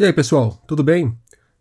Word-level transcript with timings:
E 0.00 0.04
aí, 0.06 0.14
pessoal, 0.14 0.58
tudo 0.66 0.82
bem? 0.82 1.14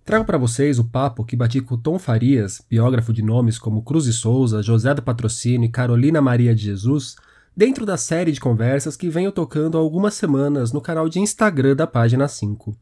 Trago 0.06 0.24
para 0.24 0.38
vocês 0.38 0.80
o 0.80 0.86
papo 0.86 1.26
que 1.26 1.36
bati 1.36 1.60
com 1.60 1.76
Tom 1.76 2.00
Farias, 2.00 2.62
biógrafo 2.70 3.12
de 3.12 3.22
nomes 3.22 3.60
como 3.60 3.82
Cruz 3.82 4.06
e 4.06 4.14
Souza, 4.14 4.64
José 4.64 4.94
do 4.94 5.02
Patrocínio 5.02 5.68
e 5.68 5.70
Carolina 5.70 6.22
Maria 6.22 6.56
de 6.56 6.64
Jesus, 6.64 7.18
dentro 7.54 7.86
da 7.86 7.98
série 7.98 8.32
de 8.32 8.40
conversas 8.40 8.96
que 8.96 9.10
venho 9.10 9.34
tocando 9.34 9.78
há 9.78 9.82
algumas 9.82 10.14
semanas 10.14 10.72
no 10.72 10.80
canal 10.80 11.10
de 11.10 11.20
Instagram 11.20 11.76
da 11.76 11.86
página 11.86 12.30
5. 12.30 12.74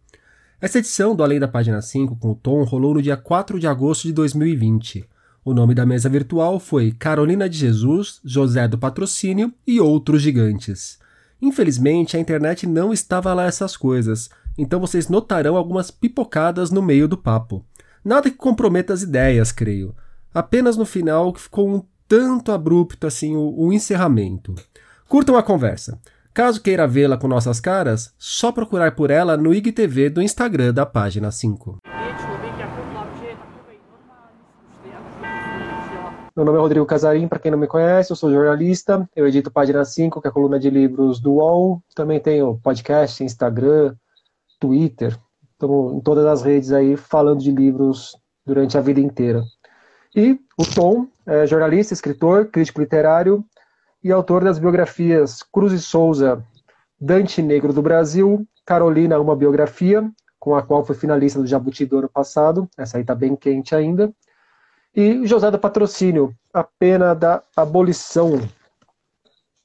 Essa 0.62 0.78
edição 0.78 1.16
do 1.16 1.24
Além 1.24 1.40
da 1.40 1.48
Página 1.48 1.82
5 1.82 2.16
com 2.18 2.34
o 2.34 2.36
Tom 2.36 2.64
rolou 2.64 2.94
no 2.94 3.02
dia 3.02 3.18
4 3.18 3.60
de 3.60 3.66
agosto 3.66 4.04
de 4.04 4.14
2020. 4.14 5.10
O 5.44 5.56
nome 5.56 5.74
da 5.74 5.88
mesa 5.88 6.08
virtual 6.08 6.60
foi 6.60 6.92
Carolina 6.92 7.50
de 7.50 7.58
Jesus, 7.58 8.22
José 8.24 8.68
do 8.68 8.78
Patrocínio 8.78 9.52
e 9.66 9.82
outros 9.82 10.22
gigantes. 10.22 11.00
Infelizmente, 11.42 12.16
a 12.16 12.20
internet 12.20 12.68
não 12.68 12.94
estava 12.94 13.34
lá 13.34 13.46
essas 13.46 13.76
coisas, 13.76 14.30
então 14.58 14.80
vocês 14.80 15.08
notarão 15.08 15.56
algumas 15.56 15.92
pipocadas 15.92 16.72
no 16.72 16.82
meio 16.82 17.08
do 17.08 17.18
papo. 17.18 17.64
Nada 18.04 18.30
que 18.30 18.38
comprometa 18.38 18.94
as 18.94 19.02
ideias, 19.02 19.52
creio. 19.52 19.96
Apenas 20.34 20.76
no 20.76 20.86
final 20.86 21.32
que 21.32 21.42
ficou 21.42 21.70
um 21.70 21.84
tanto 22.08 22.52
abrupto 22.52 23.06
assim 23.06 23.36
o, 23.36 23.54
o 23.58 23.74
encerramento. 23.74 24.56
Curtam 25.08 25.38
a 25.38 25.44
conversa. 25.44 26.00
Caso 26.34 26.62
queira 26.62 26.88
vê-la 26.88 27.18
com 27.18 27.28
nossas 27.28 27.60
caras, 27.60 28.14
só 28.18 28.52
procurar 28.52 28.96
por 28.96 29.10
ela 29.10 29.36
no 29.36 29.54
IGTV 29.54 30.10
do 30.10 30.22
Instagram 30.22 30.74
da 30.74 30.86
página 30.86 31.32
5. 31.32 31.80
Meu 36.38 36.46
nome 36.46 36.60
é 36.60 36.62
Rodrigo 36.62 36.86
Casarim, 36.86 37.28
para 37.28 37.40
quem 37.40 37.50
não 37.50 37.58
me 37.58 37.66
conhece, 37.66 38.12
eu 38.12 38.16
sou 38.16 38.30
jornalista, 38.30 39.10
eu 39.16 39.28
edito 39.28 39.50
Página 39.50 39.84
5, 39.84 40.22
que 40.22 40.28
é 40.28 40.30
a 40.30 40.32
coluna 40.32 40.60
de 40.60 40.70
livros 40.70 41.20
do 41.20 41.34
UOL, 41.34 41.82
também 41.96 42.20
tenho 42.20 42.60
podcast, 42.62 43.24
Instagram, 43.24 43.96
Twitter, 44.60 45.18
estamos 45.52 45.94
em 45.94 46.00
todas 46.00 46.26
as 46.26 46.44
redes 46.44 46.72
aí 46.72 46.96
falando 46.96 47.40
de 47.40 47.52
livros 47.52 48.16
durante 48.46 48.78
a 48.78 48.82
vida 48.82 49.00
inteira. 49.00 49.44
E 50.16 50.40
o 50.58 50.66
Tom 50.66 51.08
é 51.26 51.46
jornalista, 51.46 51.94
escritor, 51.94 52.48
crítico 52.48 52.82
literário 52.82 53.44
e 54.04 54.12
autor 54.12 54.44
das 54.44 54.58
biografias 54.58 55.44
Cruz 55.44 55.74
e 55.74 55.80
Souza, 55.80 56.44
Dante 57.00 57.42
Negro 57.42 57.74
do 57.74 57.82
Brasil, 57.82 58.48
Carolina, 58.66 59.20
uma 59.20 59.36
biografia, 59.36 60.10
com 60.40 60.56
a 60.56 60.64
qual 60.64 60.86
foi 60.86 60.96
finalista 60.96 61.40
do 61.40 61.48
Jabuti 61.48 61.86
do 61.86 62.00
ano 62.00 62.10
passado, 62.10 62.70
essa 62.78 62.98
aí 62.98 63.02
está 63.02 63.14
bem 63.14 63.36
quente 63.36 63.76
ainda, 63.76 64.12
e 64.96 65.28
José 65.28 65.52
do 65.52 65.60
Patrocínio, 65.60 66.34
A 66.54 66.64
Pena 66.64 67.14
da 67.14 67.44
Abolição, 67.56 68.40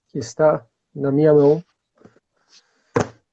que 0.08 0.18
está 0.18 0.64
na 0.94 1.10
minha 1.10 1.32
mão, 1.32 1.64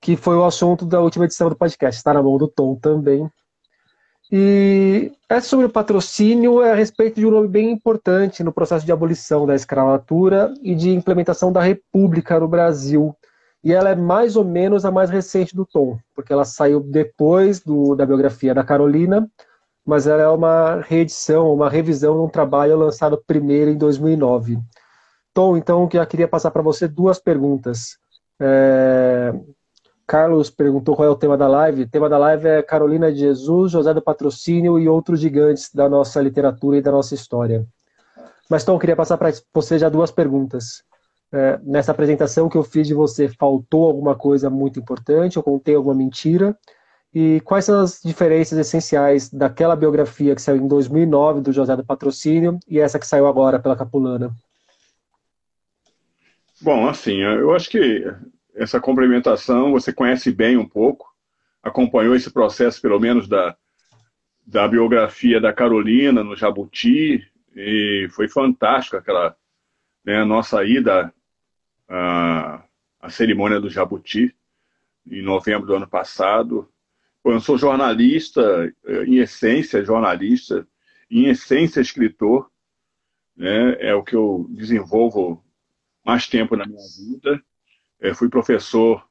que 0.09 0.17
foi 0.17 0.35
o 0.35 0.43
assunto 0.43 0.87
da 0.87 0.99
última 0.99 1.25
edição 1.25 1.49
do 1.49 1.55
podcast. 1.55 1.99
Está 1.99 2.15
na 2.15 2.23
mão 2.23 2.35
do 2.35 2.47
Tom 2.47 2.73
também. 2.73 3.29
E 4.31 5.11
é 5.29 5.39
sobre 5.39 5.67
o 5.67 5.69
patrocínio, 5.69 6.63
é 6.63 6.71
a 6.71 6.75
respeito 6.75 7.19
de 7.19 7.27
um 7.27 7.29
nome 7.29 7.47
bem 7.47 7.69
importante 7.69 8.43
no 8.43 8.51
processo 8.51 8.83
de 8.83 8.91
abolição 8.91 9.45
da 9.45 9.53
escravatura 9.53 10.51
e 10.63 10.73
de 10.73 10.89
implementação 10.89 11.51
da 11.51 11.61
república 11.61 12.39
no 12.39 12.47
Brasil. 12.47 13.15
E 13.63 13.71
ela 13.71 13.91
é 13.91 13.95
mais 13.95 14.35
ou 14.35 14.43
menos 14.43 14.83
a 14.83 14.89
mais 14.89 15.11
recente 15.11 15.55
do 15.55 15.63
Tom, 15.63 15.99
porque 16.15 16.33
ela 16.33 16.43
saiu 16.43 16.79
depois 16.79 17.59
do, 17.59 17.93
da 17.93 18.03
biografia 18.03 18.55
da 18.55 18.63
Carolina, 18.63 19.29
mas 19.85 20.07
ela 20.07 20.23
é 20.23 20.27
uma 20.27 20.81
reedição, 20.81 21.53
uma 21.53 21.69
revisão 21.69 22.15
de 22.15 22.21
um 22.21 22.29
trabalho 22.29 22.75
lançado 22.79 23.23
primeiro 23.27 23.69
em 23.69 23.77
2009. 23.77 24.57
Tom, 25.35 25.55
então, 25.55 25.87
eu 25.93 26.07
queria 26.07 26.27
passar 26.27 26.49
para 26.49 26.63
você 26.63 26.87
duas 26.87 27.19
perguntas. 27.19 27.99
É, 28.41 29.33
Carlos 30.09 30.49
perguntou 30.49 30.95
qual 30.95 31.07
é 31.07 31.11
o 31.11 31.15
tema 31.15 31.37
da 31.37 31.47
live. 31.47 31.83
O 31.83 31.87
tema 31.87 32.09
da 32.09 32.17
live 32.17 32.47
é 32.47 32.63
Carolina 32.63 33.13
de 33.13 33.19
Jesus, 33.19 33.71
José 33.71 33.93
do 33.93 34.01
Patrocínio 34.01 34.79
e 34.79 34.89
outros 34.89 35.19
gigantes 35.19 35.71
da 35.71 35.87
nossa 35.87 36.19
literatura 36.19 36.77
e 36.77 36.81
da 36.81 36.91
nossa 36.91 37.13
história. 37.13 37.63
Mas, 38.49 38.63
Tom, 38.63 38.79
queria 38.79 38.95
passar 38.95 39.19
para 39.19 39.31
você 39.53 39.77
já 39.77 39.87
duas 39.87 40.09
perguntas. 40.09 40.83
É, 41.31 41.59
nessa 41.61 41.91
apresentação 41.91 42.49
que 42.49 42.57
eu 42.57 42.63
fiz 42.63 42.87
de 42.87 42.93
você, 42.95 43.29
faltou 43.29 43.85
alguma 43.85 44.15
coisa 44.15 44.49
muito 44.49 44.79
importante? 44.79 45.37
Eu 45.37 45.43
contei 45.43 45.75
alguma 45.75 45.93
mentira? 45.93 46.57
E 47.13 47.39
quais 47.41 47.65
são 47.65 47.79
as 47.79 48.01
diferenças 48.03 48.57
essenciais 48.57 49.29
daquela 49.29 49.75
biografia 49.75 50.33
que 50.33 50.41
saiu 50.41 50.57
em 50.57 50.67
2009 50.67 51.41
do 51.41 51.53
José 51.53 51.75
do 51.75 51.85
Patrocínio 51.85 52.57
e 52.67 52.79
essa 52.79 52.97
que 52.97 53.05
saiu 53.05 53.27
agora 53.27 53.59
pela 53.59 53.75
Capulana? 53.75 54.31
Bom, 56.59 56.87
assim, 56.87 57.21
eu 57.21 57.53
acho 57.53 57.69
que 57.69 58.11
essa 58.59 58.79
complementação 58.79 59.71
você 59.71 59.93
conhece 59.93 60.31
bem 60.33 60.57
um 60.57 60.67
pouco, 60.67 61.09
acompanhou 61.63 62.13
esse 62.13 62.29
processo, 62.29 62.81
pelo 62.81 62.99
menos, 62.99 63.25
da, 63.25 63.55
da 64.45 64.67
biografia 64.67 65.39
da 65.39 65.53
Carolina 65.53 66.25
no 66.25 66.35
Jabuti, 66.35 67.25
e 67.55 68.07
foi 68.11 68.27
fantástico 68.27 68.97
aquela 68.97 69.35
né, 70.03 70.25
nossa 70.25 70.63
ida 70.65 71.13
à, 71.87 72.63
à 72.99 73.09
cerimônia 73.09 73.61
do 73.61 73.69
Jabuti, 73.69 74.35
em 75.09 75.21
novembro 75.21 75.65
do 75.65 75.75
ano 75.75 75.87
passado. 75.87 76.69
Eu 77.23 77.39
sou 77.39 77.57
jornalista, 77.57 78.73
em 79.07 79.19
essência 79.19 79.85
jornalista, 79.85 80.67
em 81.09 81.27
essência 81.27 81.79
escritor, 81.79 82.51
né, 83.37 83.77
é 83.79 83.95
o 83.95 84.03
que 84.03 84.15
eu 84.15 84.47
desenvolvo 84.49 85.41
mais 86.05 86.27
tempo 86.27 86.57
na 86.57 86.65
minha 86.65 86.81
vida. 86.97 87.41
Eu 87.99 88.15
fui 88.15 88.29
professor 88.29 89.05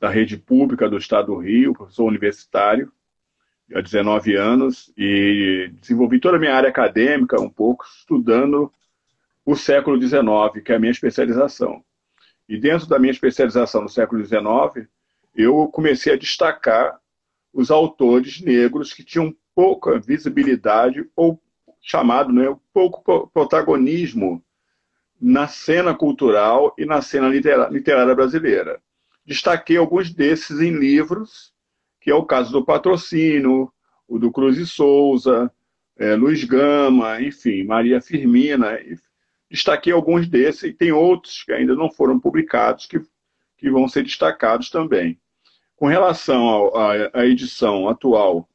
da 0.00 0.08
rede 0.08 0.36
pública 0.36 0.88
do 0.88 0.98
Estado 0.98 1.28
do 1.28 1.38
Rio, 1.38 1.72
professor 1.72 2.04
universitário, 2.04 2.92
há 3.74 3.80
19 3.80 4.34
anos, 4.34 4.92
e 4.96 5.70
desenvolvi 5.80 6.18
toda 6.18 6.36
a 6.36 6.40
minha 6.40 6.54
área 6.54 6.68
acadêmica 6.68 7.40
um 7.40 7.48
pouco 7.48 7.84
estudando 7.84 8.72
o 9.44 9.54
século 9.54 10.00
XIX, 10.00 10.62
que 10.64 10.72
é 10.72 10.76
a 10.76 10.78
minha 10.78 10.90
especialização. 10.90 11.84
E 12.48 12.58
dentro 12.58 12.88
da 12.88 12.98
minha 12.98 13.12
especialização 13.12 13.82
no 13.82 13.88
século 13.88 14.24
XIX, 14.24 14.88
eu 15.34 15.68
comecei 15.68 16.12
a 16.12 16.18
destacar 16.18 16.98
os 17.52 17.70
autores 17.70 18.40
negros 18.40 18.92
que 18.92 19.04
tinham 19.04 19.34
pouca 19.54 19.98
visibilidade 19.98 21.08
ou 21.14 21.40
chamado 21.80 22.32
né, 22.32 22.54
pouco 22.72 23.28
protagonismo 23.28 24.42
na 25.20 25.48
cena 25.48 25.94
cultural 25.94 26.74
e 26.78 26.84
na 26.84 27.00
cena 27.00 27.28
literária 27.28 28.14
brasileira. 28.14 28.80
Destaquei 29.24 29.76
alguns 29.76 30.12
desses 30.12 30.60
em 30.60 30.70
livros, 30.70 31.52
que 32.00 32.10
é 32.10 32.14
o 32.14 32.24
caso 32.24 32.52
do 32.52 32.64
Patrocínio, 32.64 33.72
o 34.06 34.18
do 34.18 34.30
Cruz 34.30 34.56
e 34.56 34.66
Souza, 34.66 35.50
é, 35.98 36.14
Luiz 36.14 36.44
Gama, 36.44 37.20
enfim, 37.20 37.64
Maria 37.64 38.00
Firmina. 38.00 38.78
Destaquei 39.50 39.92
alguns 39.92 40.28
desses 40.28 40.64
e 40.64 40.72
tem 40.72 40.92
outros 40.92 41.42
que 41.42 41.52
ainda 41.52 41.74
não 41.74 41.90
foram 41.90 42.20
publicados 42.20 42.86
que, 42.86 43.00
que 43.56 43.70
vão 43.70 43.88
ser 43.88 44.04
destacados 44.04 44.70
também. 44.70 45.18
Com 45.74 45.86
relação 45.86 46.72
à 47.12 47.26
edição 47.26 47.88
atual 47.88 48.48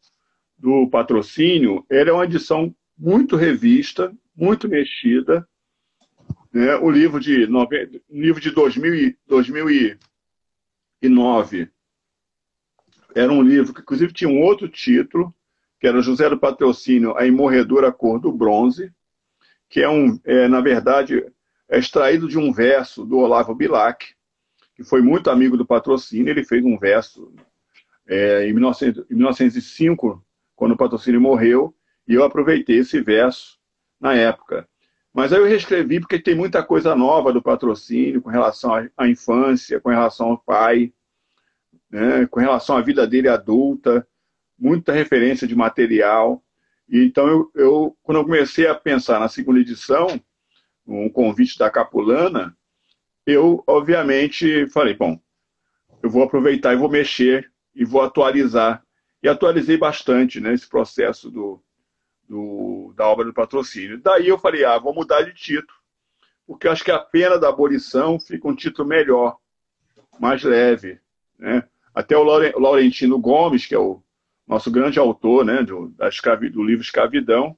do 0.57 0.87
Patrocínio, 0.89 1.85
ela 1.89 2.09
é 2.09 2.13
uma 2.13 2.25
edição 2.25 2.73
muito 2.97 3.35
revista, 3.35 4.13
muito 4.35 4.67
mexida, 4.67 5.47
né? 6.53 6.75
O 6.75 6.89
livro 6.89 7.19
de, 7.19 7.47
nove... 7.47 8.01
livro 8.09 8.41
de 8.41 8.51
2000 8.51 9.15
2009 9.27 11.69
era 13.13 13.31
um 13.31 13.41
livro 13.41 13.73
que, 13.73 13.81
inclusive, 13.81 14.13
tinha 14.13 14.29
um 14.29 14.41
outro 14.41 14.69
título, 14.69 15.33
que 15.79 15.87
era 15.87 16.01
José 16.01 16.29
do 16.29 16.39
Patrocínio, 16.39 17.17
A 17.17 17.25
Imorredora 17.25 17.91
Cor 17.91 18.19
do 18.19 18.31
Bronze, 18.31 18.91
que 19.69 19.81
é, 19.81 19.89
um, 19.89 20.19
é, 20.23 20.47
na 20.47 20.61
verdade, 20.61 21.25
é 21.69 21.79
extraído 21.79 22.27
de 22.27 22.37
um 22.37 22.53
verso 22.53 23.05
do 23.05 23.17
Olavo 23.17 23.55
Bilac, 23.55 24.13
que 24.75 24.83
foi 24.83 25.01
muito 25.01 25.29
amigo 25.29 25.57
do 25.57 25.65
Patrocínio. 25.65 26.29
Ele 26.29 26.43
fez 26.43 26.63
um 26.63 26.77
verso 26.77 27.33
é, 28.07 28.47
em, 28.47 28.53
1900, 28.53 29.05
em 29.09 29.15
1905, 29.15 30.23
quando 30.55 30.73
o 30.73 30.77
Patrocínio 30.77 31.19
morreu, 31.19 31.75
e 32.07 32.13
eu 32.13 32.23
aproveitei 32.23 32.77
esse 32.77 33.01
verso 33.01 33.57
na 33.99 34.13
época. 34.13 34.67
Mas 35.13 35.33
aí 35.33 35.39
eu 35.39 35.45
reescrevi 35.45 35.99
porque 35.99 36.19
tem 36.19 36.35
muita 36.35 36.63
coisa 36.63 36.95
nova 36.95 37.33
do 37.33 37.41
patrocínio 37.41 38.21
com 38.21 38.29
relação 38.29 38.71
à 38.97 39.07
infância, 39.07 39.79
com 39.79 39.89
relação 39.89 40.29
ao 40.29 40.37
pai, 40.37 40.93
né, 41.89 42.25
com 42.27 42.39
relação 42.39 42.77
à 42.77 42.81
vida 42.81 43.05
dele 43.05 43.27
adulta, 43.27 44.07
muita 44.57 44.93
referência 44.93 45.45
de 45.45 45.55
material. 45.55 46.41
E 46.87 47.03
então, 47.03 47.27
eu, 47.27 47.51
eu, 47.55 47.97
quando 48.01 48.19
eu 48.19 48.23
comecei 48.23 48.67
a 48.67 48.75
pensar 48.75 49.19
na 49.19 49.27
segunda 49.27 49.59
edição, 49.59 50.19
um 50.87 51.09
convite 51.09 51.57
da 51.57 51.69
Capulana, 51.69 52.55
eu, 53.25 53.63
obviamente, 53.67 54.67
falei, 54.69 54.93
bom, 54.93 55.19
eu 56.01 56.09
vou 56.09 56.23
aproveitar 56.23 56.73
e 56.73 56.77
vou 56.77 56.89
mexer 56.89 57.51
e 57.75 57.83
vou 57.85 58.01
atualizar. 58.01 58.83
E 59.21 59.27
atualizei 59.27 59.77
bastante 59.77 60.39
né, 60.39 60.53
esse 60.53 60.67
processo 60.67 61.29
do, 61.29 61.61
do, 62.31 62.93
da 62.95 63.05
obra 63.07 63.25
do 63.25 63.33
patrocínio. 63.33 63.99
Daí 63.99 64.29
eu 64.29 64.39
falei, 64.39 64.63
ah, 64.63 64.79
vou 64.79 64.93
mudar 64.93 65.21
de 65.23 65.33
título, 65.33 65.77
porque 66.47 66.65
acho 66.65 66.81
que 66.81 66.89
a 66.89 66.97
pena 66.97 67.37
da 67.37 67.49
abolição 67.49 68.17
fica 68.17 68.47
um 68.47 68.55
título 68.55 68.87
melhor, 68.87 69.37
mais 70.17 70.41
leve. 70.41 70.97
Né? 71.37 71.61
Até 71.93 72.15
o 72.15 72.23
Laurentino 72.23 73.19
Gomes, 73.19 73.65
que 73.65 73.75
é 73.75 73.79
o, 73.79 74.01
nosso 74.47 74.71
grande 74.71 74.97
autor 74.97 75.43
né, 75.43 75.61
do, 75.61 75.89
da 75.89 76.07
escravi, 76.07 76.49
do 76.49 76.63
livro 76.63 76.81
Escravidão, 76.81 77.57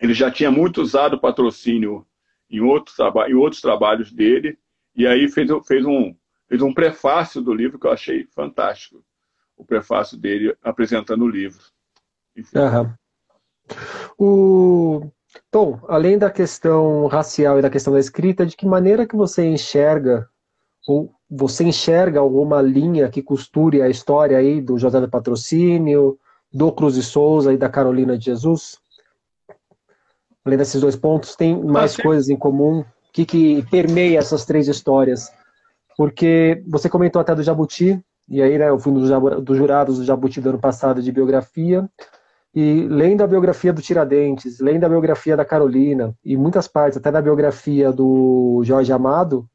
ele 0.00 0.14
já 0.14 0.32
tinha 0.32 0.50
muito 0.50 0.82
usado 0.82 1.20
patrocínio 1.20 2.04
em 2.50 2.60
outros, 2.60 2.96
em 3.28 3.34
outros 3.34 3.60
trabalhos 3.62 4.10
dele, 4.10 4.58
e 4.96 5.06
aí 5.06 5.28
fez, 5.28 5.48
fez, 5.64 5.84
um, 5.84 6.14
fez 6.48 6.60
um 6.60 6.74
prefácio 6.74 7.40
do 7.40 7.54
livro 7.54 7.78
que 7.78 7.86
eu 7.86 7.92
achei 7.92 8.26
fantástico. 8.34 9.04
O 9.56 9.64
prefácio 9.64 10.18
dele 10.18 10.56
apresentando 10.60 11.24
o 11.24 11.28
livro. 11.28 11.62
Uhum. 12.36 12.92
O... 14.18 15.10
Tom, 15.50 15.78
além 15.88 16.18
da 16.18 16.30
questão 16.30 17.06
racial 17.06 17.58
e 17.58 17.62
da 17.62 17.70
questão 17.70 17.92
da 17.92 18.00
escrita, 18.00 18.44
de 18.44 18.56
que 18.56 18.66
maneira 18.66 19.06
que 19.06 19.14
você 19.14 19.46
enxerga, 19.46 20.28
ou 20.86 21.12
você 21.30 21.62
enxerga 21.62 22.18
alguma 22.18 22.60
linha 22.60 23.08
que 23.08 23.22
costure 23.22 23.80
a 23.80 23.88
história 23.88 24.36
aí 24.36 24.60
do 24.60 24.76
José 24.78 25.00
do 25.00 25.08
Patrocínio, 25.08 26.18
do 26.52 26.72
Cruz 26.72 26.96
e 26.96 27.02
Souza 27.04 27.52
e 27.52 27.56
da 27.56 27.68
Carolina 27.68 28.18
de 28.18 28.24
Jesus? 28.24 28.78
Além 30.44 30.58
desses 30.58 30.80
dois 30.80 30.96
pontos, 30.96 31.36
tem 31.36 31.56
mais 31.62 31.98
ah, 31.98 32.02
coisas 32.02 32.28
em 32.28 32.36
comum? 32.36 32.80
O 32.80 32.86
que, 33.12 33.24
que 33.24 33.62
permeia 33.70 34.18
essas 34.18 34.44
três 34.44 34.66
histórias? 34.66 35.32
Porque 35.96 36.62
você 36.66 36.88
comentou 36.88 37.20
até 37.20 37.32
do 37.32 37.42
Jabuti, 37.42 38.04
e 38.28 38.42
aí 38.42 38.58
né, 38.58 38.68
eu 38.68 38.78
fui 38.78 38.92
um 38.92 39.40
dos 39.40 39.56
jurados 39.56 39.98
do 39.98 40.04
Jabuti 40.04 40.40
do 40.40 40.50
ano 40.50 40.58
passado 40.58 41.00
de 41.00 41.12
biografia, 41.12 41.88
e 42.54 42.86
lendo 42.88 43.22
a 43.22 43.26
biografia 43.26 43.72
do 43.72 43.82
Tiradentes, 43.82 44.60
lendo 44.60 44.84
a 44.84 44.88
biografia 44.88 45.36
da 45.36 45.44
Carolina, 45.44 46.14
e 46.24 46.36
muitas 46.36 46.68
partes, 46.68 46.96
até 46.96 47.10
da 47.10 47.20
biografia 47.20 47.90
do 47.90 48.62
Jorge 48.64 48.92
Amado, 48.92 49.48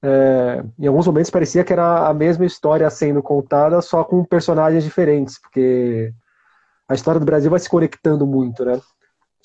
é, 0.00 0.64
em 0.78 0.86
alguns 0.86 1.06
momentos 1.06 1.30
parecia 1.30 1.64
que 1.64 1.72
era 1.72 2.06
a 2.06 2.14
mesma 2.14 2.46
história 2.46 2.88
sendo 2.88 3.20
contada, 3.20 3.82
só 3.82 4.04
com 4.04 4.24
personagens 4.24 4.84
diferentes, 4.84 5.40
porque 5.40 6.12
a 6.88 6.94
história 6.94 7.18
do 7.18 7.26
Brasil 7.26 7.50
vai 7.50 7.58
se 7.58 7.68
conectando 7.68 8.24
muito, 8.26 8.64
né? 8.64 8.80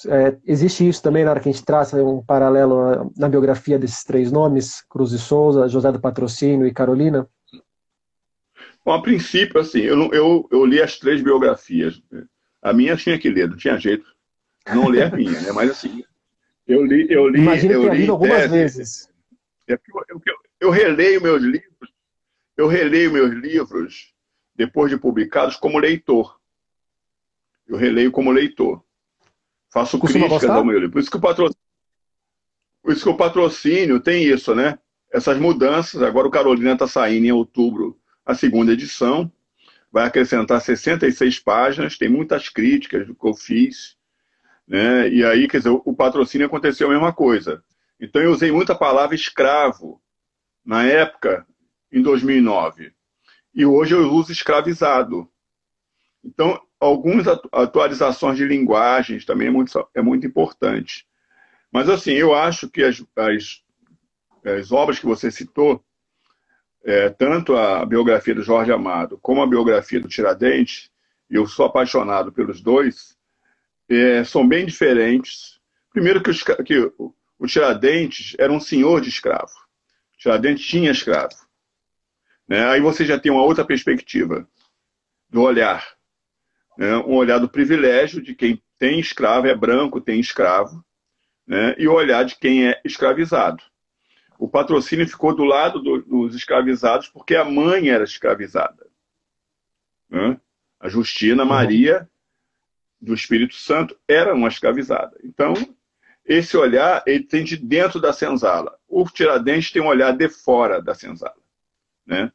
É, 0.08 0.36
existe 0.46 0.88
isso 0.88 1.02
também 1.02 1.24
na 1.24 1.32
hora 1.32 1.40
que 1.40 1.50
a 1.50 1.52
gente 1.52 1.66
traça 1.66 2.04
um 2.04 2.24
paralelo 2.24 2.84
na, 2.84 3.06
na 3.18 3.30
biografia 3.30 3.78
desses 3.78 4.04
três 4.04 4.32
nomes, 4.32 4.84
Cruz 4.90 5.12
e 5.12 5.20
Souza, 5.20 5.68
José 5.68 5.92
do 5.92 6.00
Patrocínio 6.00 6.68
e 6.68 6.74
Carolina? 6.74 7.28
Bom, 8.84 8.94
a 8.94 9.02
princípio, 9.02 9.60
assim, 9.60 9.80
eu, 9.80 10.12
eu, 10.12 10.48
eu 10.52 10.66
li 10.66 10.82
as 10.82 10.98
três 10.98 11.22
biografias. 11.22 12.02
A 12.62 12.74
minha 12.74 12.96
tinha 12.96 13.18
que 13.18 13.30
ler, 13.30 13.50
não 13.50 13.58
tinha 13.58 13.78
jeito. 13.78 14.06
Não 14.68 14.90
li 14.90 15.02
a 15.02 15.10
minha, 15.16 15.40
né? 15.42 15.52
Mas 15.52 15.72
assim, 15.72 16.04
eu 16.68 16.86
li, 16.86 17.08
eu 17.10 17.28
li, 17.28 17.40
Imagina 17.40 17.74
eu 17.74 17.94
li 17.94 18.08
algumas 18.08 18.50
vezes. 18.50 19.10
É 19.68 19.74
eu, 19.74 19.80
eu, 20.10 20.22
eu 20.60 20.70
releio 20.70 21.22
meus 21.22 21.42
livros, 21.42 21.92
eu 22.56 22.68
releio 22.68 23.12
meus 23.12 23.32
livros 23.32 24.14
depois 24.56 24.92
de 24.92 24.98
publicados 24.98 25.56
como 25.56 25.80
leitor. 25.80 26.40
Eu 27.68 27.78
releio 27.78 28.12
como 28.12 28.32
leitor. 28.32 28.84
Faço 29.72 29.98
Costuma 29.98 30.26
críticas 30.26 30.48
gostar? 30.48 30.58
ao 30.58 30.66
meu 30.66 30.78
livro. 30.78 30.92
Por 30.92 31.00
isso 31.00 31.10
que 31.10 31.18
o 31.18 31.22
patrocínio, 31.22 31.62
por 32.84 32.92
isso 32.92 33.04
que 33.04 33.10
o 33.10 33.18
patrocínio 33.18 34.00
tem 34.00 34.24
isso, 34.24 34.54
né? 34.54 34.78
Essas 35.12 35.38
mudanças. 35.38 36.02
Agora 36.02 36.28
o 36.28 36.32
Carolina 36.32 36.74
está 36.74 36.88
saindo 36.88 37.26
em 37.26 37.32
outubro 37.32 37.98
a 38.26 38.36
segunda 38.36 38.74
edição. 38.74 39.32
Vai 39.92 40.06
acrescentar 40.06 40.62
66 40.62 41.40
páginas, 41.40 41.98
tem 41.98 42.08
muitas 42.10 42.48
críticas 42.50 43.06
do 43.06 43.16
que 43.16 43.28
eu 43.28 43.34
fiz. 43.34 43.98
Né? 44.68 45.10
E 45.10 45.26
aí, 45.26 45.48
quer 45.48 45.58
dizer, 45.58 45.70
o 45.70 45.94
patrocínio 45.94 46.48
aconteceu 46.48 46.88
a 46.88 46.92
mesma 46.92 47.12
coisa. 47.12 47.64
Então 48.00 48.22
eu 48.22 48.32
usei 48.32 48.52
muita 48.52 48.74
palavra 48.74 49.14
escravo 49.16 50.02
na 50.66 50.84
época, 50.84 51.46
em 51.92 52.02
2009. 52.02 52.94
E 53.54 53.66
hoje 53.66 53.94
eu 53.94 54.12
uso 54.12 54.32
escravizado. 54.32 55.30
Então, 56.24 56.60
algumas 56.80 57.28
atualizações 57.52 58.38
de 58.38 58.46
linguagens 58.46 59.26
também 59.26 59.48
é 59.48 59.52
muito, 59.52 59.90
é 59.94 60.02
muito 60.02 60.26
importante. 60.26 61.06
Mas, 61.72 61.90
assim, 61.90 62.14
eu 62.14 62.34
acho 62.34 62.70
que 62.70 62.84
as, 62.84 63.04
as, 63.16 63.62
as 64.44 64.72
obras 64.72 65.00
que 65.00 65.06
você 65.06 65.32
citou, 65.32 65.84
é, 66.84 67.10
tanto 67.10 67.56
a 67.56 67.86
biografia 67.86 68.34
do 68.34 68.44
Jorge 68.44 68.72
Amado 68.72 69.18
como 69.22 69.42
a 69.42 69.48
biografia 69.48 70.00
do 70.00 70.08
Tiradentes, 70.08 70.90
eu 71.30 71.46
sou 71.48 71.66
apaixonado 71.66 72.32
pelos 72.32 72.62
dois, 72.62 73.18
é, 73.90 74.24
são 74.24 74.48
bem 74.48 74.66
diferentes. 74.66 75.60
Primeiro 75.92 76.22
que, 76.22 76.30
os, 76.30 76.44
que 76.44 76.78
o, 76.98 77.14
o 77.38 77.48
Tiradentes 77.48 78.36
era 78.40 78.52
um 78.52 78.60
senhor 78.60 79.02
de 79.02 79.10
escravo. 79.10 79.54
O 80.16 80.18
Tiradentes 80.18 80.66
tinha 80.66 80.92
escravo. 80.92 81.36
Né? 82.48 82.66
Aí 82.68 82.82
você 82.82 83.06
já 83.06 83.20
tem 83.20 83.32
uma 83.32 83.44
outra 83.44 83.64
perspectiva 83.64 84.48
do 85.30 85.42
olhar 85.42 85.86
né, 86.78 86.98
um 86.98 87.14
olhar 87.16 87.40
do 87.40 87.50
privilégio 87.50 88.22
de 88.22 88.34
quem 88.34 88.62
tem 88.78 89.00
escravo, 89.00 89.48
é 89.48 89.56
branco, 89.56 90.02
tem 90.02 90.20
escravo, 90.20 90.84
né, 91.46 91.76
e 91.78 91.88
o 91.88 91.94
olhar 91.94 92.24
de 92.24 92.36
quem 92.36 92.68
é 92.68 92.82
escravizado. 92.84 93.64
O 94.42 94.50
patrocínio 94.50 95.08
ficou 95.08 95.36
do 95.36 95.44
lado 95.44 95.80
do, 95.80 96.02
dos 96.02 96.34
escravizados 96.34 97.08
porque 97.08 97.36
a 97.36 97.46
mãe 97.46 97.90
era 97.90 98.04
escravizada. 98.04 98.88
Né? 100.10 100.42
A 100.80 100.90
Justina 100.90 101.46
Maria 101.46 102.10
do 103.00 103.14
Espírito 103.14 103.54
Santo 103.54 103.96
era 104.08 104.34
uma 104.34 104.48
escravizada. 104.48 105.16
Então, 105.24 105.54
esse 106.26 106.58
olhar 106.58 107.04
ele 107.06 107.24
tem 107.24 107.44
de 107.44 107.56
dentro 107.56 108.02
da 108.02 108.12
senzala. 108.12 108.76
O 108.88 109.06
Tiradentes 109.06 109.72
tem 109.72 109.80
um 109.80 109.90
olhar 109.90 110.12
de 110.12 110.28
fora 110.28 110.82
da 110.82 110.96
senzala. 110.96 111.38
Né? 112.04 112.32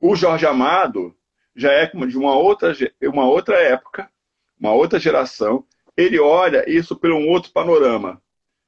O 0.00 0.16
Jorge 0.16 0.46
Amado 0.46 1.16
já 1.54 1.70
é 1.70 1.86
de 1.86 2.18
uma 2.18 2.34
outra, 2.34 2.72
uma 3.00 3.26
outra 3.26 3.62
época, 3.62 4.10
uma 4.58 4.72
outra 4.72 4.98
geração. 4.98 5.64
Ele 5.96 6.18
olha 6.18 6.68
isso 6.68 6.96
por 6.96 7.12
um 7.12 7.28
outro 7.28 7.52
panorama. 7.52 8.20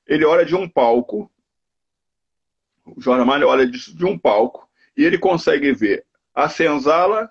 Ele 0.07 0.25
olha 0.25 0.45
de 0.45 0.55
um 0.55 0.69
palco, 0.69 1.29
o 2.87 3.01
Jorge 3.01 3.23
Amado 3.23 3.47
olha 3.47 3.67
disso 3.67 3.97
de 3.97 4.05
um 4.05 4.19
palco, 4.19 4.69
e 4.97 5.05
ele 5.05 5.19
consegue 5.19 5.73
ver 5.73 6.05
a 6.35 6.49
senzala 6.49 7.31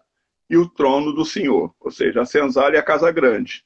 e 0.49 0.57
o 0.57 0.67
trono 0.67 1.13
do 1.13 1.25
Senhor, 1.25 1.73
ou 1.79 1.89
seja, 1.89 2.21
a 2.21 2.25
senzala 2.25 2.75
e 2.75 2.77
a 2.77 2.83
casa 2.83 3.11
grande. 3.11 3.63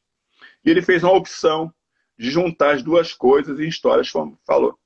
E 0.64 0.70
ele 0.70 0.82
fez 0.82 1.04
uma 1.04 1.14
opção 1.14 1.74
de 2.18 2.30
juntar 2.30 2.76
as 2.76 2.84
duas 2.84 3.14
coisas 3.14 3.60
em 3.60 3.68
histórias 3.68 4.12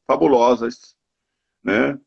fabulosas, 0.08 0.96
né? 1.64 2.00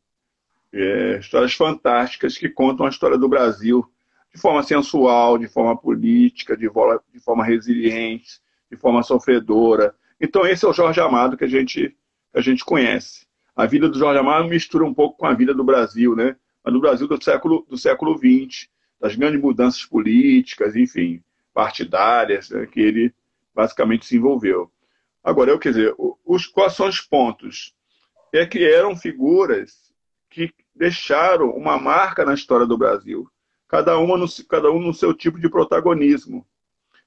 É, 0.73 1.19
histórias 1.19 1.53
fantásticas 1.53 2.37
que 2.37 2.49
contam 2.49 2.85
a 2.85 2.89
história 2.89 3.17
do 3.17 3.29
Brasil 3.29 3.89
de 4.33 4.39
forma 4.39 4.63
sensual, 4.63 5.37
de 5.37 5.47
forma 5.47 5.75
política, 5.75 6.55
de 6.55 6.69
forma, 6.69 7.01
de 7.13 7.19
forma 7.19 7.43
resiliente, 7.43 8.39
de 8.69 8.77
forma 8.77 9.03
sofredora. 9.03 9.95
Então 10.19 10.45
esse 10.45 10.65
é 10.65 10.67
o 10.67 10.73
Jorge 10.73 10.99
Amado 10.99 11.37
que 11.37 11.43
a 11.43 11.47
gente, 11.47 11.89
que 12.31 12.39
a 12.39 12.41
gente 12.41 12.63
conhece. 12.63 13.26
A 13.57 13.65
vida 13.65 13.89
do 13.89 13.97
Jorge 13.97 14.19
Amado 14.19 14.47
mistura 14.47 14.85
um 14.85 14.93
pouco 14.93 15.17
com 15.17 15.25
a 15.25 15.33
vida 15.33 15.51
do 15.51 15.63
Brasil, 15.63 16.15
né? 16.15 16.35
Mas 16.63 16.71
do 16.71 16.79
Brasil 16.79 17.07
do 17.07 17.23
século, 17.23 17.65
do 17.67 17.75
século 17.75 18.15
XX, 18.15 18.69
das 19.01 19.15
grandes 19.15 19.41
mudanças 19.41 19.83
políticas, 19.83 20.75
enfim, 20.75 21.23
partidárias, 21.55 22.51
né, 22.51 22.67
que 22.67 22.79
ele 22.79 23.11
basicamente 23.55 24.05
se 24.05 24.15
envolveu. 24.15 24.71
Agora, 25.23 25.49
eu 25.49 25.57
quer 25.57 25.69
dizer, 25.69 25.95
os, 26.23 26.45
quais 26.45 26.73
são 26.73 26.87
os 26.87 27.01
pontos? 27.01 27.73
É 28.31 28.45
que 28.45 28.63
eram 28.63 28.95
figuras 28.95 29.91
que 30.29 30.53
deixaram 30.75 31.49
uma 31.49 31.79
marca 31.79 32.23
na 32.23 32.35
história 32.35 32.67
do 32.67 32.77
Brasil 32.77 33.27
cada, 33.67 33.97
uma 33.97 34.17
no, 34.17 34.27
cada 34.47 34.71
um 34.71 34.79
no 34.79 34.93
seu 34.93 35.15
tipo 35.15 35.39
de 35.39 35.49
protagonismo, 35.49 36.45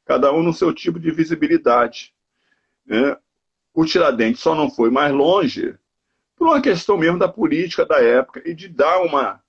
cada 0.04 0.32
um 0.32 0.42
no 0.42 0.52
seu 0.52 0.74
tipo 0.74 0.98
de 0.98 1.12
visibilidade. 1.12 2.12
Né? 2.84 3.16
O 3.72 3.84
Tiradentes 3.84 4.42
só 4.42 4.52
não 4.52 4.68
foi 4.68 4.90
mais 4.90 5.12
longe 5.12 5.78
por 6.40 6.48
uma 6.48 6.62
questão 6.62 6.96
mesmo 6.96 7.18
da 7.18 7.28
política 7.28 7.84
da 7.84 8.02
época 8.02 8.40
e 8.46 8.54
de 8.54 8.66
dar 8.66 9.02
uma, 9.02 9.44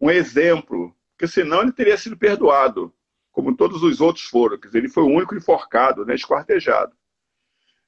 um 0.00 0.10
exemplo, 0.10 0.92
porque 1.12 1.28
senão 1.28 1.62
ele 1.62 1.70
teria 1.70 1.96
sido 1.96 2.16
perdoado, 2.16 2.92
como 3.30 3.56
todos 3.56 3.80
os 3.84 4.00
outros 4.00 4.24
foram. 4.24 4.58
Quer 4.58 4.66
dizer, 4.66 4.78
ele 4.78 4.88
foi 4.88 5.04
o 5.04 5.14
único 5.14 5.36
enforcado, 5.36 6.04
né, 6.04 6.16
esquartejado. 6.16 6.96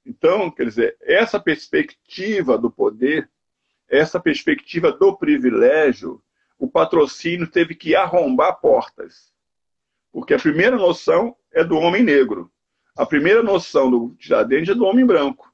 Então, 0.06 0.52
quer 0.52 0.66
dizer, 0.66 0.96
essa 1.00 1.40
perspectiva 1.40 2.56
do 2.56 2.70
poder, 2.70 3.28
essa 3.88 4.20
perspectiva 4.20 4.92
do 4.92 5.16
privilégio, 5.16 6.22
o 6.56 6.70
patrocínio 6.70 7.48
teve 7.48 7.74
que 7.74 7.96
arrombar 7.96 8.60
portas. 8.60 9.32
Porque 10.12 10.32
a 10.32 10.38
primeira 10.38 10.76
noção 10.76 11.36
é 11.52 11.64
do 11.64 11.76
homem 11.76 12.04
negro. 12.04 12.48
A 12.94 13.04
primeira 13.04 13.42
noção 13.42 13.90
do 13.90 14.14
Tiradentes 14.16 14.68
é 14.68 14.76
do 14.76 14.84
homem 14.84 15.04
branco. 15.04 15.52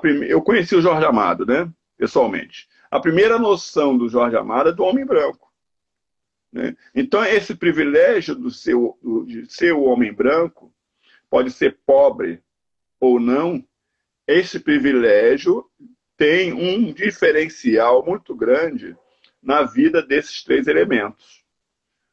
Prime... 0.00 0.28
Eu 0.28 0.42
conheci 0.42 0.74
o 0.74 0.82
Jorge 0.82 1.06
Amado, 1.06 1.46
né? 1.46 1.72
Pessoalmente. 2.02 2.68
A 2.90 2.98
primeira 2.98 3.38
noção 3.38 3.96
do 3.96 4.08
Jorge 4.08 4.36
Amado 4.36 4.70
é 4.70 4.72
do 4.72 4.82
homem 4.82 5.06
branco. 5.06 5.52
Né? 6.52 6.76
Então, 6.92 7.24
esse 7.24 7.54
privilégio 7.54 8.34
do 8.34 8.50
seu, 8.50 8.98
do, 9.00 9.24
de 9.24 9.46
ser 9.46 9.72
o 9.72 9.84
homem 9.84 10.12
branco, 10.12 10.74
pode 11.30 11.52
ser 11.52 11.78
pobre 11.86 12.42
ou 12.98 13.20
não, 13.20 13.64
esse 14.26 14.58
privilégio 14.58 15.64
tem 16.16 16.52
um 16.52 16.92
diferencial 16.92 18.04
muito 18.04 18.34
grande 18.34 18.96
na 19.40 19.62
vida 19.62 20.02
desses 20.02 20.42
três 20.42 20.66
elementos. 20.66 21.44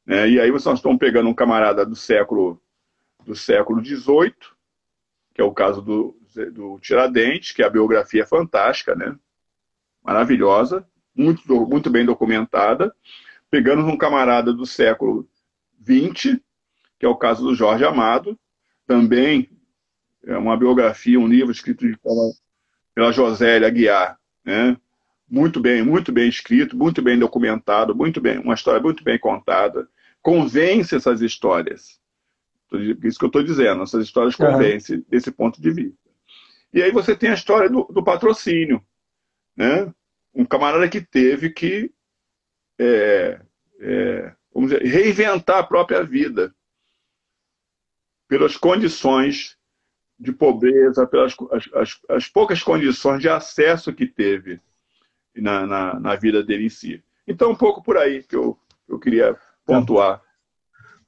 É, 0.08 0.29
e 0.29 0.39
aí 0.39 0.51
vocês 0.51 0.75
estão 0.75 0.96
pegando 1.00 1.29
um 1.29 1.34
camarada 1.34 1.84
do 1.84 1.96
século 1.96 2.62
do 3.25 3.36
século 3.36 3.84
XVIII, 3.84 4.36
que 5.34 5.41
é 5.41 5.43
o 5.43 5.51
caso 5.51 5.81
do, 5.81 6.15
do 6.51 6.79
Tiradentes, 6.79 7.53
que 7.53 7.63
é 7.63 7.65
a 7.65 7.72
biografia 7.72 8.24
fantástica, 8.24 8.93
né? 8.93 9.17
Maravilhosa, 10.03 10.85
muito, 11.15 11.41
muito 11.67 11.89
bem 11.89 12.05
documentada. 12.05 12.93
Pegamos 13.49 13.85
um 13.85 13.97
camarada 13.97 14.53
do 14.53 14.65
século 14.65 15.27
XX, 15.81 16.39
que 16.99 17.05
é 17.05 17.09
o 17.09 17.15
caso 17.15 17.43
do 17.43 17.55
Jorge 17.55 17.83
Amado, 17.83 18.37
também 18.85 19.49
é 20.25 20.37
uma 20.37 20.57
biografia, 20.57 21.19
um 21.19 21.27
livro 21.27 21.51
escrito 21.51 21.85
pela, 22.03 22.31
pela 22.93 23.11
Josélia 23.11 23.67
Aguiar, 23.67 24.19
né? 24.43 24.77
muito 25.29 25.59
bem, 25.59 25.83
muito 25.83 26.11
bem 26.11 26.27
escrito, 26.27 26.75
muito 26.75 27.01
bem 27.01 27.17
documentado, 27.17 27.95
muito 27.95 28.19
bem, 28.19 28.39
uma 28.39 28.55
história 28.55 28.81
muito 28.81 29.03
bem 29.03 29.19
contada. 29.19 29.87
Convence 30.21 30.95
essas 30.95 31.21
histórias. 31.21 31.99
Isso 33.03 33.17
que 33.17 33.25
eu 33.25 33.27
estou 33.27 33.43
dizendo, 33.43 33.83
essas 33.83 34.03
histórias 34.03 34.35
convencem 34.35 35.05
desse 35.07 35.31
ponto 35.31 35.61
de 35.61 35.71
vista. 35.71 36.09
E 36.73 36.81
aí 36.81 36.91
você 36.91 37.15
tem 37.15 37.29
a 37.29 37.33
história 37.33 37.69
do, 37.69 37.83
do 37.85 38.03
patrocínio, 38.03 38.83
né? 39.59 39.93
Um 40.33 40.45
camarada 40.45 40.87
que 40.87 41.01
teve 41.01 41.49
que 41.49 41.91
é, 42.79 43.41
é, 43.81 44.31
vamos 44.53 44.71
dizer, 44.71 44.85
reinventar 44.85 45.57
a 45.57 45.63
própria 45.63 46.01
vida 46.01 46.55
pelas 48.25 48.55
condições 48.55 49.57
de 50.17 50.31
pobreza, 50.31 51.05
pelas 51.05 51.35
as, 51.51 51.69
as, 51.73 51.99
as 52.09 52.27
poucas 52.29 52.63
condições 52.63 53.21
de 53.21 53.27
acesso 53.27 53.91
que 53.91 54.07
teve 54.07 54.61
na, 55.35 55.67
na, 55.67 55.99
na, 55.99 56.15
vida 56.15 56.41
dele 56.41 56.67
em 56.67 56.69
si. 56.69 57.03
Então, 57.27 57.51
um 57.51 57.55
pouco 57.55 57.83
por 57.83 57.97
aí 57.97 58.23
que 58.23 58.35
eu, 58.35 58.57
eu 58.87 58.97
queria 58.97 59.37
pontuar. 59.65 60.21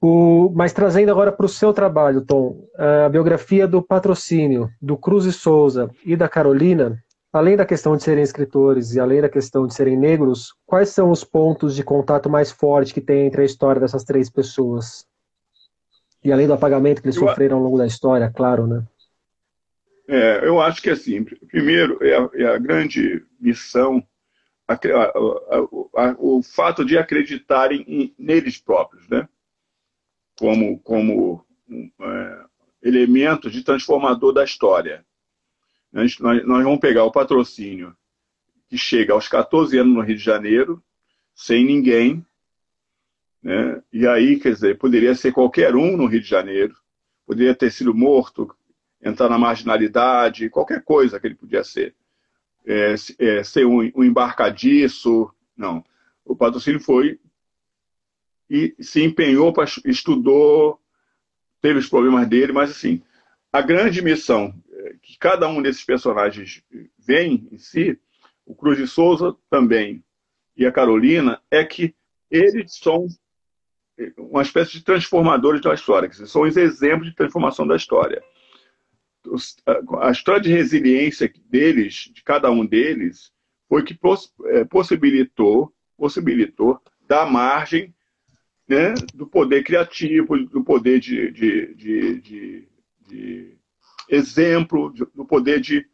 O, 0.01 0.51
mas 0.55 0.73
trazendo 0.73 1.11
agora 1.11 1.31
para 1.31 1.45
o 1.45 1.49
seu 1.49 1.73
trabalho, 1.73 2.25
Tom, 2.25 2.67
a 2.75 3.07
biografia 3.07 3.67
do 3.67 3.81
patrocínio 3.81 4.69
do 4.81 4.97
Cruz 4.97 5.25
e 5.25 5.31
Souza 5.31 5.89
e 6.03 6.15
da 6.15 6.27
Carolina, 6.27 7.01
além 7.31 7.55
da 7.55 7.65
questão 7.65 7.95
de 7.95 8.03
serem 8.03 8.23
escritores 8.23 8.93
e 8.93 8.99
além 8.99 9.21
da 9.21 9.29
questão 9.29 9.65
de 9.65 9.73
serem 9.73 9.97
negros, 9.97 10.53
quais 10.65 10.89
são 10.89 11.09
os 11.11 11.23
pontos 11.23 11.75
de 11.75 11.83
contato 11.83 12.29
mais 12.29 12.51
forte 12.51 12.93
que 12.93 13.01
tem 13.01 13.27
entre 13.27 13.41
a 13.41 13.45
história 13.45 13.79
dessas 13.79 14.03
três 14.03 14.29
pessoas? 14.29 15.07
E 16.23 16.31
além 16.31 16.47
do 16.47 16.53
apagamento 16.53 17.01
que 17.01 17.07
eles 17.07 17.15
eu, 17.15 17.27
sofreram 17.27 17.57
ao 17.57 17.63
longo 17.63 17.77
da 17.77 17.87
história, 17.87 18.31
claro, 18.35 18.67
né? 18.67 18.83
É, 20.07 20.45
eu 20.45 20.61
acho 20.61 20.81
que 20.81 20.89
assim, 20.89 21.23
primeiro 21.23 21.97
é 22.03 22.17
a, 22.17 22.29
é 22.33 22.45
a 22.55 22.57
grande 22.57 23.23
missão 23.39 24.05
a, 24.67 24.73
a, 24.73 26.15
o 26.17 26.41
fato 26.43 26.85
de 26.85 26.97
acreditarem 26.97 27.83
em, 27.87 28.13
neles 28.17 28.57
próprios, 28.57 29.07
né? 29.09 29.27
como, 30.41 30.79
como 30.79 31.45
é, 32.01 32.45
elemento 32.81 33.49
de 33.49 33.63
transformador 33.63 34.33
da 34.33 34.43
história. 34.43 35.05
Nós, 35.91 36.17
nós, 36.19 36.45
nós 36.45 36.63
vamos 36.63 36.79
pegar 36.79 37.03
o 37.03 37.11
patrocínio 37.11 37.95
que 38.69 38.77
chega 38.77 39.13
aos 39.13 39.27
14 39.27 39.77
anos 39.77 39.93
no 39.93 40.01
Rio 40.01 40.15
de 40.15 40.23
Janeiro, 40.23 40.81
sem 41.35 41.65
ninguém, 41.65 42.25
né? 43.43 43.81
e 43.91 44.07
aí, 44.07 44.39
quer 44.39 44.53
dizer, 44.53 44.77
poderia 44.77 45.13
ser 45.13 45.31
qualquer 45.33 45.75
um 45.75 45.97
no 45.97 46.05
Rio 46.05 46.21
de 46.21 46.27
Janeiro, 46.27 46.75
poderia 47.25 47.53
ter 47.53 47.71
sido 47.71 47.93
morto, 47.93 48.55
entrar 49.01 49.27
na 49.27 49.37
marginalidade, 49.37 50.49
qualquer 50.49 50.83
coisa 50.83 51.19
que 51.19 51.27
ele 51.27 51.35
podia 51.35 51.63
ser 51.63 51.95
é, 52.65 52.95
é, 53.19 53.43
ser 53.43 53.65
um, 53.65 53.79
um 53.95 54.03
embarcadiço. 54.03 55.31
Não. 55.55 55.83
O 56.25 56.35
patrocínio 56.35 56.79
foi 56.79 57.19
e 58.49 58.75
se 58.79 59.03
empenhou, 59.03 59.53
pra, 59.53 59.65
estudou, 59.85 60.79
teve 61.61 61.79
os 61.79 61.87
problemas 61.87 62.27
dele, 62.27 62.51
mas 62.51 62.71
assim, 62.71 63.01
a 63.51 63.61
grande 63.61 64.01
missão 64.01 64.53
que 65.01 65.17
cada 65.17 65.47
um 65.47 65.61
desses 65.61 65.83
personagens 65.83 66.63
vem 66.97 67.47
em 67.51 67.57
si, 67.57 67.99
o 68.45 68.55
Cruz 68.55 68.77
de 68.77 68.87
Souza 68.87 69.35
também 69.49 70.03
e 70.55 70.65
a 70.65 70.71
Carolina, 70.71 71.41
é 71.49 71.63
que 71.63 71.95
eles 72.29 72.75
são 72.75 73.07
uma 74.17 74.41
espécie 74.41 74.71
de 74.71 74.83
transformadores 74.83 75.61
da 75.61 75.73
história, 75.73 76.09
que 76.09 76.15
são 76.15 76.43
os 76.43 76.57
exemplos 76.57 77.09
de 77.09 77.15
transformação 77.15 77.67
da 77.67 77.75
história. 77.75 78.23
A 80.01 80.11
história 80.11 80.41
de 80.41 80.49
resiliência 80.49 81.31
deles, 81.45 82.09
de 82.13 82.23
cada 82.23 82.49
um 82.49 82.65
deles, 82.65 83.31
foi 83.69 83.83
que 83.83 83.97
é, 84.45 84.65
possibilitou, 84.65 85.73
possibilitou 85.95 86.81
dar 87.07 87.29
margem 87.29 87.93
né, 88.67 88.93
do 89.13 89.27
poder 89.27 89.63
criativo, 89.63 90.37
do 90.45 90.63
poder 90.63 90.99
de, 90.99 91.31
de, 91.31 91.75
de, 91.75 92.21
de, 92.21 92.67
de 93.07 93.57
exemplo, 94.11 94.93
do 95.15 95.25
poder 95.25 95.59
de, 95.59 95.87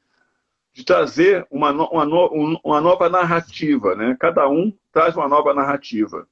de 0.74 0.84
trazer 0.84 1.48
uma, 1.50 1.72
uma, 1.72 2.60
uma 2.64 2.82
nova 2.82 3.10
narrativa. 3.10 3.96
Né? 3.96 4.18
Cada 4.20 4.50
um 4.50 4.74
traz 4.92 5.16
uma 5.16 5.28
nova 5.28 5.54
narrativa. 5.54 6.28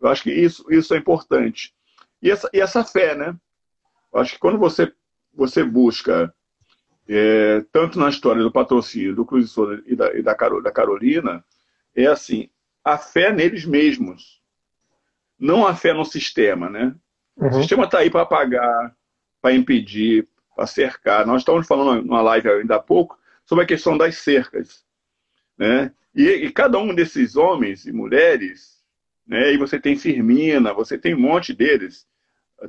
Eu 0.00 0.08
acho 0.08 0.22
que 0.22 0.32
isso, 0.32 0.64
isso 0.72 0.94
é 0.94 0.98
importante. 0.98 1.74
E 2.22 2.30
essa, 2.30 2.48
e 2.52 2.60
essa 2.60 2.84
fé, 2.84 3.14
né? 3.14 3.36
Eu 4.12 4.20
acho 4.20 4.34
que 4.34 4.38
quando 4.38 4.58
você 4.58 4.92
você 5.36 5.64
busca, 5.64 6.32
é, 7.08 7.64
tanto 7.72 7.98
na 7.98 8.08
história 8.08 8.42
do 8.42 8.52
patrocínio 8.52 9.14
do 9.14 9.24
Cruz 9.24 9.54
e, 9.56 9.92
e, 9.92 9.96
da, 9.96 10.14
e 10.16 10.22
da, 10.22 10.34
Carol, 10.34 10.62
da 10.62 10.70
Carolina, 10.70 11.44
é 11.94 12.06
assim, 12.06 12.48
a 12.84 12.96
fé 12.96 13.32
neles 13.32 13.64
mesmos, 13.64 14.40
não 15.38 15.66
a 15.66 15.74
fé 15.74 15.92
no 15.92 16.04
sistema, 16.04 16.70
né? 16.70 16.94
Uhum. 17.36 17.48
O 17.48 17.52
sistema 17.54 17.84
está 17.84 17.98
aí 17.98 18.10
para 18.10 18.22
apagar, 18.22 18.96
para 19.42 19.54
impedir, 19.54 20.28
para 20.54 20.66
cercar. 20.66 21.26
Nós 21.26 21.42
estamos 21.42 21.66
falando 21.66 22.02
numa 22.02 22.22
live 22.22 22.48
ainda 22.48 22.76
há 22.76 22.80
pouco 22.80 23.18
sobre 23.44 23.64
a 23.64 23.66
questão 23.66 23.96
das 23.96 24.16
cercas, 24.16 24.84
né? 25.58 25.92
E, 26.14 26.28
e 26.28 26.52
cada 26.52 26.78
um 26.78 26.94
desses 26.94 27.36
homens 27.36 27.86
e 27.86 27.92
mulheres, 27.92 28.82
né? 29.26 29.52
E 29.52 29.58
você 29.58 29.78
tem 29.80 29.96
Firmina, 29.96 30.72
você 30.72 30.96
tem 30.96 31.14
um 31.14 31.20
monte 31.20 31.52
deles, 31.52 32.06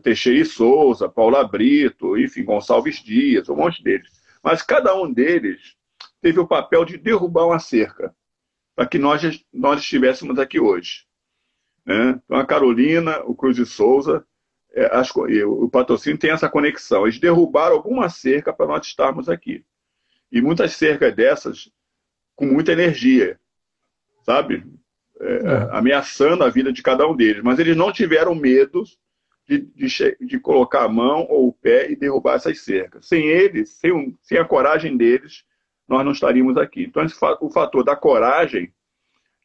Teixeira 0.02 0.40
e 0.40 0.46
Souza, 0.46 1.08
Paula 1.08 1.48
Brito, 1.48 2.18
enfim, 2.18 2.44
Gonçalves 2.44 3.04
Dias, 3.04 3.50
um 3.50 3.56
monte 3.56 3.84
deles. 3.84 4.10
Mas 4.44 4.62
cada 4.62 4.96
um 4.96 5.12
deles 5.12 5.76
teve 6.22 6.40
o 6.40 6.48
papel 6.48 6.86
de 6.86 6.98
derrubar 6.98 7.46
uma 7.46 7.60
cerca 7.60 8.16
para 8.76 8.86
que 8.86 8.98
nós, 8.98 9.22
nós 9.54 9.80
estivéssemos 9.80 10.38
aqui 10.38 10.60
hoje. 10.60 11.06
Né? 11.86 12.20
Então, 12.26 12.38
a 12.38 12.46
Carolina, 12.46 13.22
o 13.24 13.36
Cruz 13.36 13.56
de 13.56 13.66
Souza, 13.66 14.26
as, 14.92 15.10
o 15.16 15.70
patrocínio 15.70 16.18
tem 16.18 16.32
essa 16.32 16.50
conexão. 16.50 17.06
Eles 17.06 17.20
derrubaram 17.20 17.76
alguma 17.76 18.10
cerca 18.10 18.52
para 18.52 18.68
nós 18.68 18.86
estarmos 18.86 19.30
aqui. 19.30 19.64
E 20.32 20.42
muitas 20.42 20.74
cercas 20.74 21.16
dessas 21.16 21.72
com 22.36 22.46
muita 22.46 22.74
energia, 22.74 23.40
sabe? 24.24 24.66
É, 25.20 25.34
é. 25.34 25.70
Ameaçando 25.72 26.44
a 26.44 26.50
vida 26.50 26.74
de 26.74 26.84
cada 26.84 27.08
um 27.08 27.16
deles. 27.16 27.42
Mas 27.42 27.60
eles 27.60 27.78
não 27.78 27.92
tiveram 27.92 28.36
medo 28.36 28.84
de, 29.48 29.60
de, 29.60 30.18
de, 30.20 30.40
colocar 30.40 30.84
a 30.84 30.90
mão 30.90 31.26
ou 31.30 31.48
o 31.48 31.54
pé 31.54 31.90
e 31.90 31.96
derrubar 31.96 32.36
essas 32.36 32.60
cercas. 32.62 33.08
Sem 33.08 33.26
eles, 33.26 33.70
sem, 33.70 33.94
um, 33.94 34.14
sem 34.22 34.38
a 34.38 34.44
coragem 34.44 34.98
deles, 34.98 35.46
nós 35.88 36.04
não 36.04 36.12
estaríamos 36.12 36.58
aqui. 36.58 36.84
Então, 36.84 37.06
o 37.40 37.50
fator 37.50 37.84
da 37.84 37.96
coragem 37.96 38.74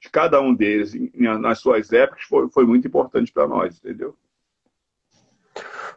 de 0.01 0.09
cada 0.11 0.41
um 0.41 0.55
deles 0.55 0.95
nas 1.15 1.61
suas 1.61 1.93
épocas 1.93 2.25
foi, 2.25 2.49
foi 2.49 2.67
muito 2.67 2.89
importante 2.89 3.31
para 3.31 3.47
nós, 3.47 3.79
entendeu? 3.79 4.17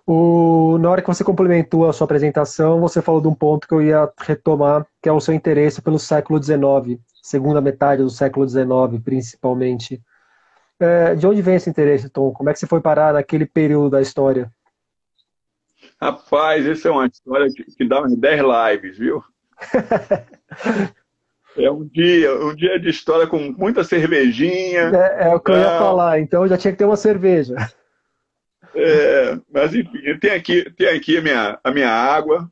O, 0.05 0.77
na 0.79 0.89
hora 0.89 1.01
que 1.01 1.07
você 1.07 1.24
complementou 1.24 1.88
a 1.88 1.93
sua 1.93 2.03
apresentação, 2.05 2.81
você 2.81 3.01
falou 3.01 3.22
de 3.22 3.27
um 3.27 3.33
ponto 3.33 3.67
que 3.67 3.74
eu 3.74 3.81
ia 3.81 4.12
retomar, 4.19 4.86
que 5.01 5.07
é 5.07 5.12
o 5.12 5.22
seu 5.22 5.33
interesse 5.33 5.81
pelo 5.81 5.98
século 5.98 6.43
XIX, 6.43 7.00
segunda 7.22 7.62
metade 7.62 8.03
do 8.03 8.10
século 8.10 8.48
XIX, 8.48 9.01
principalmente. 9.03 10.01
É, 10.77 11.15
de 11.15 11.25
onde 11.25 11.41
vem 11.41 11.55
esse 11.55 11.69
interesse, 11.69 12.10
Tom? 12.10 12.33
Como 12.33 12.50
é 12.50 12.53
que 12.53 12.60
você 12.60 12.67
foi 12.67 12.81
parar 12.81 13.13
naquele 13.13 13.45
período 13.45 13.91
da 13.91 14.01
história? 14.01 14.51
Rapaz, 16.01 16.65
essa 16.65 16.89
é 16.89 16.91
uma 16.91 17.07
história 17.07 17.48
que, 17.48 17.63
que 17.63 17.88
dá 17.88 18.03
uns 18.03 18.17
10 18.17 18.41
lives, 18.41 18.98
viu? 18.98 19.24
é 21.55 21.72
um 21.72 21.86
dia, 21.86 22.36
um 22.43 22.53
dia 22.53 22.77
de 22.77 22.89
história 22.89 23.25
com 23.25 23.39
muita 23.57 23.86
cervejinha. 23.86 24.91
É, 24.93 25.29
é 25.29 25.36
o 25.36 25.39
que 25.39 25.51
eu 25.51 25.57
ia 25.57 25.77
falar, 25.77 26.19
então 26.19 26.45
já 26.45 26.57
tinha 26.57 26.74
que 26.74 26.77
ter 26.77 26.83
uma 26.86 26.98
cerveja. 26.98 27.55
É, 28.75 29.39
mas 29.51 29.74
enfim, 29.74 30.18
tem 30.20 30.32
aqui, 30.32 30.70
tem 30.72 30.88
aqui 30.88 31.18
a, 31.18 31.22
minha, 31.22 31.60
a 31.63 31.72
minha 31.72 31.89
água. 31.89 32.51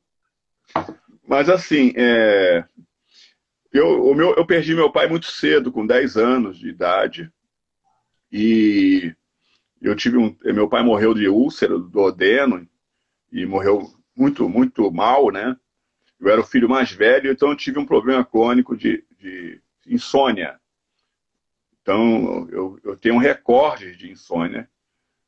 Mas 1.28 1.50
assim, 1.50 1.94
é, 1.96 2.63
eu, 3.72 4.04
o 4.06 4.13
meu, 4.13 4.36
eu 4.36 4.46
perdi 4.46 4.75
meu 4.75 4.92
pai 4.92 5.08
muito 5.08 5.28
cedo, 5.28 5.72
com 5.72 5.86
10 5.86 6.18
anos 6.18 6.58
de 6.60 6.70
idade. 6.70 7.32
E 8.32 9.13
eu 9.82 9.96
tive 9.96 10.18
um. 10.18 10.36
Meu 10.44 10.70
pai 10.70 10.84
morreu 10.84 11.13
de 11.13 11.28
úlcera 11.28 11.78
do 11.78 12.00
odeno 12.00 12.68
e 13.32 13.46
morreu 13.46 13.90
muito, 14.16 14.48
muito 14.48 14.92
mal, 14.92 15.32
né? 15.32 15.56
Eu 16.20 16.30
era 16.30 16.42
o 16.42 16.46
filho 16.46 16.70
mais 16.70 16.92
velho, 16.92 17.32
então 17.32 17.50
eu 17.50 17.56
tive 17.56 17.80
um 17.80 17.86
problema 17.86 18.24
crônico 18.24 18.78
de, 18.78 19.04
de 19.18 19.60
insônia. 19.88 20.60
Então 21.82 22.48
eu, 22.51 22.80
eu 22.84 22.96
tenho 22.96 23.16
um 23.16 23.20
recorde 23.20 23.96
de 23.96 24.12
insônia. 24.12 24.70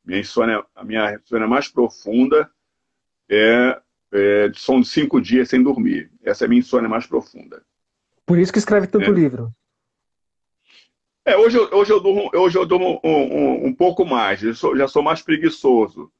Minha 0.05 0.19
insônia, 0.19 0.65
a 0.75 0.83
minha 0.83 1.15
insônia 1.15 1.47
mais 1.47 1.67
profunda 1.67 2.49
é, 3.29 3.81
é, 4.11 4.51
são 4.55 4.83
cinco 4.83 5.21
dias 5.21 5.49
sem 5.49 5.63
dormir. 5.63 6.11
Essa 6.23 6.43
é 6.43 6.45
a 6.45 6.49
minha 6.49 6.59
insônia 6.59 6.89
mais 6.89 7.05
profunda. 7.05 7.63
Por 8.25 8.37
isso 8.37 8.51
que 8.51 8.59
escreve 8.59 8.87
tanto 8.87 9.09
é. 9.09 9.13
livro. 9.13 9.53
É, 11.25 11.37
hoje 11.37 11.57
eu, 11.57 11.69
hoje 11.71 11.91
eu 11.91 12.01
durmo, 12.01 12.29
hoje 12.33 12.57
eu 12.57 12.65
durmo 12.65 12.99
um, 13.03 13.09
um, 13.09 13.65
um 13.67 13.73
pouco 13.73 14.05
mais, 14.05 14.43
eu 14.43 14.53
sou, 14.53 14.75
já 14.75 14.89
sou 14.89 15.01
mais 15.01 15.21
preguiçoso 15.21 16.11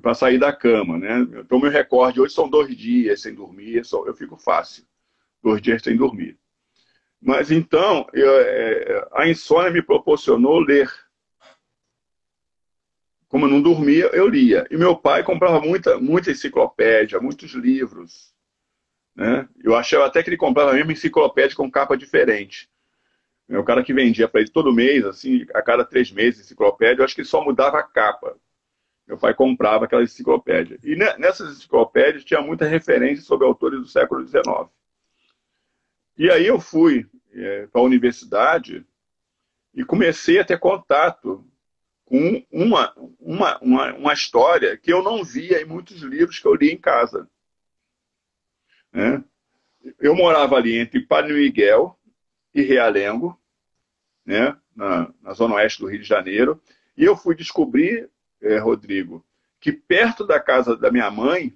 para 0.00 0.14
sair 0.14 0.38
da 0.38 0.52
cama, 0.52 0.96
né? 0.96 1.26
Então, 1.40 1.58
meu 1.58 1.70
recorde 1.70 2.20
hoje 2.20 2.34
são 2.34 2.48
dois 2.48 2.76
dias 2.76 3.22
sem 3.22 3.34
dormir, 3.34 3.82
eu 4.06 4.14
fico 4.14 4.36
fácil, 4.36 4.84
dois 5.42 5.60
dias 5.60 5.82
sem 5.82 5.96
dormir. 5.96 6.38
Mas 7.20 7.50
então, 7.50 8.06
eu, 8.12 8.30
é, 8.40 9.08
a 9.12 9.28
insônia 9.28 9.72
me 9.72 9.82
proporcionou 9.82 10.60
ler. 10.60 10.88
Como 13.28 13.44
eu 13.44 13.50
não 13.50 13.60
dormia, 13.60 14.06
eu 14.14 14.26
lia. 14.26 14.66
E 14.70 14.76
meu 14.76 14.96
pai 14.96 15.22
comprava 15.22 15.60
muita, 15.60 15.98
muita 15.98 16.30
enciclopédia, 16.30 17.20
muitos 17.20 17.52
livros. 17.52 18.34
Né? 19.14 19.48
Eu 19.62 19.76
achava 19.76 20.06
até 20.06 20.22
que 20.22 20.30
ele 20.30 20.36
comprava 20.36 20.70
a 20.70 20.74
mesma 20.74 20.92
enciclopédia 20.92 21.54
com 21.56 21.70
capa 21.70 21.96
diferente. 21.96 22.70
É 23.48 23.58
o 23.58 23.64
cara 23.64 23.82
que 23.82 23.92
vendia 23.92 24.28
para 24.28 24.40
ele 24.40 24.50
todo 24.50 24.72
mês, 24.72 25.04
assim, 25.04 25.46
a 25.54 25.62
cada 25.62 25.84
três 25.84 26.10
meses, 26.10 26.40
enciclopédia, 26.40 27.00
eu 27.00 27.04
acho 27.04 27.14
que 27.14 27.24
só 27.24 27.42
mudava 27.42 27.78
a 27.78 27.82
capa. 27.82 28.36
Meu 29.06 29.16
pai 29.16 29.32
comprava 29.34 29.86
aquela 29.86 30.02
enciclopédia. 30.02 30.78
E 30.82 30.94
nessas 30.94 31.56
enciclopédias 31.56 32.24
tinha 32.24 32.42
muita 32.42 32.66
referência 32.66 33.24
sobre 33.24 33.46
autores 33.46 33.80
do 33.80 33.86
século 33.86 34.26
XIX. 34.26 34.68
E 36.16 36.30
aí 36.30 36.46
eu 36.46 36.60
fui 36.60 37.06
é, 37.32 37.66
para 37.66 37.80
a 37.80 37.84
universidade 37.84 38.84
e 39.74 39.84
comecei 39.84 40.38
a 40.38 40.44
ter 40.44 40.58
contato 40.58 41.44
com 42.08 42.42
uma, 42.50 42.94
uma, 43.20 43.58
uma, 43.58 43.92
uma, 43.92 44.12
história 44.14 44.78
que 44.78 44.90
eu 44.90 45.02
não 45.02 45.22
via 45.22 45.60
em 45.60 45.66
muitos 45.66 46.00
livros 46.00 46.38
que 46.38 46.48
eu 46.48 46.54
li 46.54 46.70
em 46.70 46.78
casa. 46.78 47.28
Né? 48.90 49.22
Eu 50.00 50.16
morava 50.16 50.56
ali 50.56 50.78
entre 50.78 51.02
Padre 51.02 51.34
Miguel 51.34 51.98
e 52.54 52.62
Realengo, 52.62 53.38
né, 54.24 54.56
na, 54.74 55.12
na, 55.20 55.34
zona 55.34 55.56
oeste 55.56 55.80
do 55.80 55.86
Rio 55.86 56.00
de 56.00 56.08
Janeiro, 56.08 56.62
e 56.96 57.04
eu 57.04 57.14
fui 57.14 57.34
descobrir, 57.34 58.08
é, 58.40 58.56
Rodrigo, 58.56 59.22
que 59.60 59.70
perto 59.70 60.26
da 60.26 60.40
casa 60.40 60.74
da 60.74 60.90
minha 60.90 61.10
mãe, 61.10 61.54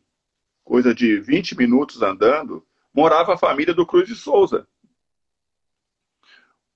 coisa 0.62 0.94
de 0.94 1.18
20 1.18 1.56
minutos 1.56 2.02
andando, 2.02 2.62
morava 2.92 3.32
a 3.32 3.38
família 3.38 3.72
do 3.72 3.86
Cruz 3.86 4.06
de 4.06 4.14
Souza. 4.14 4.68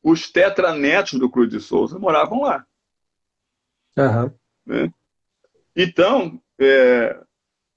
Os 0.03 0.31
tetranetos 0.31 1.19
do 1.19 1.29
Cruz 1.29 1.51
de 1.51 1.61
Souza 1.61 1.99
moravam 1.99 2.41
lá. 2.41 2.67
Uhum. 3.97 4.31
Né? 4.67 4.93
Então, 5.75 6.41
é, 6.59 7.19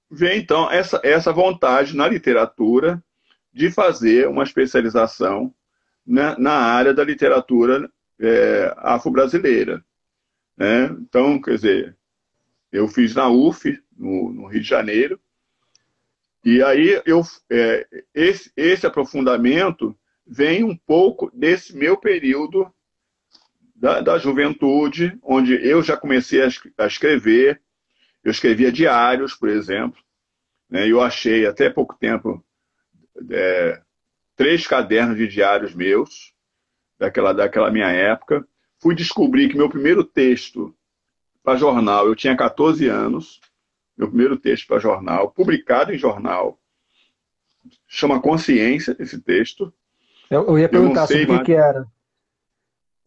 vem 0.09 0.39
então 0.39 0.69
essa, 0.71 0.99
essa 1.03 1.31
vontade 1.31 1.95
na 1.95 2.07
literatura 2.07 3.03
de 3.53 3.71
fazer 3.71 4.27
uma 4.27 4.43
especialização 4.43 5.53
na, 6.05 6.37
na 6.37 6.53
área 6.53 6.93
da 6.93 7.03
literatura 7.03 7.89
é, 8.19 8.73
afro-brasileira. 8.77 9.83
Né? 10.57 10.85
Então, 11.01 11.41
quer 11.41 11.55
dizer, 11.55 11.97
eu 12.71 12.87
fiz 12.87 13.15
na 13.15 13.29
UF, 13.29 13.81
no, 13.97 14.31
no 14.31 14.47
Rio 14.47 14.61
de 14.61 14.67
Janeiro, 14.67 15.19
e 16.43 16.63
aí 16.63 17.01
eu, 17.05 17.21
é, 17.49 17.87
esse, 18.13 18.51
esse 18.55 18.87
aprofundamento 18.87 19.97
vem 20.25 20.63
um 20.63 20.75
pouco 20.75 21.29
desse 21.33 21.75
meu 21.75 21.97
período 21.97 22.71
da, 23.79 24.01
da 24.01 24.17
juventude, 24.17 25.17
onde 25.23 25.55
eu 25.65 25.81
já 25.81 25.95
comecei 25.95 26.41
a, 26.43 26.85
escrever, 26.85 27.61
eu 28.23 28.29
escrevia 28.29 28.71
diários, 28.71 29.33
por 29.33 29.47
exemplo, 29.47 29.99
né? 30.69 30.85
eu 30.87 31.01
achei 31.01 31.47
até 31.47 31.69
pouco 31.69 31.95
tempo 31.97 32.43
é, 33.31 33.81
três 34.35 34.67
cadernos 34.67 35.17
de 35.17 35.27
diários 35.27 35.73
meus, 35.73 36.33
daquela, 36.99 37.33
daquela 37.33 37.71
minha 37.71 37.87
época. 37.87 38.45
Fui 38.81 38.93
descobrir 38.93 39.47
que 39.47 39.57
meu 39.57 39.69
primeiro 39.69 40.03
texto 40.03 40.75
para 41.41 41.57
jornal, 41.57 42.05
eu 42.05 42.15
tinha 42.15 42.35
14 42.35 42.85
anos, 42.87 43.39
meu 43.97 44.09
primeiro 44.09 44.37
texto 44.37 44.67
para 44.67 44.79
jornal, 44.79 45.31
publicado 45.31 45.93
em 45.93 45.97
jornal, 45.97 46.59
chama 47.87 48.21
Consciência, 48.21 48.95
esse 48.99 49.21
texto. 49.21 49.73
Eu, 50.29 50.45
eu 50.47 50.59
ia 50.59 50.67
perguntar 50.67 51.03
eu 51.03 51.07
sobre 51.07 51.23
o 51.23 51.39
que, 51.39 51.45
que 51.45 51.53
era. 51.53 51.87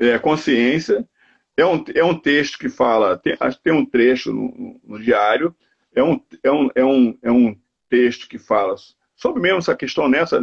É, 0.02 0.18
Consciência. 0.18 1.08
É 1.56 1.64
um, 1.64 1.84
é 1.94 2.02
um 2.02 2.18
texto 2.18 2.58
que 2.58 2.68
fala, 2.68 3.16
tem, 3.16 3.36
tem 3.62 3.72
um 3.72 3.84
trecho 3.84 4.32
no, 4.32 4.80
no, 4.82 4.98
diário, 4.98 5.54
é 5.94 6.02
um, 6.02 6.20
é, 6.42 6.50
um, 6.50 6.70
é, 6.74 6.84
um, 6.84 7.18
é 7.22 7.30
um 7.30 7.56
texto 7.90 8.26
que 8.26 8.38
fala 8.38 8.74
sobre 9.14 9.42
mesmo 9.42 9.58
essa 9.58 9.76
questão 9.76 10.08
nessa 10.08 10.42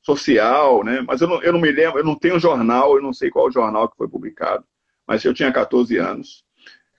social, 0.00 0.84
né? 0.84 1.02
Mas 1.06 1.20
eu 1.20 1.28
não, 1.28 1.42
eu 1.42 1.52
não 1.52 1.60
me 1.60 1.72
lembro, 1.72 1.98
eu 1.98 2.04
não 2.04 2.14
tenho 2.14 2.38
jornal, 2.38 2.94
eu 2.94 3.02
não 3.02 3.12
sei 3.12 3.30
qual 3.30 3.50
jornal 3.50 3.88
que 3.88 3.96
foi 3.96 4.08
publicado. 4.08 4.64
Mas 5.06 5.24
eu 5.24 5.34
tinha 5.34 5.52
14 5.52 5.98
anos, 5.98 6.44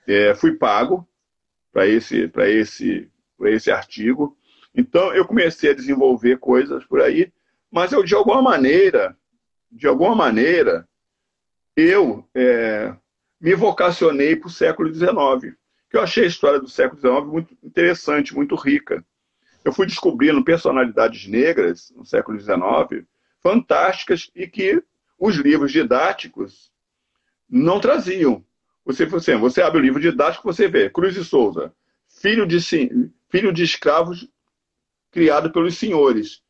é, 0.06 0.36
fui 0.36 0.54
pago 0.58 1.08
para 1.72 1.88
esse, 1.88 2.30
esse, 2.38 3.10
esse 3.46 3.72
artigo. 3.72 4.38
Então 4.76 5.14
eu 5.16 5.26
comecei 5.26 5.72
a 5.72 5.76
desenvolver 5.76 6.40
coisas 6.40 6.84
por 6.84 7.02
aí, 7.02 7.32
mas 7.72 7.94
eu 7.94 8.04
de 8.04 8.14
alguma 8.14 8.42
maneira, 8.42 9.18
de 9.72 9.88
alguma 9.88 10.14
maneira, 10.14 10.86
eu 11.76 12.28
é, 12.34 12.96
me 13.40 13.54
vocacionei 13.56 14.36
para 14.36 14.48
o 14.48 14.52
século 14.52 14.94
XIX. 14.94 15.56
Que 15.90 15.98
eu 15.98 16.02
achei 16.02 16.24
a 16.24 16.28
história 16.28 16.60
do 16.60 16.68
século 16.68 17.00
XIX 17.00 17.26
muito 17.26 17.58
interessante, 17.64 18.36
muito 18.36 18.56
rica 18.56 19.04
eu 19.66 19.74
fui 19.74 19.88
descobrindo 19.88 20.44
personalidades 20.44 21.28
negras 21.28 21.92
no 21.96 22.06
século 22.06 22.40
XIX 22.40 23.04
fantásticas 23.42 24.30
e 24.36 24.48
que 24.48 24.82
os 25.20 25.36
livros 25.36 25.72
didáticos 25.72 26.72
não 27.50 27.80
traziam. 27.80 28.46
Você, 28.86 29.08
você, 29.08 29.36
você 29.36 29.64
abre 29.64 29.80
o 29.80 29.84
livro 29.84 30.00
didático 30.00 30.44
você 30.44 30.68
vê 30.68 30.90
Cruz 30.90 31.18
e 31.18 31.26
Souza, 31.26 31.74
filho 32.08 32.46
de, 32.46 32.60
filho 33.28 33.52
de 33.52 33.64
escravos 33.64 34.30
criado 35.12 35.52
pelos 35.52 35.78
senhores. 35.78 36.44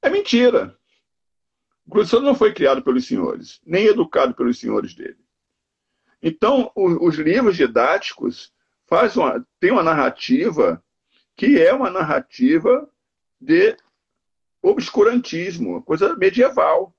É 0.00 0.08
mentira. 0.08 0.77
O 1.90 2.04
Souza 2.04 2.24
não 2.24 2.34
foi 2.34 2.52
criado 2.52 2.82
pelos 2.82 3.06
senhores, 3.06 3.60
nem 3.64 3.86
educado 3.86 4.34
pelos 4.34 4.58
senhores 4.58 4.94
dele. 4.94 5.18
Então, 6.22 6.70
os 6.74 7.16
livros 7.16 7.56
didáticos 7.56 8.52
fazem 8.86 9.22
uma, 9.22 9.46
têm 9.58 9.70
uma 9.70 9.82
narrativa 9.82 10.82
que 11.36 11.60
é 11.60 11.72
uma 11.72 11.90
narrativa 11.90 12.90
de 13.40 13.76
obscurantismo, 14.60 15.82
coisa 15.82 16.16
medieval, 16.16 16.94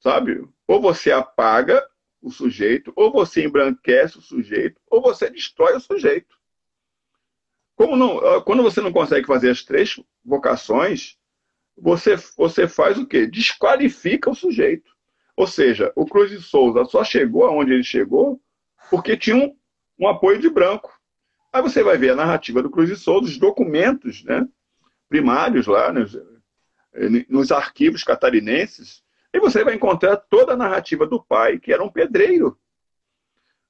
sabe? 0.00 0.48
Ou 0.66 0.80
você 0.80 1.10
apaga 1.10 1.84
o 2.22 2.30
sujeito, 2.30 2.92
ou 2.96 3.12
você 3.12 3.44
embranquece 3.44 4.18
o 4.18 4.22
sujeito, 4.22 4.80
ou 4.86 5.02
você 5.02 5.28
destrói 5.28 5.76
o 5.76 5.80
sujeito. 5.80 6.38
Como 7.74 7.96
não, 7.96 8.42
quando 8.42 8.62
você 8.62 8.80
não 8.80 8.92
consegue 8.92 9.26
fazer 9.26 9.50
as 9.50 9.62
três 9.62 10.00
vocações, 10.24 11.18
você, 11.80 12.16
você 12.36 12.66
faz 12.66 12.98
o 12.98 13.06
quê? 13.06 13.26
Desqualifica 13.26 14.30
o 14.30 14.34
sujeito. 14.34 14.90
Ou 15.36 15.46
seja, 15.46 15.92
o 15.94 16.04
Cruz 16.04 16.30
de 16.30 16.42
Souza 16.42 16.84
só 16.84 17.04
chegou 17.04 17.44
aonde 17.44 17.72
ele 17.72 17.84
chegou 17.84 18.40
porque 18.90 19.16
tinha 19.16 19.36
um, 19.36 19.56
um 19.98 20.08
apoio 20.08 20.38
de 20.38 20.50
branco. 20.50 20.92
Aí 21.52 21.62
você 21.62 21.82
vai 21.82 21.96
ver 21.96 22.10
a 22.10 22.16
narrativa 22.16 22.62
do 22.62 22.70
Cruz 22.70 22.88
de 22.88 22.96
Souza, 22.96 23.26
os 23.26 23.38
documentos 23.38 24.24
né, 24.24 24.46
primários 25.08 25.66
lá 25.66 25.92
nos, 25.92 26.18
nos 27.28 27.52
arquivos 27.52 28.02
catarinenses, 28.02 29.02
e 29.32 29.38
você 29.38 29.62
vai 29.62 29.74
encontrar 29.74 30.16
toda 30.16 30.52
a 30.54 30.56
narrativa 30.56 31.06
do 31.06 31.22
pai, 31.22 31.58
que 31.58 31.72
era 31.72 31.82
um 31.82 31.90
pedreiro, 31.90 32.58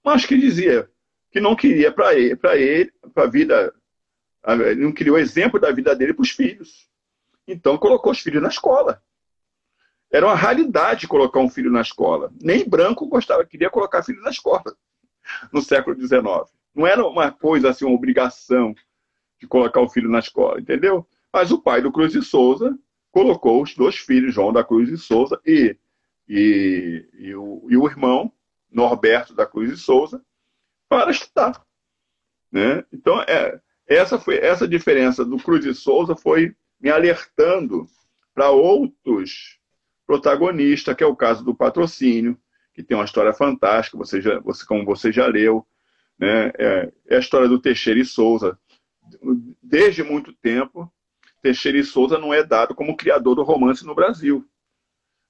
mas 0.05 0.25
que 0.25 0.37
dizia 0.37 0.89
que 1.31 1.41
não 1.41 1.55
queria 1.55 1.93
para 1.93 2.15
ele, 2.15 2.37
para 2.37 2.57
ele, 2.57 2.93
para 3.13 3.25
a 3.25 3.31
vida, 3.31 3.75
não 4.79 4.93
queria 4.93 5.13
o 5.13 5.19
exemplo 5.19 5.61
da 5.61 5.71
vida 5.71 5.95
dele 5.95 6.15
para 6.15 6.23
os 6.23 6.31
filhos. 6.31 6.89
Então 7.49 7.79
colocou 7.79 8.13
os 8.13 8.21
filhos 8.21 8.43
na 8.43 8.49
escola. 8.49 9.03
Era 10.11 10.27
uma 10.27 10.35
raridade 10.35 11.09
colocar 11.09 11.41
um 11.41 11.49
filho 11.49 11.71
na 11.71 11.81
escola. 11.81 12.31
Nem 12.41 12.69
branco 12.69 13.07
gostava, 13.07 13.45
queria 13.45 13.71
colocar 13.71 14.03
filho 14.03 14.23
na 14.23 14.31
escola 14.31 14.77
no 15.53 15.63
século 15.63 15.99
XIX. 15.99 16.23
Não 16.75 16.87
era 16.87 17.05
uma 17.07 17.33
coisa 17.33 17.71
assim, 17.71 17.85
uma 17.85 17.95
obrigação 17.95 18.75
de 19.41 19.47
colocar 19.47 19.81
o 19.81 19.89
filho 19.89 20.11
na 20.11 20.19
escola, 20.19 20.61
entendeu? 20.61 21.07
Mas 21.33 21.51
o 21.51 21.61
pai 21.61 21.81
do 21.81 21.93
Cruz 21.93 22.13
de 22.13 22.23
Souza 22.23 22.79
colocou 23.11 23.63
os 23.63 23.75
dois 23.75 23.97
filhos, 23.97 24.35
João 24.35 24.53
da 24.53 24.65
Cruz 24.65 24.89
de 24.89 24.97
Souza 24.97 25.41
e, 25.45 25.77
e, 26.29 27.07
e, 27.15 27.35
o, 27.35 27.67
e 27.69 27.77
o 27.77 27.87
irmão, 27.87 28.33
Norberto 28.71 29.35
da 29.35 29.47
Cruz 29.47 29.71
de 29.71 29.77
Souza, 29.77 30.23
para 30.89 31.11
estudar. 31.11 31.65
Né? 32.51 32.85
Então, 32.93 33.21
é, 33.23 33.61
essa, 33.87 34.19
foi, 34.19 34.39
essa 34.39 34.67
diferença 34.67 35.25
do 35.25 35.39
Cruz 35.39 35.65
de 35.65 35.75
Souza 35.75 36.17
foi 36.17 36.55
me 36.81 36.91
alertando 36.91 37.87
para 38.35 38.51
outros 38.51 39.59
protagonistas, 40.07 40.95
que 40.95 41.05
é 41.05 41.07
o 41.07 41.17
caso 41.17 41.45
do 41.45 41.55
patrocínio, 41.55 42.39
que 42.73 42.83
tem 42.83 42.97
uma 42.97 43.05
história 43.05 43.33
fantástica, 43.33 43.99
você 43.99 44.21
já, 44.21 44.39
você, 44.41 44.65
como 44.65 44.85
você 44.85 45.13
já 45.13 45.27
leu, 45.27 45.67
né? 46.19 46.53
É, 46.59 46.93
é 47.09 47.17
a 47.17 47.21
história 47.21 47.49
do 47.49 47.61
Teixeira 47.61 48.01
e 48.01 48.05
Souza, 48.05 48.59
desde 49.63 50.03
muito 50.03 50.33
tempo, 50.33 50.91
Teixeira 51.43 51.79
e 51.79 51.85
Souza 51.85 52.19
não 52.19 52.33
é 52.35 52.43
dado 52.43 52.75
como 52.75 52.97
criador 52.97 53.35
do 53.35 53.43
romance 53.43 53.85
no 53.85 53.95
Brasil. 53.95 54.49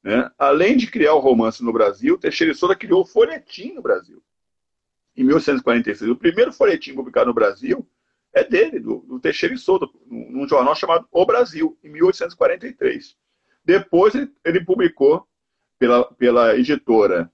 Né? 0.02 0.30
Além 0.38 0.76
de 0.76 0.86
criar 0.86 1.14
o 1.14 1.20
romance 1.20 1.62
no 1.62 1.72
Brasil, 1.72 2.18
Teixeira 2.18 2.52
e 2.52 2.56
Souza 2.56 2.74
criou 2.74 3.02
o 3.02 3.06
folhetim 3.06 3.74
no 3.74 3.82
Brasil. 3.82 4.22
Em 5.16 5.24
1846. 5.24 6.10
O 6.10 6.16
primeiro 6.16 6.52
folhetim 6.52 6.94
publicado 6.94 7.26
no 7.26 7.34
Brasil 7.34 7.86
é 8.32 8.44
dele, 8.44 8.78
do, 8.78 8.98
do 9.00 9.20
Teixeira 9.20 9.54
e 9.54 9.58
Souza, 9.58 9.88
num 10.06 10.46
jornal 10.48 10.74
chamado 10.74 11.06
O 11.10 11.24
Brasil, 11.24 11.78
em 11.82 11.88
1843. 11.90 13.16
Depois 13.64 14.14
ele, 14.14 14.30
ele 14.44 14.64
publicou 14.64 15.26
pela, 15.78 16.04
pela 16.14 16.56
editora 16.56 17.30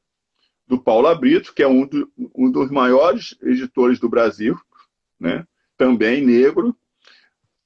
do 0.67 0.81
Paulo 0.81 1.09
Abrito, 1.09 1.55
que 1.55 1.63
é 1.63 1.69
um, 1.69 1.87
do, 1.87 2.11
um 2.35 2.51
dos 2.51 2.71
maiores 2.71 3.37
editores 3.43 3.99
do 3.99 4.09
Brasil, 4.09 4.59
né? 5.19 5.47
também 5.77 6.25
negro, 6.25 6.77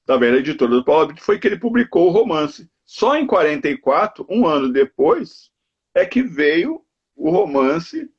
também 0.05 0.31
da 0.31 0.37
editora 0.37 0.71
do 0.71 0.83
Paulo 0.83 1.03
Abrito, 1.03 1.23
foi 1.23 1.39
que 1.39 1.47
ele 1.47 1.59
publicou 1.59 2.07
o 2.07 2.11
romance. 2.11 2.69
Só 2.83 3.15
em 3.15 3.27
44, 3.27 4.25
um 4.29 4.47
ano 4.47 4.73
depois, 4.73 5.51
é 5.93 6.05
que 6.05 6.23
veio 6.23 6.83
o 7.15 7.29
romance 7.29 8.09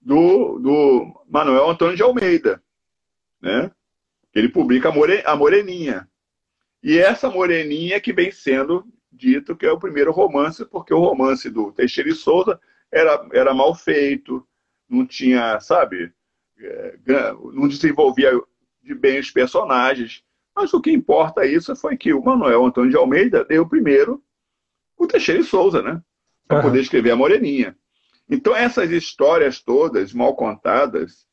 do, 0.00 0.58
do 0.58 1.24
Manuel 1.28 1.70
Antônio 1.70 1.96
de 1.96 2.02
Almeida, 2.02 2.62
né? 3.40 3.70
Ele 4.36 4.50
publica 4.50 4.90
a 5.24 5.34
Moreninha. 5.34 6.06
E 6.82 6.98
essa 6.98 7.30
Moreninha 7.30 7.98
que 7.98 8.12
vem 8.12 8.30
sendo 8.30 8.84
dito 9.10 9.56
que 9.56 9.64
é 9.64 9.72
o 9.72 9.78
primeiro 9.78 10.12
romance, 10.12 10.62
porque 10.66 10.92
o 10.92 11.00
romance 11.00 11.48
do 11.48 11.72
Teixeira 11.72 12.10
e 12.10 12.14
Souza 12.14 12.60
era, 12.92 13.26
era 13.32 13.54
mal 13.54 13.74
feito, 13.74 14.46
não 14.86 15.06
tinha, 15.06 15.58
sabe, 15.58 16.12
é, 16.58 16.98
não 17.54 17.66
desenvolvia 17.66 18.30
de 18.82 18.94
bem 18.94 19.18
os 19.18 19.30
personagens. 19.30 20.22
Mas 20.54 20.74
o 20.74 20.82
que 20.82 20.90
importa 20.90 21.46
isso 21.46 21.74
foi 21.74 21.96
que 21.96 22.12
o 22.12 22.22
Manuel 22.22 22.66
Antônio 22.66 22.90
de 22.90 22.96
Almeida 22.96 23.42
deu 23.42 23.66
primeiro 23.66 24.22
o 24.98 25.06
Teixeira 25.06 25.40
e 25.40 25.44
Souza, 25.44 25.80
né? 25.80 26.02
Para 26.46 26.58
uhum. 26.58 26.64
poder 26.64 26.80
escrever 26.80 27.12
a 27.12 27.16
Moreninha. 27.16 27.74
Então, 28.28 28.54
essas 28.54 28.90
histórias 28.90 29.62
todas, 29.62 30.12
mal 30.12 30.36
contadas, 30.36 31.25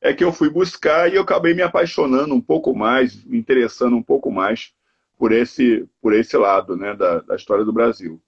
é 0.00 0.12
que 0.12 0.24
eu 0.24 0.32
fui 0.32 0.48
buscar 0.48 1.10
e 1.10 1.16
eu 1.16 1.22
acabei 1.22 1.54
me 1.54 1.62
apaixonando 1.62 2.34
um 2.34 2.40
pouco 2.40 2.74
mais, 2.74 3.24
me 3.24 3.38
interessando 3.38 3.96
um 3.96 4.02
pouco 4.02 4.30
mais 4.30 4.72
por 5.18 5.32
esse, 5.32 5.88
por 6.00 6.14
esse 6.14 6.36
lado 6.36 6.76
né, 6.76 6.94
da, 6.94 7.20
da 7.20 7.36
história 7.36 7.64
do 7.64 7.72
Brasil. 7.72 8.20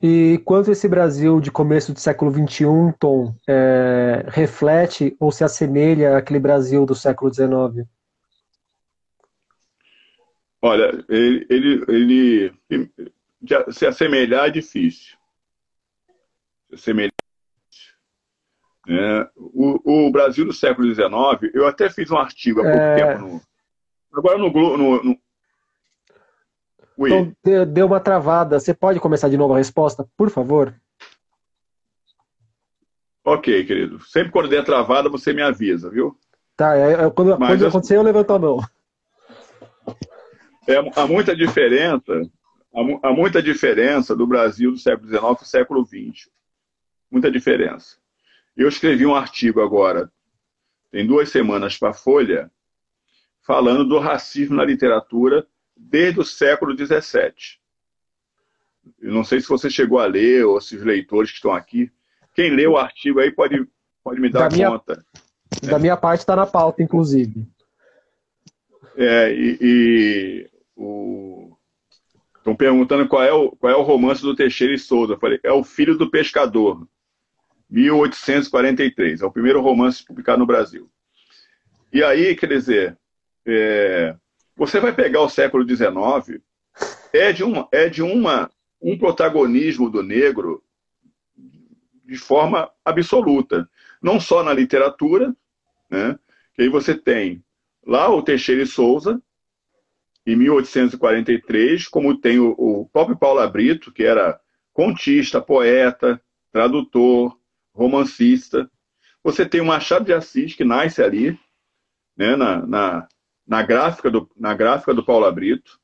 E 0.00 0.40
quanto 0.44 0.70
esse 0.70 0.88
Brasil 0.88 1.40
de 1.40 1.50
começo 1.50 1.92
do 1.92 1.98
século 1.98 2.32
XXI, 2.32 2.66
Tom, 3.00 3.34
é, 3.48 4.24
reflete 4.28 5.16
ou 5.18 5.32
se 5.32 5.42
assemelha 5.42 6.16
àquele 6.16 6.38
Brasil 6.38 6.86
do 6.86 6.94
século 6.94 7.32
XIX? 7.32 7.86
Olha, 10.62 11.04
ele, 11.08 11.46
ele, 11.48 11.84
ele 11.88 12.54
se 13.70 13.86
assemelhar 13.86 14.48
é 14.48 14.50
difícil. 14.50 15.16
Se 16.68 16.74
assemelhar 16.74 17.17
é, 18.98 19.28
o, 19.36 20.06
o, 20.06 20.10
Brasil 20.10 20.44
do 20.44 20.52
século 20.52 20.92
XIX, 20.92 21.08
eu 21.54 21.66
até 21.66 21.88
fiz 21.88 22.10
um 22.10 22.16
artigo 22.16 22.60
há 22.60 22.64
pouco 22.64 22.78
é... 22.78 22.94
tempo 22.96 23.20
no, 23.20 23.40
agora 24.12 24.38
no, 24.38 24.50
no, 24.50 25.04
no, 25.04 25.18
então, 27.06 27.64
deu 27.66 27.86
uma 27.86 28.00
travada. 28.00 28.58
Você 28.58 28.74
pode 28.74 28.98
começar 28.98 29.28
de 29.28 29.36
novo 29.36 29.54
a 29.54 29.58
resposta, 29.58 30.08
por 30.16 30.30
favor? 30.30 30.74
Ok, 33.24 33.64
querido. 33.64 34.00
Sempre 34.00 34.32
quando 34.32 34.48
der 34.48 34.64
travada, 34.64 35.08
você 35.08 35.32
me 35.32 35.42
avisa, 35.42 35.90
viu? 35.90 36.18
Tá, 36.56 36.76
é, 36.76 36.92
é, 36.92 37.10
quando, 37.10 37.38
Mas, 37.38 37.50
quando 37.50 37.62
eu... 37.62 37.68
acontecer, 37.68 37.96
eu 37.96 38.02
levanto 38.02 38.32
a 38.32 38.38
mão. 38.38 38.60
É, 40.66 40.76
há 41.00 41.06
muita 41.06 41.36
diferença, 41.36 42.22
há, 42.74 43.08
há 43.08 43.12
muita 43.12 43.42
diferença 43.42 44.16
do 44.16 44.26
Brasil 44.26 44.72
do 44.72 44.78
século 44.78 45.08
XIX 45.08 45.22
para 45.22 45.42
o 45.42 45.46
século 45.46 45.86
XX. 45.86 46.28
Muita 47.10 47.30
diferença. 47.30 47.96
Eu 48.58 48.68
escrevi 48.68 49.06
um 49.06 49.14
artigo 49.14 49.62
agora, 49.62 50.10
tem 50.90 51.06
duas 51.06 51.30
semanas 51.30 51.78
para 51.78 51.90
a 51.90 51.94
Folha, 51.94 52.50
falando 53.40 53.84
do 53.84 54.00
racismo 54.00 54.56
na 54.56 54.64
literatura 54.64 55.46
desde 55.76 56.18
o 56.18 56.24
século 56.24 56.76
XVII. 56.76 57.32
Eu 59.00 59.12
não 59.12 59.22
sei 59.22 59.40
se 59.40 59.48
você 59.48 59.70
chegou 59.70 60.00
a 60.00 60.06
ler, 60.06 60.44
ou 60.44 60.60
se 60.60 60.74
os 60.74 60.82
leitores 60.82 61.30
que 61.30 61.36
estão 61.36 61.52
aqui. 61.52 61.88
Quem 62.34 62.50
leu 62.50 62.72
o 62.72 62.76
artigo 62.76 63.20
aí 63.20 63.30
pode, 63.30 63.64
pode 64.02 64.20
me 64.20 64.28
dar 64.28 64.48
da 64.48 64.70
conta. 64.70 65.04
Minha, 65.62 65.72
da 65.72 65.78
minha 65.78 65.96
parte 65.96 66.20
está 66.20 66.34
na 66.34 66.46
pauta, 66.46 66.82
inclusive. 66.82 67.46
É, 68.96 69.32
e, 69.32 69.58
e 69.60 70.50
o... 70.74 71.56
estão 72.38 72.56
perguntando 72.56 73.06
qual 73.06 73.22
é, 73.22 73.32
o, 73.32 73.52
qual 73.52 73.72
é 73.72 73.76
o 73.76 73.82
romance 73.82 74.20
do 74.20 74.34
Teixeira 74.34 74.74
e 74.74 74.78
Souza. 74.78 75.12
Eu 75.12 75.18
falei, 75.20 75.38
é 75.44 75.52
O 75.52 75.62
Filho 75.62 75.96
do 75.96 76.10
Pescador, 76.10 76.88
1843. 77.70 79.20
É 79.20 79.26
o 79.26 79.32
primeiro 79.32 79.60
romance 79.60 80.04
publicado 80.04 80.38
no 80.38 80.46
Brasil. 80.46 80.90
E 81.92 82.02
aí, 82.02 82.34
quer 82.36 82.48
dizer, 82.48 82.98
é, 83.46 84.14
você 84.56 84.80
vai 84.80 84.92
pegar 84.92 85.22
o 85.22 85.28
século 85.28 85.66
XIX, 85.66 86.40
é 87.12 87.32
de, 87.32 87.44
uma, 87.44 87.68
é 87.72 87.88
de 87.88 88.02
uma, 88.02 88.50
um 88.80 88.98
protagonismo 88.98 89.88
do 89.88 90.02
negro 90.02 90.62
de 92.04 92.16
forma 92.16 92.70
absoluta. 92.84 93.68
Não 94.02 94.18
só 94.18 94.42
na 94.42 94.52
literatura, 94.52 95.34
né? 95.90 96.18
que 96.54 96.62
aí 96.62 96.68
você 96.68 96.94
tem 96.94 97.42
lá 97.86 98.08
o 98.10 98.22
Teixeira 98.22 98.62
e 98.62 98.66
Souza, 98.66 99.22
em 100.26 100.36
1843, 100.36 101.88
como 101.88 102.18
tem 102.18 102.38
o, 102.38 102.50
o 102.58 102.88
próprio 102.92 103.16
Paulo 103.16 103.40
Abrito, 103.40 103.90
que 103.90 104.04
era 104.04 104.38
contista, 104.74 105.40
poeta, 105.40 106.20
tradutor, 106.52 107.37
romancista. 107.78 108.68
Você 109.22 109.46
tem 109.46 109.60
o 109.60 109.64
Machado 109.64 110.04
de 110.04 110.12
Assis, 110.12 110.54
que 110.54 110.64
nasce 110.64 111.00
ali, 111.00 111.38
né, 112.16 112.34
na, 112.34 112.66
na, 112.66 113.08
na 113.46 113.62
gráfica 113.62 114.10
do, 114.10 114.28
na 114.36 114.52
gráfica 114.52 114.92
do 114.92 115.04
Paulo 115.04 115.24
Abrito, 115.24 115.80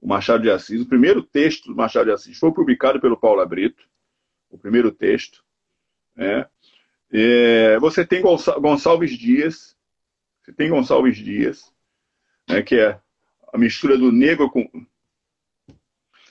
o 0.00 0.08
Machado 0.08 0.42
de 0.42 0.50
Assis. 0.50 0.80
O 0.80 0.88
primeiro 0.88 1.22
texto 1.22 1.68
do 1.68 1.76
Machado 1.76 2.06
de 2.06 2.12
Assis 2.12 2.36
foi 2.36 2.52
publicado 2.52 3.00
pelo 3.00 3.16
Paulo 3.16 3.40
Abrito, 3.40 3.84
o 4.50 4.58
primeiro 4.58 4.90
texto. 4.90 5.44
Né? 6.16 6.46
É, 7.12 7.78
você 7.78 8.04
tem 8.04 8.20
Gonçalves 8.22 9.16
Dias, 9.16 9.76
você 10.42 10.52
tem 10.52 10.68
Gonçalves 10.68 11.16
Dias, 11.16 11.72
né, 12.48 12.60
que 12.62 12.74
é 12.74 13.00
a 13.52 13.58
mistura 13.58 13.96
do 13.96 14.10
negro 14.10 14.50
com 14.50 14.68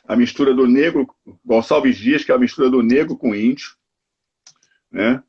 a 0.08 0.16
mistura 0.16 0.54
do 0.54 0.68
negro 0.68 1.08
Gonçalves 1.44 1.98
Dias, 1.98 2.24
que 2.24 2.32
é 2.32 2.36
a 2.36 2.40
mistura 2.40 2.70
do 2.70 2.84
negro 2.84 3.18
com 3.18 3.34
índio, 3.34 3.76
né? 4.96 5.22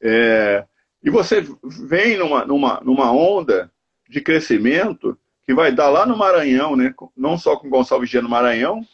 É, 0.00 0.64
e 1.02 1.10
você 1.10 1.44
vem 1.64 2.16
numa, 2.16 2.44
numa, 2.46 2.80
numa 2.84 3.10
onda 3.10 3.70
de 4.08 4.20
crescimento 4.20 5.18
que 5.44 5.52
vai 5.52 5.72
dar 5.72 5.88
lá 5.88 6.06
no 6.06 6.16
Maranhão, 6.16 6.76
né? 6.76 6.94
não 7.16 7.36
só 7.36 7.56
com 7.56 7.68
Gonçalves 7.68 8.08
Dias 8.08 8.22
no 8.22 8.28
Maranhão, 8.28 8.86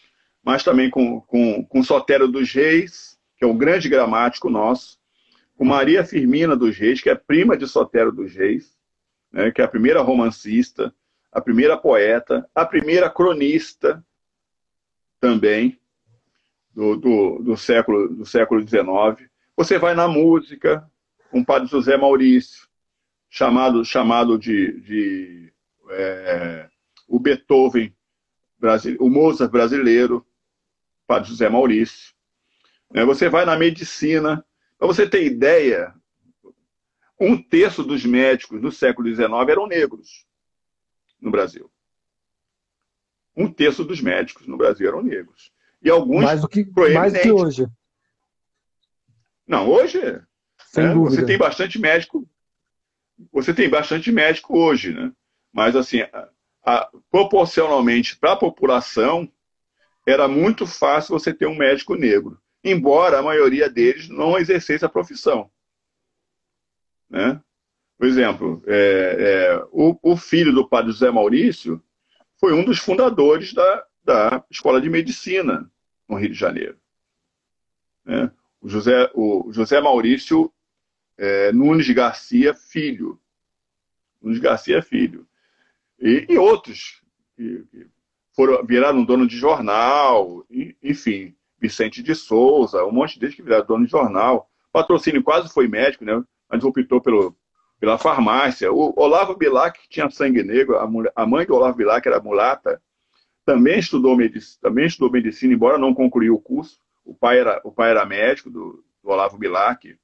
mas 0.43 0.65
também 0.65 0.89
com, 0.89 1.21
com, 1.21 1.63
com 1.65 1.83
Sotero 1.83 2.27
dos 2.27 2.51
Reis, 2.53 3.19
que 3.37 3.45
é 3.45 3.47
um 3.47 3.57
grande 3.57 3.87
gramático 3.87 4.49
nosso, 4.49 4.99
com 5.57 5.65
Maria 5.65 6.05
Firmina 6.05 6.57
dos 6.57 6.75
Reis, 6.75 7.03
que 7.03 7.11
é 7.11 7.15
prima 7.15 7.55
de 7.55 7.69
Sotero 7.69 8.11
dos 8.11 8.35
Reis, 8.35 8.75
né? 9.31 9.51
que 9.51 9.61
é 9.61 9.65
a 9.65 9.69
primeira 9.69 10.01
romancista, 10.01 10.95
a 11.31 11.41
primeira 11.41 11.77
poeta, 11.77 12.49
a 12.55 12.65
primeira 12.65 13.11
cronista 13.11 14.03
também 15.21 15.79
do, 16.73 16.97
do, 16.97 17.39
do 17.43 17.57
século 17.59 18.09
do 18.09 18.25
século 18.25 18.67
XIX. 18.67 19.29
Você 19.57 19.79
vai 19.79 19.95
na 19.95 20.09
música, 20.09 20.89
com 21.31 21.41
o 21.41 21.45
padre 21.45 21.69
José 21.69 21.97
Maurício, 21.97 22.69
chamado, 23.31 23.85
chamado 23.85 24.39
de, 24.39 24.81
de 24.81 25.53
é, 25.91 26.69
o 27.09 27.19
Beethoven, 27.19 27.95
o 28.99 29.11
Mozart 29.11 29.51
brasileiro, 29.51 30.27
Padre 31.07 31.29
José 31.29 31.49
Maurício. 31.49 32.15
É, 32.93 33.05
você 33.05 33.29
vai 33.29 33.45
na 33.45 33.57
medicina, 33.57 34.45
para 34.79 34.87
você 34.87 35.09
ter 35.09 35.25
ideia, 35.25 35.95
um 37.21 37.41
terço 37.41 37.83
dos 37.83 38.05
médicos 38.05 38.61
no 38.61 38.73
século 38.73 39.09
XIX 39.09 39.31
eram 39.49 39.67
negros 39.67 40.27
no 41.21 41.31
Brasil. 41.31 41.71
Um 43.37 43.53
terço 43.53 43.85
dos 43.85 44.01
médicos 44.01 44.47
no 44.47 44.57
Brasil 44.57 44.89
eram 44.89 45.03
negros. 45.03 45.53
E 45.83 45.91
alguns 45.91 46.25
mais 46.25 46.41
do 46.41 46.49
que, 46.49 46.65
mais 46.93 47.13
do 47.13 47.21
que 47.21 47.31
hoje. 47.31 47.67
Não, 49.47 49.69
hoje 49.69 49.99
é, 49.99 50.23
você 50.95 51.25
tem 51.25 51.39
bastante 51.39 51.79
médico 51.79 52.29
você 53.33 53.55
tem 53.55 53.69
bastante 53.69 54.11
médico 54.11 54.59
hoje, 54.59 54.93
né? 54.93 55.13
Mas, 55.53 55.77
assim, 55.77 56.01
a, 56.01 56.29
a, 56.65 56.91
proporcionalmente 57.11 58.17
para 58.17 58.33
a 58.33 58.37
população, 58.37 59.31
era 60.07 60.27
muito 60.29 60.67
fácil 60.67 61.19
você 61.19 61.33
ter 61.33 61.47
um 61.47 61.57
médico 61.57 61.95
negro, 61.95 62.39
embora 62.63 63.19
a 63.19 63.23
maioria 63.23 63.71
deles 63.71 64.09
não 64.09 64.37
exercesse 64.37 64.85
a 64.85 64.89
profissão. 64.89 65.51
Né? 67.09 67.41
Por 67.97 68.07
exemplo, 68.07 68.63
é, 68.67 69.17
é, 69.19 69.65
o, 69.71 69.97
o, 70.03 70.17
filho 70.17 70.53
do 70.53 70.69
padre 70.69 70.91
José 70.91 71.11
Maurício 71.11 71.83
foi 72.39 72.53
um 72.53 72.65
dos 72.65 72.79
fundadores 72.79 73.55
da, 73.55 73.87
da 74.03 74.45
Escola 74.51 74.81
de 74.81 74.91
Medicina 74.91 75.71
no 76.09 76.17
Rio 76.17 76.31
de 76.31 76.39
Janeiro. 76.39 76.77
Né? 78.05 78.31
José, 78.69 79.11
o 79.15 79.53
José 79.53 79.81
Maurício 79.81 80.53
é, 81.17 81.53
Nunes 81.53 81.89
Garcia 81.91 82.55
Filho. 82.55 83.19
Nunes 84.23 84.39
Garcia 84.39 84.83
Filho. 84.83 85.27
E, 86.01 86.27
e 86.29 86.39
outros 86.39 87.03
que, 87.37 87.65
que 87.71 87.87
foram, 88.35 88.65
viraram 88.65 89.05
dono 89.05 89.27
de 89.27 89.37
jornal, 89.37 90.45
e, 90.51 90.77
enfim, 90.83 91.35
Vicente 91.61 92.03
de 92.03 92.15
Souza, 92.15 92.85
um 92.85 92.93
monte 92.93 93.19
deles 93.19 93.35
que 93.35 93.43
viraram 93.43 93.67
dono 93.67 93.85
de 93.85 93.91
jornal. 93.91 94.51
Patrocínio 94.73 95.23
quase 95.23 95.53
foi 95.53 95.69
médico, 95.69 96.05
né? 96.05 96.23
mas 96.51 96.65
optou 96.65 97.01
pelo, 97.01 97.37
pela 97.81 97.99
farmácia. 97.99 98.73
O 98.73 98.93
Olavo 98.97 99.37
Bilac, 99.37 99.79
tinha 99.89 100.11
sangue 100.11 100.43
negro, 100.43 100.79
a, 100.79 100.87
mulher, 100.87 101.13
a 101.15 101.27
mãe 101.27 101.47
do 101.47 101.55
Olavo 101.55 101.77
Bilac 101.77 102.07
era 102.07 102.21
mulata, 102.21 102.81
também 103.45 103.79
estudou, 103.79 104.17
também 104.61 104.87
estudou 104.87 105.11
medicina, 105.11 105.53
embora 105.53 105.79
não 105.79 105.95
concluiu 105.95 106.35
o 106.35 106.41
curso. 106.41 106.79
O 107.05 107.15
pai 107.15 107.39
era, 107.39 107.61
o 107.65 107.71
pai 107.71 107.91
era 107.91 108.07
médico 108.07 108.51
do, 108.51 108.85
do 109.03 109.11
Olavo 109.11 109.39
Bilac. 109.39 109.99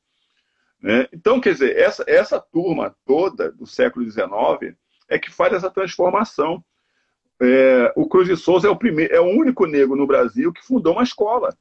Né? 0.80 1.08
Então, 1.12 1.40
quer 1.40 1.52
dizer, 1.52 1.76
essa, 1.76 2.04
essa 2.06 2.40
turma 2.40 2.96
toda 3.04 3.50
do 3.52 3.66
século 3.66 4.08
XIX 4.08 4.76
é 5.08 5.18
que 5.18 5.30
faz 5.30 5.52
essa 5.52 5.70
transformação. 5.70 6.64
É, 7.40 7.92
o 7.96 8.08
Cruz 8.08 8.28
de 8.28 8.36
Souza 8.36 8.68
é 8.68 8.70
o, 8.70 8.76
primeiro, 8.76 9.14
é 9.14 9.20
o 9.20 9.28
único 9.28 9.66
negro 9.66 9.96
no 9.96 10.06
Brasil 10.06 10.52
que 10.52 10.64
fundou 10.64 10.94
uma 10.94 11.02
escola 11.02 11.56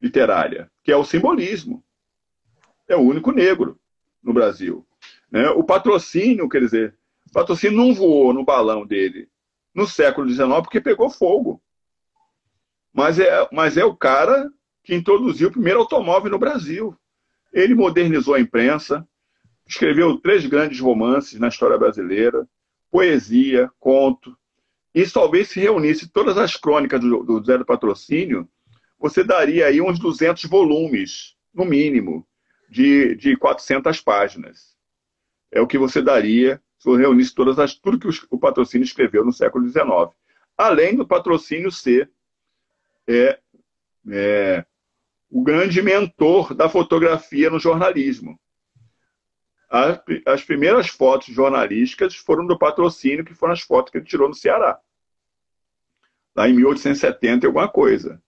literária, 0.00 0.70
que 0.82 0.90
é 0.90 0.96
o 0.96 1.04
simbolismo. 1.04 1.84
É 2.88 2.96
o 2.96 3.00
único 3.00 3.30
negro 3.30 3.78
no 4.22 4.32
Brasil. 4.32 4.86
Né? 5.30 5.48
O 5.50 5.64
patrocínio, 5.64 6.48
quer 6.48 6.60
dizer, 6.60 6.96
o 7.28 7.32
patrocínio 7.32 7.76
não 7.76 7.94
voou 7.94 8.32
no 8.32 8.44
balão 8.44 8.86
dele 8.86 9.28
no 9.74 9.86
século 9.86 10.28
XIX 10.28 10.48
porque 10.62 10.80
pegou 10.80 11.08
fogo. 11.08 11.62
Mas 12.92 13.18
é, 13.18 13.48
mas 13.52 13.76
é 13.76 13.84
o 13.84 13.96
cara 13.96 14.50
que 14.84 14.94
introduziu 14.94 15.48
o 15.48 15.52
primeiro 15.52 15.80
automóvel 15.80 16.30
no 16.30 16.38
Brasil. 16.38 16.96
Ele 17.52 17.74
modernizou 17.74 18.34
a 18.34 18.40
imprensa, 18.40 19.06
escreveu 19.66 20.18
três 20.18 20.44
grandes 20.46 20.80
romances 20.80 21.38
na 21.38 21.48
história 21.48 21.78
brasileira, 21.78 22.46
poesia, 22.90 23.70
conto. 23.78 24.36
E 24.94 25.06
talvez 25.06 25.48
se 25.48 25.60
reunisse 25.60 26.08
todas 26.08 26.36
as 26.36 26.56
crônicas 26.56 27.00
do, 27.00 27.22
do 27.22 27.44
Zé 27.44 27.56
do 27.56 27.64
Patrocínio, 27.64 28.48
você 28.98 29.24
daria 29.24 29.66
aí 29.66 29.80
uns 29.80 29.98
200 29.98 30.44
volumes, 30.44 31.34
no 31.52 31.64
mínimo, 31.64 32.26
de, 32.70 33.14
de 33.16 33.36
400 33.36 34.00
páginas. 34.00 34.76
É 35.50 35.60
o 35.60 35.66
que 35.66 35.78
você 35.78 36.00
daria 36.00 36.62
se 36.78 36.88
você 36.88 37.02
reunisse 37.02 37.34
todas 37.34 37.58
as, 37.58 37.74
tudo 37.74 37.98
que 37.98 38.08
o 38.28 38.38
patrocínio 38.38 38.84
escreveu 38.84 39.24
no 39.24 39.32
século 39.32 39.68
XIX. 39.68 39.84
Além 40.58 40.96
do 40.96 41.06
patrocínio 41.06 41.70
ser 41.70 42.10
é, 43.12 43.38
é, 44.10 44.64
o 45.30 45.42
grande 45.42 45.80
mentor 45.82 46.54
da 46.54 46.68
fotografia 46.68 47.50
no 47.50 47.58
jornalismo. 47.58 48.38
As, 49.70 50.00
as 50.26 50.44
primeiras 50.44 50.88
fotos 50.88 51.34
jornalísticas 51.34 52.14
foram 52.14 52.46
do 52.46 52.58
patrocínio, 52.58 53.24
que 53.24 53.34
foram 53.34 53.54
as 53.54 53.62
fotos 53.62 53.90
que 53.90 53.98
ele 53.98 54.04
tirou 54.04 54.28
no 54.28 54.34
Ceará, 54.34 54.78
lá 56.34 56.48
em 56.48 56.52
1870 56.52 57.44
e 57.44 57.46
alguma 57.46 57.68
coisa. 57.68 58.22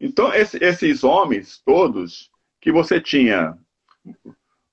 Então, 0.00 0.32
esse, 0.32 0.62
esses 0.62 1.04
homens 1.04 1.60
todos, 1.64 2.30
que 2.60 2.72
você 2.72 3.00
tinha 3.00 3.56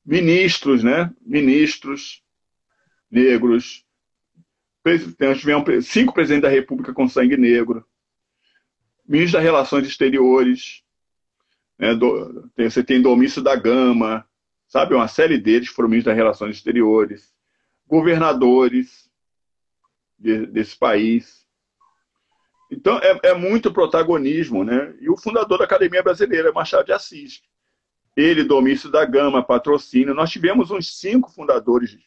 ministros, 0.06 0.84
né? 0.84 1.12
Ministros 1.22 2.24
negros. 3.10 3.84
Tivemos 5.40 5.88
cinco 5.88 6.14
presidentes 6.14 6.44
da 6.44 6.56
República 6.56 6.94
com 6.94 7.08
sangue 7.08 7.38
negro. 7.38 7.86
Ministro 9.08 9.38
das 9.38 9.44
Relações 9.44 9.88
Exteriores. 9.88 10.84
Né? 11.78 11.94
Do, 11.94 12.50
tem, 12.56 12.70
você 12.70 12.84
tem 12.84 13.02
Domício 13.02 13.42
da 13.42 13.56
Gama. 13.56 14.26
Sabe? 14.68 14.96
Uma 14.96 15.08
série 15.08 15.38
deles 15.38 15.70
foram 15.70 15.90
ministros 15.90 16.12
das 16.12 16.18
Relações 16.18 16.56
Exteriores. 16.58 17.34
Governadores 17.88 19.10
de, 20.18 20.46
desse 20.48 20.78
país. 20.78 21.46
Então, 22.72 22.98
é, 22.98 23.20
é, 23.24 23.34
muito 23.34 23.72
protagonismo, 23.72 24.64
né? 24.64 24.96
E 25.00 25.10
o 25.10 25.18
fundador 25.18 25.60
da 25.60 25.66
Academia 25.66 26.02
Brasileira, 26.02 26.52
Machado 26.52 26.86
de 26.86 26.92
Assis, 26.92 27.44
ele, 28.16 28.44
Domício 28.44 28.90
da 28.90 29.06
Gama, 29.06 29.44
patrocínio. 29.44 30.16
Nós 30.16 30.32
tivemos 30.32 30.72
uns 30.72 30.98
cinco 30.98 31.32
fundadores 31.32 31.98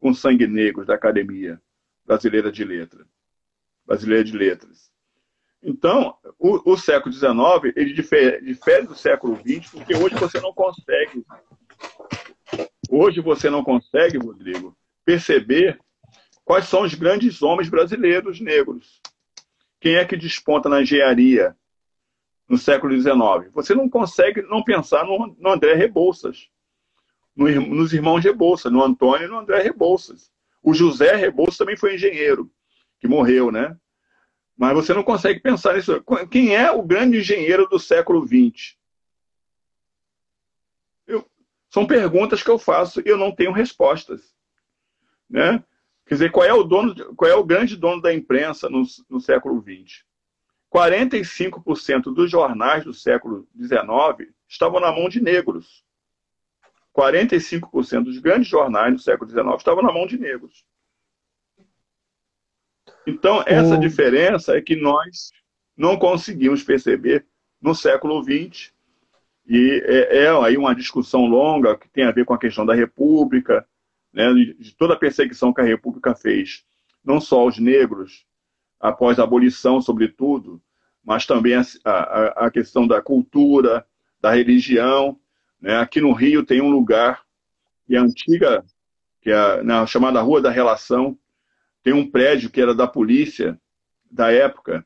com 0.00 0.14
sangue 0.14 0.46
negro 0.46 0.84
da 0.84 0.94
Academia 0.94 1.60
Brasileira 2.04 2.50
de 2.50 2.64
Letras. 2.64 3.06
Brasileira 3.84 4.24
de 4.24 4.36
Letras. 4.36 4.90
Então, 5.68 6.14
o, 6.38 6.72
o 6.72 6.76
século 6.76 7.12
XIX 7.12 7.74
ele 7.74 7.92
difere, 7.92 8.40
difere 8.40 8.86
do 8.86 8.94
século 8.94 9.36
XX, 9.36 9.68
porque 9.72 9.96
hoje 9.96 10.14
você 10.14 10.40
não 10.40 10.52
consegue, 10.52 11.26
hoje 12.88 13.20
você 13.20 13.50
não 13.50 13.64
consegue, 13.64 14.16
Rodrigo, 14.16 14.76
perceber 15.04 15.78
quais 16.44 16.66
são 16.66 16.82
os 16.82 16.94
grandes 16.94 17.42
homens 17.42 17.68
brasileiros 17.68 18.40
negros. 18.40 19.00
Quem 19.80 19.96
é 19.96 20.04
que 20.04 20.16
desponta 20.16 20.68
na 20.68 20.82
engenharia? 20.82 21.56
no 22.48 22.56
século 22.56 22.94
XIX. 22.94 23.52
Você 23.52 23.74
não 23.74 23.88
consegue 23.88 24.42
não 24.42 24.62
pensar 24.62 25.04
no, 25.04 25.34
no 25.38 25.50
André 25.50 25.74
Rebouças, 25.74 26.48
no, 27.34 27.48
nos 27.60 27.92
irmãos 27.92 28.22
Rebouças, 28.22 28.72
no 28.72 28.82
Antônio 28.82 29.26
e 29.26 29.30
no 29.30 29.38
André 29.38 29.62
Rebouças. 29.62 30.30
O 30.62 30.72
José 30.72 31.14
Rebouças 31.16 31.56
também 31.56 31.76
foi 31.76 31.94
engenheiro, 31.94 32.50
que 33.00 33.08
morreu, 33.08 33.50
né? 33.50 33.76
Mas 34.56 34.74
você 34.74 34.94
não 34.94 35.02
consegue 35.02 35.40
pensar 35.40 35.74
nisso. 35.74 36.02
Quem 36.30 36.56
é 36.56 36.70
o 36.70 36.82
grande 36.82 37.18
engenheiro 37.18 37.68
do 37.68 37.78
século 37.78 38.26
XX? 38.26 38.76
Eu, 41.06 41.28
são 41.68 41.86
perguntas 41.86 42.42
que 42.42 42.50
eu 42.50 42.58
faço 42.58 43.00
e 43.00 43.08
eu 43.08 43.18
não 43.18 43.34
tenho 43.34 43.52
respostas. 43.52 44.34
Né? 45.28 45.62
Quer 46.06 46.14
dizer, 46.14 46.32
qual 46.32 46.46
é 46.46 46.54
o 46.54 46.62
dono, 46.62 47.14
qual 47.14 47.30
é 47.30 47.34
o 47.34 47.44
grande 47.44 47.76
dono 47.76 48.00
da 48.00 48.14
imprensa 48.14 48.70
no, 48.70 48.82
no 49.10 49.20
século 49.20 49.60
XX? 49.60 50.04
45% 50.72 52.14
dos 52.14 52.30
jornais 52.30 52.84
do 52.84 52.94
século 52.94 53.46
XIX 53.58 54.32
estavam 54.48 54.80
na 54.80 54.90
mão 54.90 55.08
de 55.08 55.20
negros. 55.20 55.84
45% 56.96 58.04
dos 58.04 58.18
grandes 58.18 58.48
jornais 58.48 58.94
do 58.94 59.00
século 59.00 59.28
XIX 59.28 59.56
estavam 59.58 59.82
na 59.82 59.92
mão 59.92 60.06
de 60.06 60.18
negros. 60.18 60.64
Então, 63.06 63.42
essa 63.46 63.78
diferença 63.78 64.56
é 64.56 64.60
que 64.60 64.74
nós 64.74 65.30
não 65.76 65.96
conseguimos 65.96 66.62
perceber 66.62 67.24
no 67.60 67.74
século 67.74 68.22
XX. 68.22 68.72
E 69.46 69.82
é, 69.84 70.24
é, 70.24 70.44
aí 70.44 70.56
uma 70.56 70.74
discussão 70.74 71.26
longa 71.26 71.76
que 71.76 71.88
tem 71.88 72.04
a 72.04 72.10
ver 72.10 72.24
com 72.24 72.34
a 72.34 72.38
questão 72.38 72.66
da 72.66 72.74
República, 72.74 73.66
né, 74.12 74.32
de 74.34 74.74
toda 74.76 74.94
a 74.94 74.98
perseguição 74.98 75.52
que 75.52 75.60
a 75.60 75.64
República 75.64 76.14
fez, 76.14 76.64
não 77.04 77.20
só 77.20 77.40
aos 77.40 77.58
negros, 77.58 78.26
após 78.80 79.18
a 79.18 79.22
abolição, 79.22 79.80
sobretudo, 79.80 80.60
mas 81.04 81.26
também 81.26 81.54
a, 81.54 81.62
a, 81.84 82.46
a 82.46 82.50
questão 82.50 82.86
da 82.86 83.00
cultura, 83.00 83.86
da 84.20 84.32
religião. 84.32 85.18
Né? 85.60 85.76
Aqui 85.76 86.00
no 86.00 86.12
Rio 86.12 86.44
tem 86.44 86.60
um 86.60 86.70
lugar 86.70 87.22
que 87.86 87.94
é 87.94 87.98
antiga, 87.98 88.64
que 89.20 89.30
é 89.30 89.62
na 89.62 89.86
chamada 89.86 90.20
Rua 90.20 90.40
da 90.40 90.50
Relação, 90.50 91.16
tem 91.86 91.92
um 91.92 92.10
prédio 92.10 92.50
que 92.50 92.60
era 92.60 92.74
da 92.74 92.88
polícia 92.88 93.56
da 94.10 94.32
época. 94.32 94.84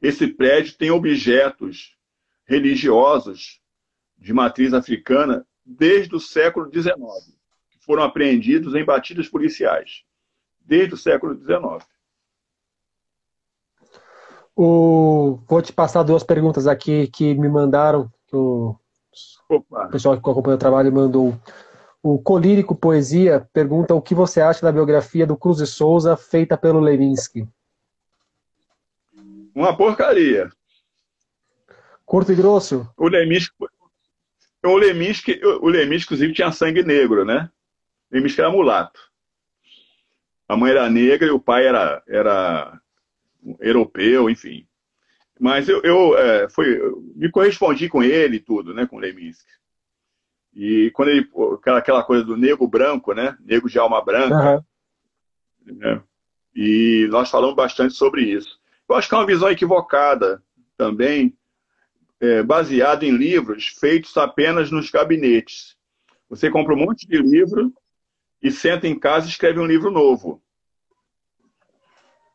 Esse 0.00 0.26
prédio 0.26 0.78
tem 0.78 0.90
objetos 0.90 1.94
religiosos 2.46 3.60
de 4.16 4.32
matriz 4.32 4.72
africana 4.72 5.46
desde 5.62 6.16
o 6.16 6.18
século 6.18 6.72
XIX, 6.72 6.94
que 7.68 7.78
foram 7.84 8.02
apreendidos 8.02 8.74
em 8.74 8.82
batidas 8.82 9.28
policiais, 9.28 10.04
desde 10.58 10.94
o 10.94 10.96
século 10.96 11.38
XIX. 11.38 11.86
O... 14.56 15.38
Vou 15.46 15.60
te 15.60 15.70
passar 15.70 16.02
duas 16.02 16.22
perguntas 16.22 16.66
aqui 16.66 17.08
que 17.08 17.34
me 17.34 17.50
mandaram, 17.50 18.10
que 18.26 18.34
o, 18.34 18.74
o 19.50 19.88
pessoal 19.90 20.14
que 20.14 20.30
acompanha 20.30 20.56
o 20.56 20.58
trabalho 20.58 20.90
mandou. 20.90 21.38
O 22.06 22.18
Colírico 22.18 22.76
Poesia 22.76 23.48
pergunta 23.50 23.94
o 23.94 24.02
que 24.02 24.14
você 24.14 24.38
acha 24.38 24.60
da 24.60 24.70
biografia 24.70 25.26
do 25.26 25.38
Cruz 25.38 25.56
de 25.56 25.66
Souza 25.66 26.18
feita 26.18 26.54
pelo 26.54 26.78
Levinsky. 26.78 27.48
Uma 29.54 29.74
porcaria. 29.74 30.50
Curto 32.04 32.30
e 32.30 32.34
grosso? 32.34 32.86
O 32.94 33.08
Levinsky, 33.08 33.54
o 34.62 34.76
Levinsky, 34.76 35.40
o 35.42 35.66
Levinsky, 35.66 36.04
inclusive, 36.04 36.34
tinha 36.34 36.52
sangue 36.52 36.82
negro, 36.82 37.24
né? 37.24 37.48
O 38.10 38.14
Levinsky 38.14 38.42
era 38.42 38.50
mulato. 38.50 39.00
A 40.46 40.58
mãe 40.58 40.72
era 40.72 40.90
negra 40.90 41.28
e 41.28 41.30
o 41.30 41.40
pai 41.40 41.66
era, 41.66 42.02
era 42.06 42.78
europeu, 43.60 44.28
enfim. 44.28 44.66
Mas 45.40 45.70
eu, 45.70 45.80
eu 45.80 46.18
é, 46.18 46.50
foi, 46.50 46.78
me 47.16 47.30
correspondi 47.30 47.88
com 47.88 48.02
ele 48.02 48.36
e 48.36 48.40
tudo, 48.40 48.74
né, 48.74 48.86
com 48.86 48.98
Leminski. 48.98 49.50
E 50.54 50.90
quando 50.94 51.08
ele. 51.08 51.28
Aquela, 51.54 51.78
aquela 51.78 52.02
coisa 52.04 52.24
do 52.24 52.36
negro 52.36 52.66
branco, 52.66 53.12
né? 53.12 53.36
Negro 53.40 53.68
de 53.68 53.78
alma 53.78 54.02
branca. 54.04 54.64
Uhum. 55.66 55.74
Né? 55.76 56.02
E 56.54 57.08
nós 57.10 57.30
falamos 57.30 57.56
bastante 57.56 57.94
sobre 57.94 58.22
isso. 58.22 58.60
Eu 58.88 58.94
acho 58.94 59.08
que 59.08 59.14
é 59.14 59.18
uma 59.18 59.26
visão 59.26 59.50
equivocada 59.50 60.42
também, 60.76 61.36
é, 62.20 62.42
baseada 62.42 63.04
em 63.04 63.16
livros 63.16 63.68
feitos 63.68 64.16
apenas 64.16 64.70
nos 64.70 64.90
gabinetes. 64.90 65.76
Você 66.28 66.50
compra 66.50 66.74
um 66.74 66.78
monte 66.78 67.06
de 67.06 67.16
livro 67.16 67.72
e 68.42 68.50
senta 68.50 68.86
em 68.86 68.98
casa 68.98 69.26
e 69.26 69.30
escreve 69.30 69.58
um 69.58 69.66
livro 69.66 69.90
novo. 69.90 70.42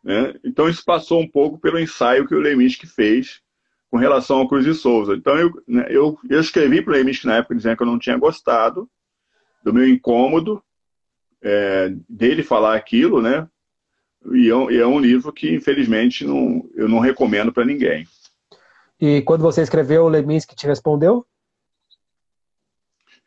Né? 0.03 0.33
Então, 0.43 0.67
isso 0.67 0.83
passou 0.83 1.21
um 1.21 1.27
pouco 1.27 1.59
pelo 1.59 1.79
ensaio 1.79 2.27
que 2.27 2.35
o 2.35 2.39
Leminski 2.39 2.87
fez 2.87 3.41
com 3.89 3.97
relação 3.97 4.37
ao 4.37 4.47
Cruz 4.47 4.63
de 4.63 4.73
Souza. 4.73 5.15
Então, 5.15 5.37
eu, 5.37 5.51
né, 5.67 5.85
eu, 5.89 6.17
eu 6.29 6.39
escrevi 6.39 6.81
para 6.81 6.91
o 6.91 6.93
Leminski 6.95 7.25
na 7.25 7.37
época 7.37 7.55
dizendo 7.55 7.77
que 7.77 7.83
eu 7.83 7.87
não 7.87 7.99
tinha 7.99 8.17
gostado 8.17 8.89
do 9.63 9.73
meu 9.73 9.87
incômodo 9.87 10.63
é, 11.41 11.93
dele 12.07 12.43
falar 12.43 12.75
aquilo, 12.75 13.21
né? 13.21 13.47
E 14.33 14.49
é, 14.49 14.75
é, 14.77 14.85
um 14.85 14.99
livro 14.99 15.31
que, 15.31 15.53
infelizmente, 15.53 16.25
não, 16.25 16.69
eu 16.75 16.87
não 16.87 16.99
recomendo 16.99 17.51
para 17.51 17.65
ninguém. 17.65 18.07
E 18.99 19.21
quando 19.21 19.41
você 19.41 19.61
escreveu, 19.61 20.03
o 20.03 20.09
Leminski 20.09 20.55
te 20.55 20.67
respondeu? 20.67 21.25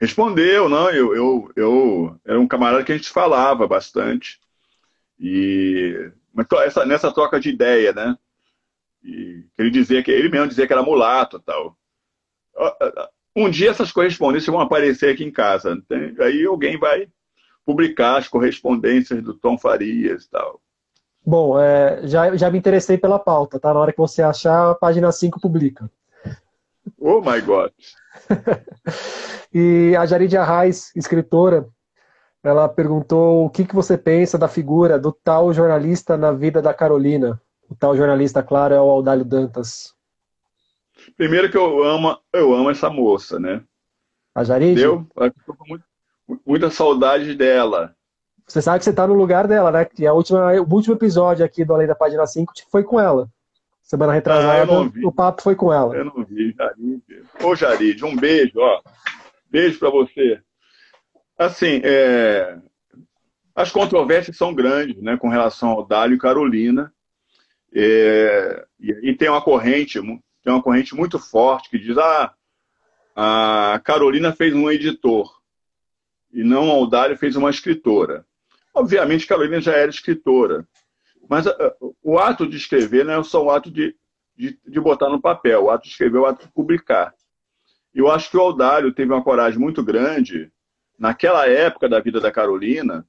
Respondeu, 0.00 0.68
não. 0.68 0.90
Eu, 0.90 1.16
eu, 1.16 1.52
eu 1.56 2.20
era 2.24 2.38
um 2.38 2.46
camarada 2.46 2.84
que 2.84 2.92
a 2.92 2.96
gente 2.96 3.08
falava 3.08 3.66
bastante. 3.66 4.38
E 5.18 6.10
essa, 6.64 6.84
nessa 6.84 7.12
troca 7.12 7.40
de 7.40 7.48
ideia, 7.48 7.92
né? 7.92 8.16
E 9.04 9.44
ele 9.58 9.70
dizia 9.70 10.02
que 10.02 10.10
ele 10.10 10.28
mesmo 10.28 10.48
dizia 10.48 10.66
que 10.66 10.72
era 10.72 10.82
mulato, 10.82 11.40
tal. 11.40 11.76
Um 13.34 13.48
dia 13.48 13.70
essas 13.70 13.90
correspondências 13.90 14.52
vão 14.52 14.60
aparecer 14.60 15.12
aqui 15.12 15.24
em 15.24 15.30
casa. 15.30 15.76
Aí 16.20 16.44
alguém 16.44 16.78
vai 16.78 17.08
publicar 17.64 18.18
as 18.18 18.28
correspondências 18.28 19.22
do 19.22 19.34
Tom 19.34 19.56
Farias, 19.56 20.26
tal. 20.28 20.60
Bom, 21.24 21.58
é, 21.58 22.06
já, 22.06 22.36
já 22.36 22.50
me 22.50 22.58
interessei 22.58 22.98
pela 22.98 23.18
pauta, 23.18 23.58
tá? 23.58 23.72
Na 23.72 23.80
hora 23.80 23.92
que 23.92 23.98
você 23.98 24.22
achar, 24.22 24.70
a 24.70 24.74
página 24.74 25.10
5 25.12 25.40
publica. 25.40 25.88
Oh 26.98 27.20
my 27.20 27.40
God! 27.40 27.70
e 29.54 29.94
a 29.96 30.04
Jarid 30.04 30.36
Arraes, 30.36 30.90
escritora, 30.96 31.68
ela 32.42 32.68
perguntou 32.68 33.46
o 33.46 33.50
que, 33.50 33.64
que 33.64 33.74
você 33.74 33.96
pensa 33.96 34.36
da 34.36 34.48
figura 34.48 34.98
do 34.98 35.12
tal 35.12 35.52
jornalista 35.52 36.16
na 36.16 36.32
vida 36.32 36.60
da 36.60 36.74
Carolina. 36.74 37.40
O 37.72 37.74
tal 37.74 37.96
jornalista, 37.96 38.42
claro, 38.42 38.74
é 38.74 38.80
o 38.80 38.90
Audálio 38.90 39.24
Dantas. 39.24 39.94
Primeiro 41.16 41.50
que 41.50 41.56
eu 41.56 41.82
amo, 41.82 42.18
eu 42.30 42.54
amo 42.54 42.68
essa 42.68 42.90
moça, 42.90 43.40
né? 43.40 43.64
A 44.34 44.44
Jarid? 44.44 44.78
Eu 44.78 45.06
tô 45.46 45.54
com 45.54 45.78
muita 46.44 46.68
saudade 46.68 47.34
dela. 47.34 47.96
Você 48.46 48.60
sabe 48.60 48.80
que 48.80 48.84
você 48.84 48.90
está 48.90 49.06
no 49.06 49.14
lugar 49.14 49.48
dela, 49.48 49.72
né? 49.72 49.86
Que 49.86 50.06
a 50.06 50.12
última, 50.12 50.52
o 50.52 50.70
último 50.70 50.94
episódio 50.96 51.46
aqui 51.46 51.64
do 51.64 51.72
Além 51.72 51.86
da 51.86 51.94
Página 51.94 52.26
5 52.26 52.52
foi 52.70 52.84
com 52.84 53.00
ela. 53.00 53.26
Semana 53.82 54.12
retrasada, 54.12 54.70
ah, 54.70 54.90
o 55.02 55.10
papo 55.10 55.40
foi 55.40 55.56
com 55.56 55.72
ela. 55.72 55.96
Eu 55.96 56.04
não 56.04 56.24
vi, 56.24 56.54
Jarid. 56.54 57.02
Ô, 57.42 57.56
Jarid, 57.56 58.04
um 58.04 58.14
beijo, 58.14 58.58
ó. 58.58 58.82
Beijo 59.50 59.78
para 59.78 59.88
você. 59.88 60.42
Assim, 61.38 61.80
é... 61.82 62.58
as 63.54 63.70
controvérsias 63.70 64.36
são 64.36 64.54
grandes, 64.54 65.02
né, 65.02 65.16
com 65.16 65.30
relação 65.30 65.70
ao 65.70 65.86
Dálio 65.86 66.16
e 66.16 66.18
Carolina. 66.18 66.92
É... 67.74 68.66
E 68.80 69.14
tem 69.14 69.28
uma 69.28 69.40
corrente, 69.40 70.00
tem 70.00 70.52
uma 70.52 70.62
corrente 70.62 70.94
muito 70.94 71.18
forte 71.18 71.70
que 71.70 71.78
diz: 71.78 71.96
ah, 71.98 72.34
a 73.14 73.80
Carolina 73.84 74.32
fez 74.32 74.54
um 74.54 74.70
editor 74.70 75.42
e 76.32 76.42
não 76.42 76.82
a 76.82 76.88
Dálio 76.88 77.16
fez 77.16 77.36
uma 77.36 77.50
escritora. 77.50 78.24
Obviamente, 78.74 79.26
Carolina 79.26 79.60
já 79.60 79.72
era 79.72 79.90
escritora, 79.90 80.66
mas 81.28 81.46
uh, 81.46 81.96
o 82.02 82.18
ato 82.18 82.46
de 82.46 82.56
escrever 82.56 83.04
não 83.04 83.20
é 83.20 83.22
só 83.22 83.44
o 83.44 83.50
ato 83.50 83.70
de, 83.70 83.94
de, 84.34 84.58
de, 84.66 84.80
botar 84.80 85.10
no 85.10 85.20
papel, 85.20 85.64
o 85.64 85.70
ato 85.70 85.84
de 85.84 85.90
escrever 85.90 86.16
é 86.16 86.20
o 86.20 86.26
ato 86.26 86.46
de 86.46 86.52
publicar. 86.52 87.14
Eu 87.94 88.10
acho 88.10 88.30
que 88.30 88.36
o 88.36 88.40
Aldário 88.40 88.92
teve 88.92 89.12
uma 89.12 89.22
coragem 89.22 89.58
muito 89.58 89.82
grande, 89.82 90.50
naquela 90.98 91.46
época 91.46 91.88
da 91.88 92.00
vida 92.00 92.18
da 92.18 92.32
Carolina, 92.32 93.06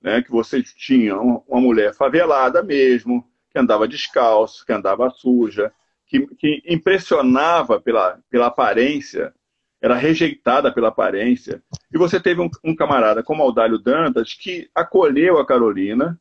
né, 0.00 0.22
que 0.22 0.30
você 0.30 0.62
tinha 0.62 1.18
uma 1.18 1.60
mulher 1.60 1.92
favelada 1.94 2.62
mesmo, 2.62 3.28
que 3.50 3.58
andava 3.58 3.88
descalço, 3.88 4.64
que 4.64 4.72
andava 4.72 5.10
suja, 5.10 5.72
que, 6.06 6.26
que 6.36 6.62
impressionava 6.66 7.80
pela, 7.80 8.18
pela 8.30 8.46
aparência 8.46 9.34
era 9.80 9.94
rejeitada 9.94 10.72
pela 10.72 10.88
aparência. 10.88 11.62
E 11.92 11.96
você 11.96 12.20
teve 12.20 12.40
um, 12.40 12.50
um 12.62 12.76
camarada 12.76 13.22
como 13.22 13.42
Aldalho 13.42 13.78
Dantas 13.78 14.34
que 14.34 14.68
acolheu 14.74 15.38
a 15.38 15.46
Carolina 15.46 16.20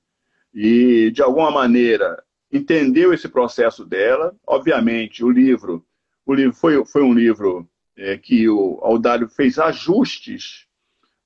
e, 0.53 1.11
de 1.11 1.21
alguma 1.21 1.51
maneira, 1.51 2.23
entendeu 2.51 3.13
esse 3.13 3.27
processo 3.27 3.85
dela. 3.85 4.33
Obviamente, 4.47 5.23
o 5.25 5.29
livro, 5.29 5.85
o 6.25 6.33
livro 6.33 6.55
foi, 6.55 6.85
foi 6.85 7.03
um 7.03 7.13
livro 7.13 7.67
é, 7.97 8.17
que 8.17 8.47
o 8.47 8.79
Aldalho 8.81 9.27
fez 9.27 9.59
ajustes 9.59 10.65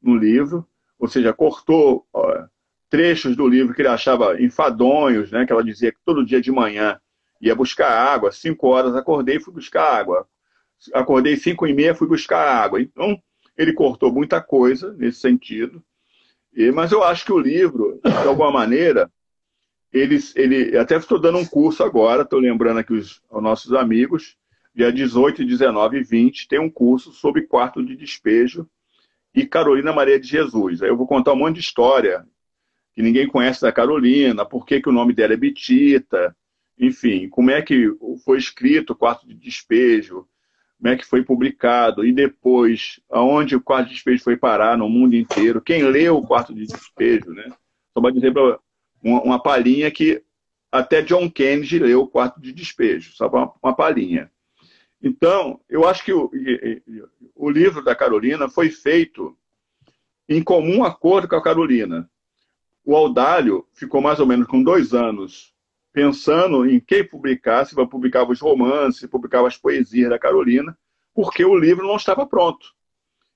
no 0.02 0.16
livro, 0.16 0.68
ou 0.98 1.08
seja, 1.08 1.32
cortou 1.34 2.06
ó, 2.12 2.46
trechos 2.94 3.36
do 3.36 3.48
livro 3.48 3.74
que 3.74 3.82
ele 3.82 3.88
achava 3.88 4.40
enfadonhos, 4.40 5.32
né, 5.32 5.48
que 5.48 5.52
ela 5.52 5.64
dizia 5.64 5.92
que 5.92 5.98
todo 6.06 6.24
dia 6.24 6.40
de 6.40 6.52
manhã 6.52 7.00
ia 7.42 7.56
buscar 7.56 7.90
água, 7.90 8.32
cinco 8.32 8.68
horas 8.68 8.96
acordei 8.96 9.38
e 9.38 9.40
fui 9.40 9.52
buscar 9.52 10.00
água 10.00 10.28
acordei 10.92 11.38
cinco 11.38 11.68
e 11.68 11.74
meia, 11.74 11.96
fui 11.96 12.08
buscar 12.08 12.46
água. 12.46 12.82
Então, 12.82 13.22
ele 13.58 13.74
cortou 13.74 14.12
muita 14.12 14.42
coisa 14.42 14.94
nesse 14.94 15.20
sentido. 15.20 15.84
E, 16.54 16.72
mas 16.72 16.92
eu 16.92 17.04
acho 17.04 17.26
que 17.26 17.32
o 17.32 17.40
livro, 17.40 18.00
de 18.04 18.28
alguma 18.28 18.52
maneira, 18.52 19.10
ele, 19.92 20.18
ele 20.36 20.78
até 20.78 20.98
estou 20.98 21.20
dando 21.20 21.38
um 21.38 21.46
curso 21.46 21.84
agora, 21.84 22.24
estou 22.24 22.40
lembrando 22.40 22.80
aqui 22.80 22.94
os, 22.94 23.22
os 23.30 23.44
nossos 23.44 23.74
amigos, 23.74 24.36
dia 24.74 24.92
18, 24.92 25.46
19 25.46 26.00
e 26.00 26.04
20, 26.04 26.48
tem 26.48 26.60
um 26.60 26.70
curso 26.70 27.12
sobre 27.12 27.44
quarto 27.44 27.84
de 27.86 27.96
despejo 27.96 28.68
e 29.36 29.46
Carolina 29.46 29.94
Maria 29.94 30.20
de 30.20 30.28
Jesus. 30.28 30.82
Aí 30.82 30.90
eu 30.90 30.98
vou 30.98 31.08
contar 31.08 31.34
um 31.34 31.38
monte 31.38 31.56
de 31.56 31.62
história 31.62 32.26
que 32.94 33.02
ninguém 33.02 33.28
conhece 33.28 33.62
da 33.62 33.72
Carolina, 33.72 34.46
por 34.46 34.66
que, 34.66 34.82
que 34.82 34.90
o 34.90 34.94
nome 34.94 35.14
dela 35.14 35.34
é 35.34 35.38
Betita, 35.38 36.36
enfim, 36.78 37.30
como 37.30 37.52
é 37.52 37.62
que 37.62 37.92
foi 38.24 38.38
escrito 38.38 38.92
o 38.94 38.96
quarto 38.96 39.28
de 39.28 39.34
despejo, 39.34 40.28
como 40.78 40.94
é 40.94 40.98
que 40.98 41.06
foi 41.06 41.24
publicado, 41.24 42.06
e 42.06 42.12
depois, 42.12 43.00
aonde 43.10 43.56
o 43.56 43.62
quarto 43.62 43.88
de 43.88 43.96
despejo 43.96 44.24
foi 44.24 44.38
parar 44.38 44.78
no 44.78 44.90
mundo 44.90 45.16
inteiro, 45.16 45.62
quem 45.62 45.84
leu 45.84 46.18
o 46.18 46.28
quarto 46.28 46.54
de 46.54 46.66
despejo, 46.66 47.32
né? 47.32 47.50
Só 47.94 48.02
para 48.02 48.12
dizer 48.12 48.34
uma, 49.02 49.22
uma 49.22 49.42
palhinha 49.42 49.90
que 49.90 50.22
até 50.72 51.02
John 51.02 51.30
Kennedy 51.30 51.80
leu 51.80 52.02
o 52.02 52.08
quarto 52.08 52.42
de 52.42 52.52
despejo, 52.52 53.14
só 53.14 53.28
uma, 53.28 53.54
uma 53.62 53.76
palhinha. 53.76 54.32
Então, 55.02 55.60
eu 55.70 55.88
acho 55.88 56.04
que 56.04 56.14
o, 56.14 56.32
o 57.36 57.50
livro 57.50 57.84
da 57.84 57.94
Carolina 57.94 58.50
foi 58.50 58.70
feito 58.70 59.38
em 60.28 60.42
comum 60.42 60.84
acordo 60.84 61.28
com 61.28 61.36
a 61.36 61.44
Carolina. 61.44 62.10
O 62.86 62.96
Audálio 62.96 63.66
ficou 63.74 64.02
mais 64.02 64.20
ou 64.20 64.26
menos 64.26 64.48
com 64.48 64.62
dois 64.62 64.94
anos 64.94 65.54
pensando 65.94 66.68
em 66.68 66.80
quem 66.80 67.08
publicasse, 67.08 67.76
vai 67.76 67.86
publicar 67.86 68.28
os 68.28 68.42
romances, 68.42 69.08
publicava 69.08 69.48
as 69.48 69.56
poesias 69.56 70.10
da 70.10 70.18
Carolina, 70.18 70.76
porque 71.14 71.46
o 71.46 71.56
livro 71.56 71.86
não 71.86 71.96
estava 71.96 72.26
pronto. 72.26 72.66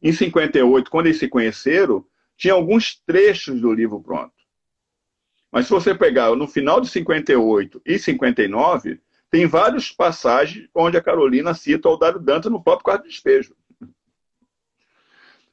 Em 0.01 0.11
58, 0.11 0.89
quando 0.89 1.05
eles 1.05 1.19
se 1.19 1.27
conheceram, 1.27 2.03
tinha 2.35 2.55
alguns 2.55 2.99
trechos 3.05 3.61
do 3.61 3.71
livro 3.71 4.01
pronto. 4.01 4.33
Mas 5.51 5.65
se 5.65 5.71
você 5.71 5.93
pegar 5.93 6.35
no 6.35 6.47
final 6.47 6.81
de 6.81 6.89
58 6.89 7.81
e 7.85 7.99
59, 7.99 8.99
tem 9.29 9.45
várias 9.45 9.91
passagens 9.91 10.67
onde 10.73 10.97
a 10.97 11.01
Carolina 11.01 11.53
cita 11.53 11.89
o 11.89 11.97
Dário 11.97 12.19
Dantas 12.19 12.51
no 12.51 12.63
próprio 12.63 12.85
quarto 12.85 13.03
de 13.03 13.09
despejo. 13.09 13.55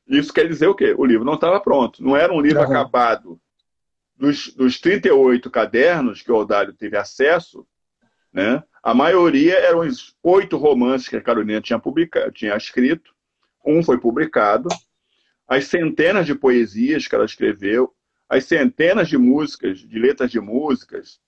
Isso 0.07 0.33
quer 0.33 0.49
dizer 0.49 0.69
o 0.69 0.75
quê? 0.75 0.95
O 0.97 1.05
livro 1.05 1.25
não 1.25 1.35
estava 1.35 1.61
pronto. 1.61 2.03
Não 2.03 2.17
era 2.17 2.33
um 2.33 2.41
livro 2.41 2.61
uhum. 2.61 2.67
acabado 2.67 3.41
dos, 4.17 4.53
dos 4.55 4.81
38 4.81 5.51
cadernos 5.51 6.23
que 6.23 6.31
o 6.31 6.37
Odálio 6.37 6.73
teve 6.73 6.97
acesso, 6.97 7.67
né, 8.33 8.63
a 8.83 8.93
maioria 8.95 9.55
eram 9.55 9.81
os 9.81 10.15
oito 10.23 10.57
romances 10.57 11.09
que 11.09 11.17
a 11.17 11.21
Carolina 11.21 11.61
tinha, 11.61 11.79
publicado, 11.79 12.33
tinha 12.33 12.57
escrito, 12.57 13.15
um 13.65 13.83
foi 13.83 13.99
publicado, 13.99 14.69
as 15.49 15.67
centenas 15.67 16.27
de 16.27 16.35
poesias 16.35 17.07
que 17.07 17.15
ela 17.15 17.25
escreveu, 17.25 17.95
as 18.29 18.45
centenas 18.45 19.09
de 19.09 19.17
músicas, 19.17 19.79
de 19.79 19.99
letras 19.99 20.31
de 20.31 20.41
músicas, 20.41 21.21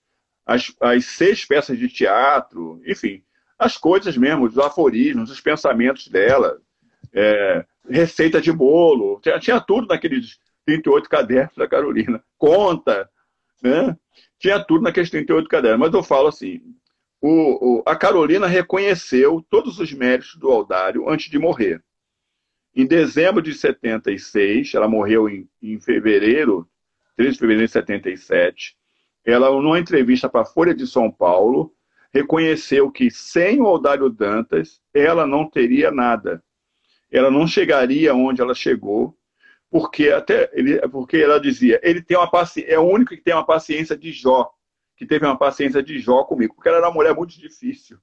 as, 0.45 0.73
as 0.79 1.05
seis 1.05 1.45
peças 1.45 1.77
de 1.77 1.87
teatro, 1.87 2.81
enfim, 2.85 3.23
as 3.57 3.77
coisas 3.77 4.15
mesmo, 4.17 4.45
os 4.45 4.57
aforismos, 4.57 5.31
os 5.31 5.41
pensamentos 5.41 6.07
dela, 6.07 6.59
é, 7.13 7.65
receita 7.89 8.41
de 8.41 8.51
bolo, 8.51 9.19
tinha, 9.21 9.39
tinha 9.39 9.59
tudo 9.59 9.87
naqueles 9.87 10.39
38 10.67 11.09
cadernos 11.09 11.55
da 11.55 11.67
Carolina. 11.67 12.21
Conta, 12.37 13.09
né? 13.63 13.97
Tinha 14.37 14.63
tudo 14.63 14.83
naqueles 14.83 15.09
38 15.09 15.47
cadernos. 15.47 15.79
Mas 15.79 15.93
eu 15.93 16.03
falo 16.03 16.27
assim, 16.27 16.61
o, 17.21 17.79
o, 17.79 17.83
a 17.85 17.95
Carolina 17.95 18.47
reconheceu 18.47 19.43
todos 19.49 19.79
os 19.79 19.93
méritos 19.93 20.35
do 20.35 20.51
Aldário 20.51 21.09
antes 21.09 21.31
de 21.31 21.39
morrer. 21.39 21.81
Em 22.75 22.85
dezembro 22.85 23.41
de 23.41 23.53
76, 23.53 24.75
ela 24.75 24.87
morreu 24.87 25.27
em, 25.29 25.49
em 25.63 25.79
fevereiro, 25.79 26.69
13 27.15 27.31
de 27.31 27.39
fevereiro 27.39 27.65
de 27.65 27.71
77, 27.71 28.77
ela, 29.25 29.49
numa 29.49 29.79
entrevista 29.79 30.29
para 30.29 30.41
a 30.41 30.45
Folha 30.45 30.75
de 30.75 30.85
São 30.85 31.09
Paulo, 31.09 31.73
reconheceu 32.13 32.91
que 32.91 33.09
sem 33.09 33.59
o 33.59 33.65
Aldário 33.65 34.09
Dantas, 34.09 34.79
ela 34.93 35.25
não 35.25 35.49
teria 35.49 35.91
nada. 35.91 36.43
Ela 37.11 37.31
não 37.31 37.47
chegaria 37.47 38.13
onde 38.13 38.41
ela 38.41 38.53
chegou, 38.53 39.17
porque 39.69 40.09
até 40.09 40.49
ele, 40.53 40.79
porque 40.89 41.17
ela 41.17 41.39
dizia, 41.39 41.79
ele 41.83 42.01
tem 42.01 42.17
uma 42.17 42.29
é 42.65 42.79
o 42.79 42.83
único 42.83 43.15
que 43.15 43.21
tem 43.21 43.33
uma 43.33 43.45
paciência 43.45 43.97
de 43.97 44.11
Jó, 44.11 44.51
que 44.95 45.05
teve 45.05 45.25
uma 45.25 45.37
paciência 45.37 45.83
de 45.83 45.99
Jó 45.99 46.23
comigo, 46.23 46.55
porque 46.55 46.69
ela 46.69 46.77
era 46.77 46.87
uma 46.87 46.93
mulher 46.93 47.15
muito 47.15 47.37
difícil, 47.37 47.97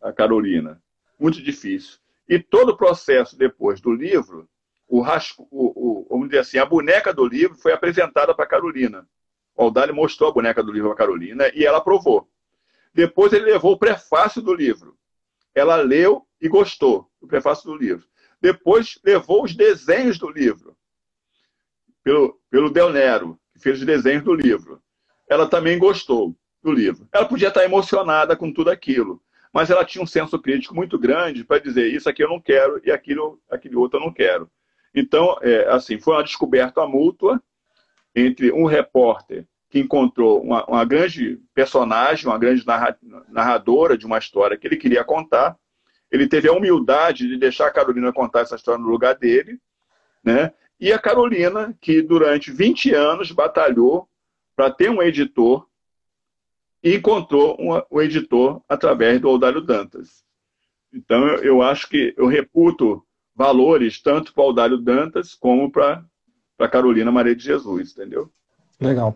a 0.00 0.12
Carolina, 0.12 0.82
muito 1.18 1.42
difícil. 1.42 1.98
E 2.28 2.38
todo 2.38 2.70
o 2.70 2.76
processo 2.76 3.36
depois 3.36 3.80
do 3.80 3.92
livro, 3.92 4.48
o, 4.88 5.00
rasco, 5.00 5.46
o, 5.50 6.04
o 6.04 6.06
vamos 6.10 6.28
dizer 6.28 6.40
assim, 6.40 6.58
a 6.58 6.66
boneca 6.66 7.12
do 7.12 7.26
livro 7.26 7.56
foi 7.56 7.72
apresentada 7.72 8.34
para 8.34 8.46
Carolina. 8.46 9.06
O 9.56 9.62
Aldali 9.62 9.92
mostrou 9.92 10.30
a 10.30 10.32
boneca 10.32 10.62
do 10.62 10.72
livro 10.72 10.88
para 10.88 10.98
Carolina 10.98 11.50
e 11.54 11.64
ela 11.64 11.78
aprovou. 11.78 12.28
Depois 12.92 13.32
ele 13.32 13.44
levou 13.44 13.72
o 13.72 13.78
prefácio 13.78 14.42
do 14.42 14.54
livro. 14.54 14.96
Ela 15.54 15.76
leu 15.76 16.26
e 16.40 16.48
gostou 16.48 17.10
do 17.20 17.28
prefácio 17.28 17.70
do 17.70 17.76
livro. 17.76 18.09
Depois 18.40 18.98
levou 19.04 19.44
os 19.44 19.54
desenhos 19.54 20.18
do 20.18 20.28
livro, 20.28 20.76
pelo, 22.02 22.40
pelo 22.50 22.70
Del 22.70 22.90
Nero, 22.90 23.38
que 23.54 23.60
fez 23.60 23.80
os 23.80 23.86
desenhos 23.86 24.24
do 24.24 24.34
livro. 24.34 24.80
Ela 25.28 25.46
também 25.46 25.78
gostou 25.78 26.34
do 26.62 26.72
livro. 26.72 27.06
Ela 27.12 27.26
podia 27.26 27.48
estar 27.48 27.64
emocionada 27.64 28.36
com 28.36 28.52
tudo 28.52 28.70
aquilo, 28.70 29.22
mas 29.52 29.70
ela 29.70 29.84
tinha 29.84 30.02
um 30.02 30.06
senso 30.06 30.38
crítico 30.38 30.74
muito 30.74 30.98
grande 30.98 31.44
para 31.44 31.60
dizer 31.60 31.92
isso 31.92 32.08
aqui 32.08 32.22
eu 32.22 32.28
não 32.28 32.40
quero 32.40 32.80
e 32.84 32.90
aquilo, 32.90 33.40
aquele 33.50 33.76
outro 33.76 33.98
eu 33.98 34.04
não 34.04 34.12
quero. 34.12 34.50
Então, 34.94 35.38
é, 35.42 35.68
assim, 35.68 35.98
foi 35.98 36.14
uma 36.14 36.24
descoberta 36.24 36.86
mútua 36.86 37.40
entre 38.14 38.52
um 38.52 38.64
repórter 38.64 39.46
que 39.68 39.78
encontrou 39.78 40.42
uma, 40.42 40.64
uma 40.66 40.84
grande 40.84 41.40
personagem, 41.54 42.26
uma 42.26 42.38
grande 42.38 42.64
narradora 43.28 43.96
de 43.96 44.04
uma 44.04 44.18
história 44.18 44.56
que 44.56 44.66
ele 44.66 44.76
queria 44.76 45.04
contar, 45.04 45.56
ele 46.10 46.28
teve 46.28 46.48
a 46.48 46.52
humildade 46.52 47.28
de 47.28 47.36
deixar 47.36 47.66
a 47.66 47.72
Carolina 47.72 48.12
contar 48.12 48.40
essa 48.40 48.56
história 48.56 48.82
no 48.82 48.88
lugar 48.88 49.14
dele, 49.14 49.58
né? 50.22 50.52
E 50.78 50.92
a 50.92 50.98
Carolina, 50.98 51.76
que 51.80 52.00
durante 52.00 52.50
20 52.50 52.94
anos 52.94 53.30
batalhou 53.32 54.08
para 54.56 54.70
ter 54.70 54.90
um 54.90 55.02
editor 55.02 55.66
e 56.82 56.96
encontrou 56.96 57.56
um 57.90 58.00
editor 58.00 58.62
através 58.68 59.20
do 59.20 59.28
Aldário 59.28 59.60
Dantas. 59.60 60.24
Então, 60.92 61.26
eu, 61.28 61.44
eu, 61.44 61.62
acho 61.62 61.88
que 61.88 62.14
eu 62.16 62.26
reputo 62.26 63.04
valores 63.34 64.00
tanto 64.02 64.32
para 64.32 64.42
o 64.42 64.46
Aldário 64.46 64.78
Dantas 64.78 65.34
como 65.34 65.70
para 65.70 66.02
a 66.58 66.68
Carolina 66.68 67.12
Maria 67.12 67.36
de 67.36 67.44
Jesus, 67.44 67.92
entendeu? 67.92 68.30
Legal. 68.80 69.14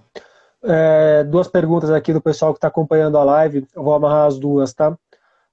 É, 0.62 1.24
duas 1.24 1.48
perguntas 1.48 1.90
aqui 1.90 2.12
do 2.12 2.20
pessoal 2.20 2.52
que 2.52 2.58
está 2.58 2.68
acompanhando 2.68 3.18
a 3.18 3.24
live. 3.24 3.66
Eu 3.74 3.82
vou 3.82 3.94
amarrar 3.94 4.26
as 4.26 4.38
duas, 4.38 4.72
tá? 4.72 4.96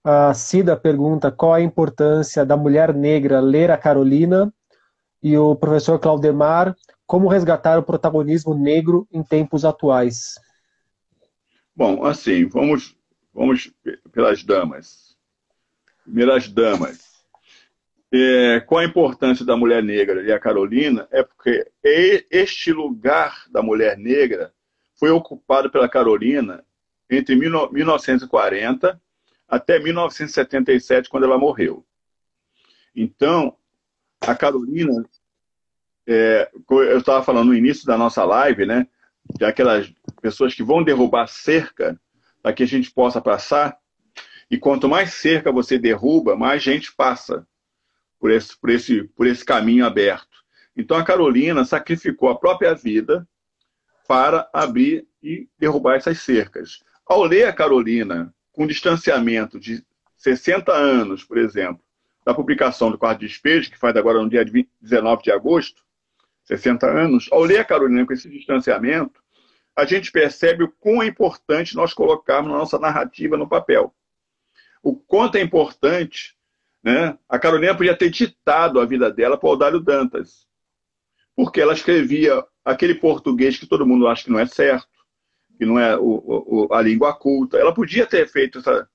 A 0.03 0.33
Cida 0.33 0.75
pergunta 0.75 1.31
qual 1.31 1.53
a 1.53 1.61
importância 1.61 2.43
da 2.43 2.57
mulher 2.57 2.91
negra 2.91 3.39
ler 3.39 3.69
a 3.69 3.77
Carolina 3.77 4.51
e 5.21 5.37
o 5.37 5.55
professor 5.55 5.99
Claudemar, 5.99 6.75
como 7.05 7.27
resgatar 7.27 7.77
o 7.77 7.83
protagonismo 7.83 8.55
negro 8.55 9.07
em 9.11 9.21
tempos 9.21 9.63
atuais? 9.63 10.39
Bom, 11.75 12.03
assim, 12.03 12.47
vamos, 12.47 12.97
vamos 13.31 13.71
pelas 14.11 14.43
damas. 14.43 15.15
Primeiras 16.03 16.47
damas. 16.49 17.11
É, 18.11 18.59
qual 18.61 18.81
a 18.81 18.85
importância 18.85 19.45
da 19.45 19.55
mulher 19.55 19.83
negra 19.83 20.23
e 20.23 20.31
a 20.31 20.39
Carolina? 20.39 21.07
É 21.11 21.21
porque 21.21 21.71
este 21.83 22.73
lugar 22.73 23.45
da 23.51 23.61
mulher 23.61 23.99
negra 23.99 24.51
foi 24.95 25.11
ocupado 25.11 25.69
pela 25.69 25.87
Carolina 25.87 26.65
entre 27.07 27.35
1940 27.35 28.99
até 29.51 29.77
1977, 29.77 31.09
quando 31.09 31.25
ela 31.25 31.37
morreu. 31.37 31.85
Então, 32.95 33.57
a 34.21 34.33
Carolina, 34.33 35.05
é, 36.07 36.49
eu 36.69 36.97
estava 36.97 37.21
falando 37.21 37.49
no 37.49 37.53
início 37.53 37.85
da 37.85 37.97
nossa 37.97 38.23
live, 38.23 38.65
né, 38.65 38.87
de 39.37 39.43
aquelas 39.43 39.93
pessoas 40.21 40.55
que 40.55 40.63
vão 40.63 40.81
derrubar 40.81 41.27
cerca 41.27 41.99
para 42.41 42.53
que 42.53 42.63
a 42.63 42.67
gente 42.67 42.89
possa 42.91 43.19
passar, 43.19 43.77
e 44.49 44.57
quanto 44.57 44.87
mais 44.87 45.13
cerca 45.15 45.51
você 45.51 45.77
derruba, 45.77 46.37
mais 46.37 46.63
gente 46.63 46.93
passa 46.95 47.45
por 48.19 48.31
esse, 48.31 48.57
por 48.57 48.69
esse, 48.69 49.03
por 49.03 49.27
esse 49.27 49.43
caminho 49.43 49.85
aberto. 49.85 50.45
Então 50.77 50.95
a 50.95 51.03
Carolina 51.03 51.65
sacrificou 51.65 52.29
a 52.29 52.37
própria 52.37 52.73
vida 52.73 53.27
para 54.07 54.49
abrir 54.53 55.05
e 55.21 55.49
derrubar 55.57 55.95
essas 55.95 56.19
cercas. 56.19 56.79
Ao 57.05 57.23
ler 57.23 57.45
a 57.45 57.53
Carolina 57.53 58.33
com 58.51 58.67
distanciamento 58.67 59.59
de 59.59 59.83
60 60.17 60.71
anos, 60.71 61.23
por 61.23 61.37
exemplo, 61.37 61.81
da 62.25 62.33
publicação 62.33 62.91
do 62.91 62.97
Quarto 62.97 63.19
de 63.21 63.27
Despejo, 63.27 63.71
que 63.71 63.77
faz 63.77 63.95
agora 63.95 64.21
no 64.21 64.29
dia 64.29 64.45
19 64.79 65.23
de 65.23 65.31
agosto, 65.31 65.83
60 66.43 66.85
anos, 66.87 67.27
ao 67.31 67.43
ler 67.43 67.59
a 67.59 67.65
Carolina 67.65 68.05
com 68.05 68.13
esse 68.13 68.29
distanciamento, 68.29 69.21
a 69.75 69.85
gente 69.85 70.11
percebe 70.11 70.63
o 70.63 70.71
quão 70.71 71.01
é 71.01 71.07
importante 71.07 71.75
nós 71.75 71.93
colocarmos 71.93 72.51
nossa 72.51 72.77
narrativa 72.77 73.37
no 73.37 73.47
papel. 73.47 73.93
O 74.83 74.95
quanto 74.95 75.37
é 75.37 75.41
importante, 75.41 76.35
né? 76.83 77.17
A 77.29 77.39
Carolina 77.39 77.75
podia 77.75 77.95
ter 77.95 78.09
ditado 78.09 78.79
a 78.79 78.85
vida 78.85 79.11
dela 79.11 79.37
para 79.37 79.47
o 79.47 79.51
Aldário 79.51 79.79
Dantas, 79.79 80.47
porque 81.35 81.61
ela 81.61 81.73
escrevia 81.73 82.43
aquele 82.65 82.95
português 82.95 83.57
que 83.57 83.65
todo 83.65 83.85
mundo 83.85 84.07
acha 84.07 84.25
que 84.25 84.31
não 84.31 84.39
é 84.39 84.45
certo, 84.45 84.87
que 85.57 85.65
não 85.65 85.79
é 85.79 85.97
o, 85.97 86.67
o, 86.69 86.73
a 86.73 86.81
língua 86.81 87.13
culta. 87.13 87.57
Ela 87.57 87.73
podia 87.73 88.05
ter 88.05 88.27
feito 88.27 88.59
essa. 88.59 88.87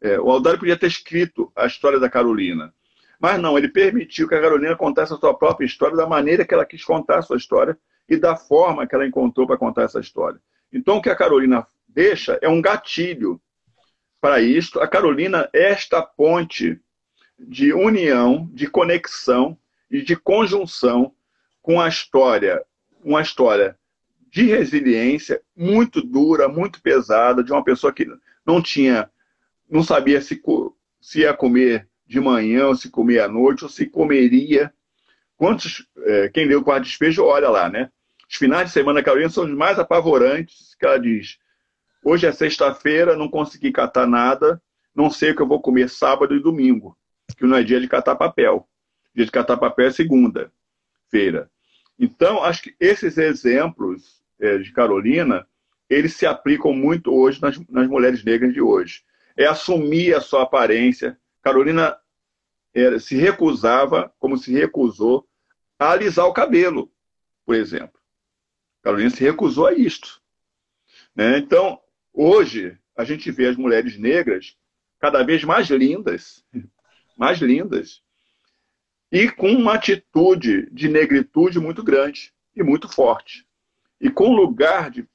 É, 0.00 0.18
o 0.20 0.30
Aldário 0.30 0.58
podia 0.58 0.76
ter 0.76 0.86
escrito 0.86 1.50
a 1.56 1.66
história 1.66 1.98
da 1.98 2.08
Carolina. 2.08 2.72
Mas 3.18 3.40
não, 3.40 3.58
ele 3.58 3.68
permitiu 3.68 4.28
que 4.28 4.34
a 4.34 4.40
Carolina 4.40 4.76
contasse 4.76 5.12
a 5.12 5.16
sua 5.16 5.34
própria 5.34 5.66
história 5.66 5.96
da 5.96 6.06
maneira 6.06 6.44
que 6.44 6.54
ela 6.54 6.64
quis 6.64 6.84
contar 6.84 7.18
a 7.18 7.22
sua 7.22 7.36
história 7.36 7.76
e 8.08 8.16
da 8.16 8.36
forma 8.36 8.86
que 8.86 8.94
ela 8.94 9.06
encontrou 9.06 9.46
para 9.46 9.56
contar 9.56 9.82
essa 9.82 9.98
história. 9.98 10.40
Então, 10.72 10.96
o 10.96 11.02
que 11.02 11.10
a 11.10 11.16
Carolina 11.16 11.66
deixa 11.88 12.38
é 12.40 12.48
um 12.48 12.62
gatilho 12.62 13.40
para 14.20 14.40
isto. 14.40 14.80
A 14.80 14.86
Carolina 14.86 15.48
é 15.52 15.70
esta 15.70 16.00
ponte 16.02 16.80
de 17.38 17.72
união, 17.72 18.48
de 18.52 18.68
conexão 18.68 19.58
e 19.90 20.02
de 20.02 20.16
conjunção 20.16 21.12
com 21.62 21.80
a 21.80 21.88
história, 21.88 22.64
uma 23.02 23.20
história 23.20 23.78
de 24.30 24.44
resiliência 24.46 25.40
muito 25.56 26.02
dura, 26.02 26.48
muito 26.48 26.80
pesada, 26.82 27.42
de 27.42 27.52
uma 27.52 27.64
pessoa 27.64 27.92
que 27.92 28.06
não 28.46 28.62
tinha, 28.62 29.10
não 29.68 29.82
sabia 29.82 30.20
se, 30.20 30.40
se 31.00 31.20
ia 31.20 31.34
comer 31.34 31.88
de 32.06 32.20
manhã, 32.20 32.66
ou 32.66 32.76
se 32.76 32.90
comer 32.90 33.20
à 33.20 33.28
noite, 33.28 33.64
ou 33.64 33.70
se 33.70 33.86
comeria. 33.86 34.72
Quantos, 35.36 35.86
é, 35.98 36.28
quem 36.28 36.46
leu 36.46 36.60
o 36.60 36.64
quarto 36.64 36.84
despejo, 36.84 37.24
olha 37.24 37.48
lá, 37.48 37.68
né? 37.68 37.90
Os 38.28 38.36
finais 38.36 38.68
de 38.68 38.72
semana 38.72 39.02
Carolina 39.02 39.30
são 39.30 39.44
os 39.44 39.50
mais 39.50 39.78
apavorantes, 39.78 40.74
que 40.78 40.84
ela 40.84 40.98
diz, 40.98 41.38
hoje 42.04 42.26
é 42.26 42.32
sexta-feira, 42.32 43.16
não 43.16 43.28
consegui 43.28 43.72
catar 43.72 44.06
nada, 44.06 44.60
não 44.94 45.10
sei 45.10 45.30
o 45.30 45.36
que 45.36 45.42
eu 45.42 45.46
vou 45.46 45.60
comer 45.60 45.88
sábado 45.88 46.34
e 46.34 46.42
domingo, 46.42 46.96
que 47.36 47.46
não 47.46 47.56
é 47.56 47.62
dia 47.62 47.80
de 47.80 47.88
catar 47.88 48.16
papel. 48.16 48.68
Dia 49.14 49.24
de 49.24 49.30
catar 49.30 49.56
papel 49.56 49.86
é 49.86 49.90
segunda-feira. 49.90 51.50
Então, 51.98 52.42
acho 52.44 52.62
que 52.62 52.76
esses 52.78 53.18
exemplos 53.18 54.22
é, 54.38 54.58
de 54.58 54.72
Carolina, 54.72 55.46
eles 55.90 56.14
se 56.14 56.26
aplicam 56.26 56.72
muito 56.72 57.12
hoje 57.12 57.42
nas, 57.42 57.58
nas 57.68 57.88
mulheres 57.88 58.22
negras 58.22 58.52
de 58.52 58.60
hoje. 58.60 59.02
É 59.36 59.46
assumir 59.46 60.14
a 60.14 60.20
sua 60.20 60.42
aparência. 60.42 61.18
Carolina 61.42 61.98
é, 62.72 62.98
se 62.98 63.16
recusava, 63.16 64.12
como 64.18 64.38
se 64.38 64.52
recusou, 64.52 65.26
a 65.78 65.90
alisar 65.92 66.26
o 66.26 66.32
cabelo, 66.32 66.90
por 67.44 67.54
exemplo. 67.54 67.98
Carolina 68.82 69.10
se 69.10 69.22
recusou 69.22 69.66
a 69.66 69.74
isto. 69.74 70.20
Né? 71.14 71.38
Então, 71.38 71.80
hoje, 72.12 72.78
a 72.96 73.04
gente 73.04 73.30
vê 73.30 73.46
as 73.46 73.56
mulheres 73.56 73.98
negras 73.98 74.56
cada 75.00 75.22
vez 75.22 75.44
mais 75.44 75.68
lindas, 75.68 76.44
mais 77.16 77.38
lindas, 77.38 78.02
e 79.10 79.30
com 79.30 79.50
uma 79.50 79.74
atitude 79.74 80.68
de 80.70 80.88
negritude 80.88 81.58
muito 81.58 81.82
grande 81.82 82.32
e 82.54 82.62
muito 82.62 82.88
forte 82.88 83.48
e 84.00 84.08
com 84.10 84.34
lugar 84.34 84.90
de 84.90 85.06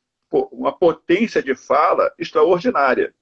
uma 0.51 0.71
potência 0.71 1.41
de 1.41 1.55
fala 1.55 2.11
extraordinária. 2.17 3.13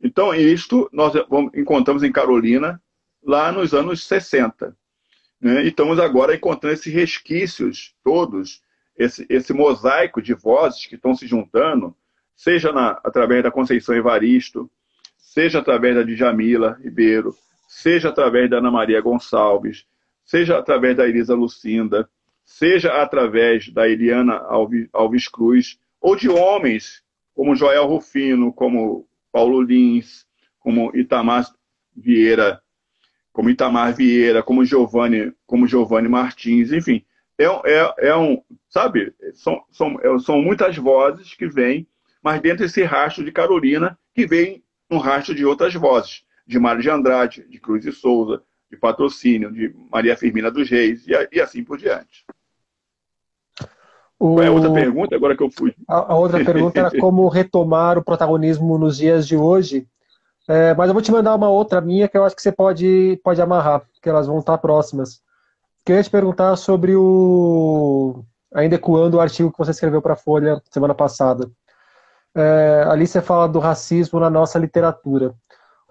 Então, 0.00 0.32
isto 0.32 0.88
nós 0.92 1.12
encontramos 1.54 2.02
em 2.02 2.12
Carolina 2.12 2.80
lá 3.22 3.50
nos 3.50 3.74
anos 3.74 4.06
60. 4.06 4.76
Né? 5.40 5.64
E 5.64 5.68
estamos 5.68 5.98
agora 5.98 6.34
encontrando 6.34 6.74
esses 6.74 6.92
resquícios 6.92 7.94
todos, 8.04 8.62
esse, 8.96 9.26
esse 9.28 9.52
mosaico 9.52 10.22
de 10.22 10.32
vozes 10.34 10.86
que 10.86 10.94
estão 10.94 11.14
se 11.14 11.26
juntando, 11.26 11.96
seja 12.36 12.72
na, 12.72 13.00
através 13.04 13.42
da 13.42 13.50
Conceição 13.50 13.94
Evaristo, 13.94 14.70
seja 15.16 15.58
através 15.58 15.96
da 15.96 16.04
Djamila 16.04 16.78
Ribeiro, 16.80 17.34
seja 17.68 18.08
através 18.08 18.48
da 18.48 18.58
Ana 18.58 18.70
Maria 18.70 19.00
Gonçalves, 19.00 19.86
seja 20.24 20.58
através 20.58 20.96
da 20.96 21.06
Elisa 21.06 21.34
Lucinda, 21.34 22.08
seja 22.42 23.02
através 23.02 23.68
da 23.68 23.86
Eliana 23.86 24.40
Alves 24.92 25.28
Cruz, 25.28 25.78
ou 26.00 26.16
de 26.16 26.30
homens 26.30 27.02
como 27.34 27.54
Joel 27.54 27.86
Rufino, 27.86 28.52
como 28.52 29.06
Paulo 29.30 29.60
Lins, 29.60 30.26
como 30.58 30.90
Itamar 30.96 31.46
Vieira, 31.94 32.60
como 33.32 33.50
Itamar 33.50 33.94
Vieira, 33.94 34.42
como 34.42 34.64
Giovanni, 34.64 35.32
como 35.46 35.66
Giovanni 35.66 36.08
Martins, 36.08 36.72
enfim, 36.72 37.04
é, 37.38 37.44
é, 37.44 38.08
é 38.08 38.16
um, 38.16 38.42
sabe, 38.68 39.14
são, 39.34 39.62
são, 39.70 40.00
é, 40.02 40.18
são 40.18 40.40
muitas 40.40 40.76
vozes 40.76 41.34
que 41.34 41.46
vêm, 41.46 41.86
mas 42.22 42.40
dentro 42.40 42.64
desse 42.64 42.82
rastro 42.82 43.24
de 43.24 43.30
Carolina, 43.30 43.96
que 44.14 44.26
vem 44.26 44.64
no 44.90 44.98
rastro 44.98 45.34
de 45.34 45.44
outras 45.44 45.74
vozes, 45.74 46.24
de 46.48 46.58
Mário 46.58 46.80
de 46.80 46.88
Andrade, 46.88 47.46
de 47.46 47.60
Cruz 47.60 47.84
e 47.84 47.92
Souza, 47.92 48.42
de 48.70 48.76
Patrocínio, 48.76 49.52
de 49.52 49.74
Maria 49.92 50.16
Firmina 50.16 50.50
dos 50.50 50.68
Reis, 50.70 51.06
e, 51.06 51.12
e 51.30 51.40
assim 51.40 51.62
por 51.62 51.76
diante. 51.76 52.24
O... 54.18 54.34
Qual 54.34 54.42
é 54.42 54.46
a 54.46 54.50
outra 54.50 54.72
pergunta, 54.72 55.14
agora 55.14 55.36
que 55.36 55.42
eu 55.42 55.50
fui? 55.50 55.74
A, 55.86 56.12
a 56.12 56.16
outra 56.16 56.42
pergunta 56.42 56.80
era 56.80 56.90
como 56.98 57.28
retomar 57.28 57.98
o 57.98 58.02
protagonismo 58.02 58.78
nos 58.78 58.96
dias 58.96 59.28
de 59.28 59.36
hoje. 59.36 59.86
É, 60.48 60.74
mas 60.74 60.88
eu 60.88 60.94
vou 60.94 61.02
te 61.02 61.12
mandar 61.12 61.34
uma 61.34 61.50
outra 61.50 61.82
minha 61.82 62.08
que 62.08 62.16
eu 62.16 62.24
acho 62.24 62.34
que 62.34 62.40
você 62.40 62.50
pode, 62.50 63.20
pode 63.22 63.40
amarrar, 63.42 63.82
que 64.02 64.08
elas 64.08 64.26
vão 64.26 64.38
estar 64.38 64.56
próximas. 64.56 65.20
Queria 65.84 66.02
te 66.02 66.10
perguntar 66.10 66.56
sobre 66.56 66.96
o. 66.96 68.24
Ainda 68.54 68.76
ecoando 68.76 69.18
o 69.18 69.20
artigo 69.20 69.52
que 69.52 69.58
você 69.58 69.72
escreveu 69.72 70.00
para 70.00 70.14
a 70.14 70.16
Folha 70.16 70.62
semana 70.70 70.94
passada. 70.94 71.50
É, 72.34 72.84
ali 72.88 73.06
você 73.06 73.20
fala 73.20 73.46
do 73.46 73.58
racismo 73.58 74.18
na 74.18 74.30
nossa 74.30 74.58
literatura. 74.58 75.34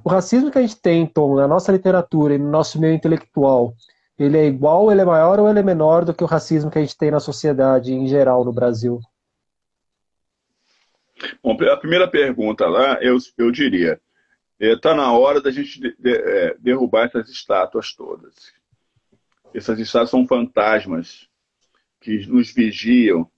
O 0.04 0.10
racismo 0.10 0.52
que 0.52 0.58
a 0.58 0.62
gente 0.62 0.80
tem, 0.80 1.06
Tom, 1.06 1.36
na 1.36 1.48
nossa 1.48 1.72
literatura 1.72 2.36
e 2.36 2.38
no 2.38 2.50
nosso 2.50 2.80
meio 2.80 2.94
intelectual, 2.94 3.74
ele 4.18 4.38
é 4.38 4.46
igual, 4.46 4.92
ele 4.92 5.02
é 5.02 5.06
maior 5.06 5.40
ou 5.40 5.50
ele 5.50 5.60
é 5.60 5.64
menor 5.64 6.06
do 6.06 6.14
que 6.14 6.24
o 6.24 6.28
racismo 6.28 6.72
que 6.72 6.80
a 6.80 6.82
gente 6.82 6.98
tem 6.98 7.12
na 7.12 7.20
sociedade 7.20 7.94
em 7.94 8.08
geral 8.08 8.44
no 8.44 8.54
Brasil? 8.54 9.00
Bom, 11.44 11.58
a 11.72 11.78
primeira 11.78 12.08
pergunta 12.08 12.68
lá, 12.68 13.02
eu, 13.02 13.18
eu 13.38 13.52
diria, 13.52 14.00
está 14.60 14.92
é, 14.92 14.96
na 14.96 15.12
hora 15.12 15.42
da 15.42 15.52
gente 15.52 15.80
de, 15.80 15.96
de, 15.98 16.16
é, 16.16 16.56
derrubar 16.60 17.06
essas 17.06 17.30
estátuas 17.30 17.94
todas. 17.94 18.34
Essas 19.54 19.80
estátuas 19.80 20.10
são 20.10 20.28
fantasmas 20.28 21.28
que 22.00 22.26
nos 22.28 22.52
vigiam 22.52 23.30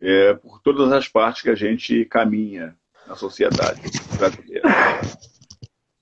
é, 0.00 0.34
por 0.34 0.60
todas 0.60 0.92
as 0.92 1.08
partes 1.08 1.42
que 1.42 1.50
a 1.50 1.54
gente 1.54 2.04
caminha 2.06 2.76
na 3.06 3.14
sociedade 3.14 3.80
brasileira. 4.16 4.68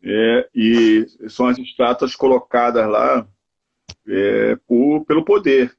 É, 0.03 0.49
e 0.55 1.07
são 1.29 1.47
as 1.47 1.59
estátuas 1.59 2.17
colocadas 2.17 2.89
lá 2.89 3.27
é, 4.07 4.57
por, 4.67 5.05
pelo 5.05 5.25
poder. 5.25 5.75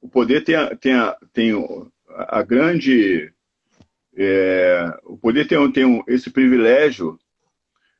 O 0.00 0.08
poder 0.08 0.44
tem, 0.44 0.54
a, 0.54 0.76
tem, 0.76 0.94
a, 0.94 1.16
tem 1.32 1.52
a, 2.08 2.42
grande. 2.42 3.32
É, 4.16 4.98
o 5.04 5.16
poder 5.16 5.46
tem, 5.46 5.72
tem 5.72 6.04
esse 6.06 6.30
privilégio 6.30 7.18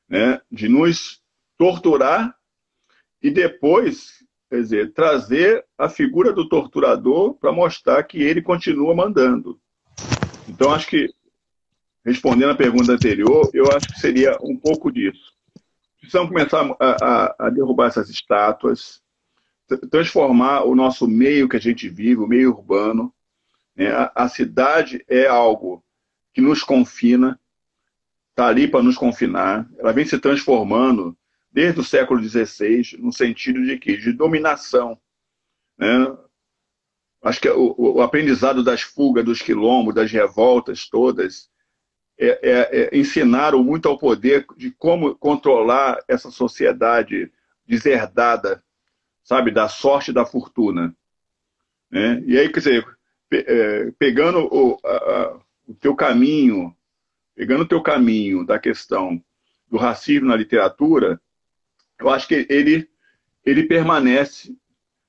né, 0.08 0.40
de 0.50 0.68
nos 0.68 1.20
torturar 1.58 2.34
e 3.22 3.30
depois, 3.30 4.24
quer 4.48 4.60
dizer, 4.60 4.92
trazer 4.92 5.64
a 5.76 5.88
figura 5.88 6.32
do 6.32 6.48
torturador 6.48 7.34
para 7.34 7.52
mostrar 7.52 8.02
que 8.04 8.22
ele 8.22 8.40
continua 8.40 8.94
mandando. 8.94 9.60
Então, 10.48 10.72
acho 10.72 10.86
que, 10.86 11.12
respondendo 12.04 12.50
à 12.50 12.54
pergunta 12.54 12.92
anterior, 12.92 13.50
eu 13.52 13.64
acho 13.72 13.88
que 13.88 13.98
seria 13.98 14.38
um 14.40 14.56
pouco 14.56 14.92
disso. 14.92 15.35
Precisamos 16.06 16.28
começar 16.28 16.76
a, 16.78 16.96
a, 17.04 17.46
a 17.46 17.50
derrubar 17.50 17.88
essas 17.88 18.08
estátuas, 18.08 19.02
transformar 19.90 20.62
o 20.62 20.72
nosso 20.72 21.08
meio 21.08 21.48
que 21.48 21.56
a 21.56 21.60
gente 21.60 21.88
vive, 21.88 22.20
o 22.20 22.28
meio 22.28 22.50
urbano. 22.50 23.12
Né? 23.74 23.90
A, 23.90 24.12
a 24.14 24.28
cidade 24.28 25.04
é 25.08 25.26
algo 25.26 25.82
que 26.32 26.40
nos 26.40 26.62
confina, 26.62 27.40
está 28.30 28.46
ali 28.46 28.68
para 28.68 28.84
nos 28.84 28.96
confinar. 28.96 29.68
Ela 29.78 29.92
vem 29.92 30.04
se 30.04 30.16
transformando 30.16 31.16
desde 31.50 31.80
o 31.80 31.84
século 31.84 32.22
XVI, 32.22 32.96
no 33.00 33.12
sentido 33.12 33.64
de 33.64 33.76
que 33.76 33.96
de 33.96 34.12
dominação. 34.12 34.96
Né? 35.76 36.16
Acho 37.20 37.40
que 37.40 37.48
o, 37.48 37.74
o, 37.76 38.00
aprendizado 38.00 38.62
das 38.62 38.82
fugas, 38.82 39.24
dos 39.24 39.42
quilombos, 39.42 39.92
das 39.92 40.12
revoltas 40.12 40.88
todas, 40.88 41.50
é, 42.18 42.26
é, 42.42 42.90
é, 42.94 42.98
ensinaram 42.98 43.62
muito 43.62 43.88
ao 43.88 43.98
poder 43.98 44.46
de 44.56 44.70
como 44.70 45.14
controlar 45.14 45.98
essa 46.08 46.30
sociedade 46.30 47.30
deserdada 47.66 48.62
sabe, 49.26 49.50
da 49.50 49.68
sorte 49.68 50.12
e 50.12 50.14
da 50.14 50.24
fortuna. 50.24 50.96
Né? 51.90 52.22
E 52.26 52.38
aí, 52.38 52.48
quer 52.48 52.60
dizer, 52.60 52.86
pe 53.28 53.44
é, 53.44 53.90
pegando 53.98 54.38
o, 54.38 54.78
a, 54.84 55.40
o 55.66 55.74
teu 55.74 55.96
caminho, 55.96 56.74
pegando 57.34 57.64
o 57.64 57.68
teu 57.68 57.82
caminho 57.82 58.46
da 58.46 58.56
questão 58.56 59.20
do 59.68 59.76
racismo 59.76 60.28
na 60.28 60.36
literatura, 60.36 61.20
eu 61.98 62.08
acho 62.08 62.28
que 62.28 62.46
ele, 62.48 62.88
ele 63.44 63.64
permanece, 63.64 64.56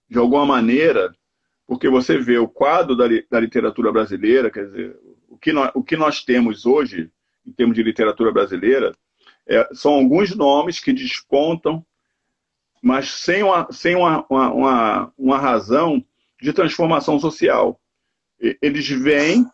de 0.09 0.17
alguma 0.17 0.47
maneira, 0.47 1.13
porque 1.67 1.87
você 1.87 2.17
vê 2.17 2.39
o 2.39 2.47
quadro 2.47 2.95
da, 2.95 3.05
da 3.29 3.39
literatura 3.39 3.91
brasileira, 3.91 4.49
quer 4.49 4.65
dizer, 4.65 4.99
o 5.37 5.39
que, 5.39 5.53
nós, 5.53 5.71
o 5.75 5.83
que 5.83 5.95
nós 5.95 6.23
temos 6.23 6.65
hoje, 6.65 7.11
em 7.45 7.51
termos 7.51 7.75
de 7.75 7.83
literatura 7.83 8.31
brasileira, 8.31 8.91
é, 9.47 9.69
são 9.73 9.93
alguns 9.93 10.35
nomes 10.35 10.79
que 10.79 10.91
despontam 10.91 11.85
mas 12.81 13.11
sem 13.11 13.43
uma, 13.43 13.67
sem 13.71 13.95
uma, 13.95 14.25
uma, 14.29 14.53
uma, 14.53 15.13
uma 15.17 15.37
razão 15.37 16.03
de 16.41 16.53
transformação 16.53 17.19
social. 17.19 17.79
Eles 18.61 18.87
vêm, 18.87 19.45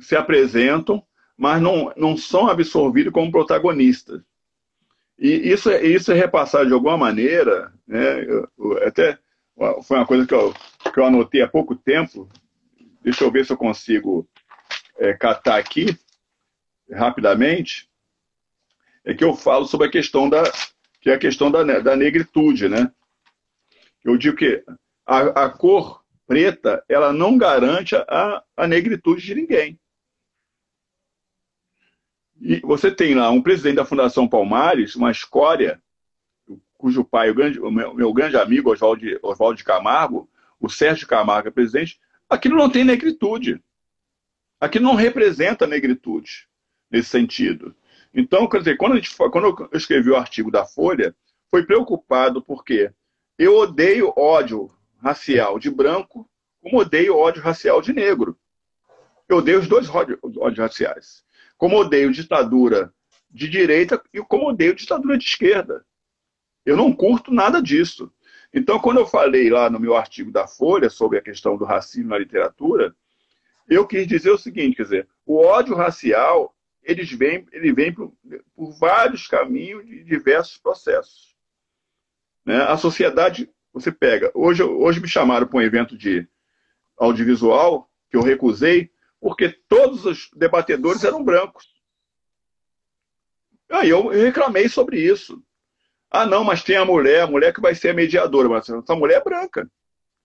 se 0.00 0.16
apresentam, 0.16 1.02
mas 1.36 1.62
não, 1.62 1.92
não 1.96 2.16
são 2.16 2.48
absorvidos 2.48 3.12
como 3.12 3.30
protagonistas. 3.30 4.20
E 5.18 5.52
isso 5.52 5.70
é, 5.70 5.82
isso 5.84 6.10
é 6.10 6.14
repassado 6.14 6.66
de 6.66 6.72
alguma 6.72 6.96
maneira, 6.96 7.72
né? 7.86 8.24
Eu, 8.24 8.48
eu, 8.58 8.86
até 8.86 9.18
foi 9.84 9.98
uma 9.98 10.06
coisa 10.06 10.26
que 10.26 10.34
eu, 10.34 10.52
que 10.92 10.98
eu 10.98 11.04
anotei 11.04 11.42
há 11.42 11.48
pouco 11.48 11.76
tempo. 11.76 12.28
Deixa 13.02 13.24
eu 13.24 13.30
ver 13.30 13.44
se 13.44 13.52
eu 13.52 13.56
consigo 13.56 14.28
é, 14.96 15.12
catar 15.12 15.58
aqui 15.58 15.98
rapidamente. 16.90 17.90
É 19.04 19.12
que 19.12 19.24
eu 19.24 19.34
falo 19.34 19.66
sobre 19.66 19.88
a 19.88 19.90
questão 19.90 20.28
da, 20.28 20.44
que 21.00 21.10
é 21.10 21.14
a 21.14 21.18
questão 21.18 21.50
da, 21.50 21.80
da 21.80 21.96
negritude, 21.96 22.68
né? 22.68 22.90
Eu 24.04 24.16
digo 24.16 24.36
que 24.36 24.64
a, 25.04 25.44
a 25.44 25.50
cor 25.50 26.04
preta, 26.26 26.84
ela 26.88 27.12
não 27.12 27.36
garante 27.36 27.96
a, 27.96 28.42
a 28.56 28.66
negritude 28.66 29.22
de 29.22 29.34
ninguém. 29.34 29.78
E 32.40 32.60
você 32.60 32.90
tem 32.90 33.14
lá 33.14 33.30
um 33.30 33.42
presidente 33.42 33.76
da 33.76 33.84
Fundação 33.84 34.28
Palmares, 34.28 34.96
uma 34.96 35.10
escória, 35.10 35.80
cujo 36.74 37.04
pai, 37.04 37.30
o, 37.30 37.34
grande, 37.34 37.60
o 37.60 37.70
meu, 37.70 37.94
meu, 37.94 38.12
grande 38.12 38.36
amigo 38.36 38.72
Oswaldo, 38.72 39.56
de 39.56 39.64
Camargo, 39.64 40.28
o 40.58 40.68
Sérgio 40.68 41.06
Camargo 41.06 41.48
é 41.48 41.52
presidente, 41.52 42.00
aquilo 42.32 42.56
não 42.56 42.70
tem 42.70 42.84
negritude. 42.84 43.62
Aquilo 44.58 44.86
não 44.86 44.94
representa 44.94 45.66
negritude 45.66 46.48
nesse 46.90 47.10
sentido. 47.10 47.74
Então, 48.14 48.48
quer 48.48 48.58
dizer, 48.58 48.76
quando, 48.76 48.96
gente, 48.96 49.14
quando 49.16 49.46
eu 49.46 49.78
escrevi 49.78 50.10
o 50.10 50.16
artigo 50.16 50.50
da 50.50 50.64
Folha, 50.64 51.14
foi 51.50 51.64
preocupado 51.64 52.42
porque 52.42 52.92
eu 53.38 53.56
odeio 53.56 54.12
ódio 54.16 54.70
racial 54.98 55.58
de 55.58 55.70
branco, 55.70 56.28
como 56.60 56.80
odeio 56.80 57.16
ódio 57.16 57.42
racial 57.42 57.82
de 57.82 57.92
negro. 57.92 58.38
Eu 59.28 59.38
odeio 59.38 59.60
os 59.60 59.68
dois 59.68 59.88
ódios, 59.88 60.18
ódios 60.22 60.58
raciais. 60.58 61.24
Como 61.56 61.76
odeio 61.76 62.12
ditadura 62.12 62.92
de 63.30 63.48
direita 63.48 64.02
e 64.12 64.20
como 64.20 64.48
odeio 64.48 64.74
ditadura 64.74 65.18
de 65.18 65.24
esquerda. 65.24 65.84
Eu 66.64 66.76
não 66.76 66.92
curto 66.92 67.32
nada 67.32 67.60
disso. 67.60 68.12
Então, 68.52 68.78
quando 68.78 69.00
eu 69.00 69.06
falei 69.06 69.48
lá 69.48 69.70
no 69.70 69.80
meu 69.80 69.96
artigo 69.96 70.30
da 70.30 70.46
Folha 70.46 70.90
sobre 70.90 71.18
a 71.18 71.22
questão 71.22 71.56
do 71.56 71.64
racismo 71.64 72.10
na 72.10 72.18
literatura, 72.18 72.94
eu 73.68 73.86
quis 73.86 74.06
dizer 74.06 74.30
o 74.30 74.38
seguinte, 74.38 74.76
quer 74.76 74.82
dizer, 74.82 75.08
o 75.24 75.38
ódio 75.38 75.74
racial 75.74 76.54
eles 76.82 77.10
vêm, 77.12 77.46
ele 77.52 77.72
vem 77.72 77.92
por, 77.92 78.12
por 78.54 78.72
vários 78.72 79.26
caminhos 79.26 79.86
de 79.86 80.02
diversos 80.02 80.58
processos. 80.58 81.34
Né? 82.44 82.60
A 82.62 82.76
sociedade, 82.76 83.48
você 83.72 83.92
pega, 83.92 84.30
hoje, 84.34 84.62
hoje 84.62 85.00
me 85.00 85.08
chamaram 85.08 85.46
para 85.46 85.58
um 85.58 85.62
evento 85.62 85.96
de 85.96 86.26
audiovisual, 86.98 87.90
que 88.10 88.16
eu 88.16 88.22
recusei, 88.22 88.90
porque 89.20 89.48
todos 89.48 90.04
os 90.04 90.28
debatedores 90.34 91.04
eram 91.04 91.22
brancos. 91.22 91.72
Aí 93.70 93.88
eu 93.88 94.08
reclamei 94.08 94.68
sobre 94.68 95.00
isso. 95.00 95.42
Ah, 96.14 96.26
não, 96.26 96.44
mas 96.44 96.62
tem 96.62 96.76
a 96.76 96.84
mulher, 96.84 97.22
a 97.22 97.26
mulher 97.26 97.54
que 97.54 97.60
vai 97.60 97.74
ser 97.74 97.88
a 97.88 97.94
mediadora, 97.94 98.46
mas 98.46 98.68
essa 98.68 98.94
mulher 98.94 99.16
é 99.16 99.24
branca. 99.24 99.66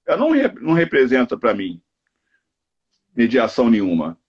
Ela 0.06 0.18
não, 0.18 0.32
não 0.60 0.74
representa 0.74 1.38
para 1.38 1.54
mim 1.54 1.82
mediação 3.16 3.70
nenhuma. 3.70 4.20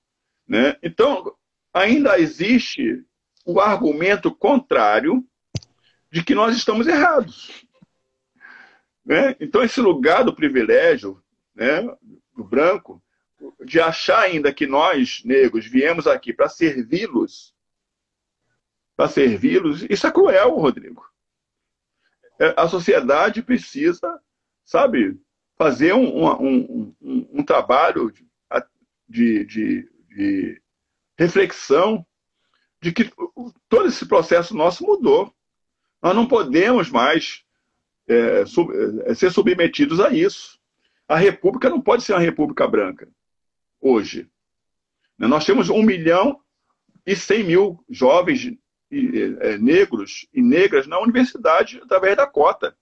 Né? 0.47 0.77
Então, 0.81 1.35
ainda 1.75 2.17
existe 2.21 3.05
o 3.45 3.61
argumento 3.61 4.33
contrário 4.33 5.27
de 6.13 6.23
que 6.23 6.33
nós 6.33 6.57
estamos 6.57 6.87
errados. 6.87 7.67
Né? 9.05 9.35
Então, 9.41 9.61
esse 9.61 9.81
lugar 9.81 10.25
do 10.25 10.33
privilégio, 10.35 11.21
né, 11.57 11.83
do 12.37 12.45
branco, 12.45 13.03
de 13.65 13.81
achar 13.81 14.21
ainda 14.21 14.53
que 14.53 14.67
nós, 14.67 15.23
negros, 15.25 15.67
viemos 15.67 16.07
aqui 16.07 16.33
para 16.33 16.49
servi-los, 16.49 17.53
para 18.97 19.09
servi-los, 19.09 19.85
isso 19.91 20.07
é 20.07 20.13
cruel, 20.13 20.57
Rodrigo. 20.57 21.09
É, 22.39 22.55
a 22.57 22.69
sociedade 22.69 23.43
precisa, 23.43 24.21
sabe, 24.65 25.19
fazer 25.57 25.93
um, 25.93 26.25
um, 26.25 26.95
um, 27.01 27.29
um 27.33 27.45
trabalho 27.45 28.13
de, 29.09 29.45
de, 29.45 29.91
de 30.09 30.63
reflexão 31.19 32.07
de 32.81 32.93
que 32.93 33.11
todo 33.69 33.89
esse 33.89 34.07
processo 34.07 34.55
nosso 34.55 34.85
mudou. 34.85 35.33
Nós 36.01 36.15
não 36.15 36.27
podemos 36.27 36.91
mais 36.91 37.43
é, 38.07 38.47
sub, 38.47 38.73
é, 39.05 39.15
ser 39.15 39.33
submetidos 39.33 39.99
a 39.99 40.11
isso. 40.11 40.59
A 41.09 41.17
República 41.17 41.69
não 41.69 41.81
pode 41.81 42.05
ser 42.05 42.13
uma 42.13 42.21
República 42.21 42.69
branca 42.69 43.09
hoje. 43.81 44.31
Nós 45.19 45.45
temos 45.45 45.69
um 45.69 45.83
milhão 45.83 46.41
e 47.05 47.17
cem 47.17 47.43
mil 47.43 47.83
jovens 47.89 48.57
é, 48.91 49.59
negros 49.59 50.27
e 50.33 50.43
negras 50.43 50.87
na 50.87 50.99
universidade 50.99 51.81
através 51.83 52.17
da 52.17 52.27
cota. 52.27 52.77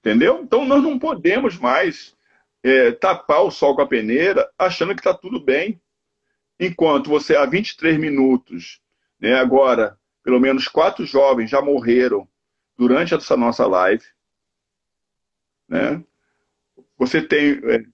Entendeu? 0.00 0.42
Então 0.42 0.64
nós 0.64 0.82
não 0.82 0.98
podemos 0.98 1.58
mais 1.58 2.14
é, 2.62 2.92
tapar 2.92 3.42
o 3.42 3.50
sol 3.50 3.74
com 3.74 3.82
a 3.82 3.86
peneira 3.86 4.50
achando 4.58 4.94
que 4.94 5.00
está 5.00 5.14
tudo 5.14 5.40
bem. 5.40 5.80
Enquanto 6.58 7.10
você 7.10 7.34
há 7.34 7.44
23 7.46 7.98
minutos, 7.98 8.80
né, 9.18 9.34
agora, 9.34 9.98
pelo 10.22 10.38
menos 10.38 10.68
quatro 10.68 11.04
jovens 11.04 11.50
já 11.50 11.60
morreram 11.60 12.28
durante 12.76 13.14
essa 13.14 13.36
nossa 13.36 13.66
live. 13.66 14.04
Né? 15.68 16.04
Você 16.96 17.20
tem 17.20 17.60
é, 17.64 17.84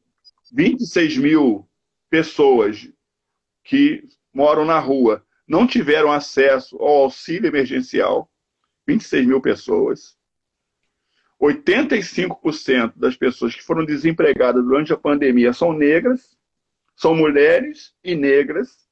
26 0.53 1.17
mil 1.17 1.69
pessoas 2.09 2.91
que 3.63 4.05
moram 4.33 4.65
na 4.65 4.79
rua, 4.79 5.25
não 5.51 5.67
tiveram 5.67 6.13
acesso 6.13 6.77
ao 6.77 7.03
auxílio 7.03 7.49
emergencial, 7.49 8.31
26 8.87 9.27
mil 9.27 9.41
pessoas. 9.41 10.17
85% 11.43 12.93
das 12.95 13.17
pessoas 13.17 13.53
que 13.53 13.65
foram 13.65 13.85
desempregadas 13.85 14.63
durante 14.63 14.93
a 14.93 14.97
pandemia 14.97 15.53
são 15.53 15.73
negras, 15.73 16.39
são 16.95 17.17
mulheres 17.17 17.93
e 18.05 18.15
negras. 18.15 18.89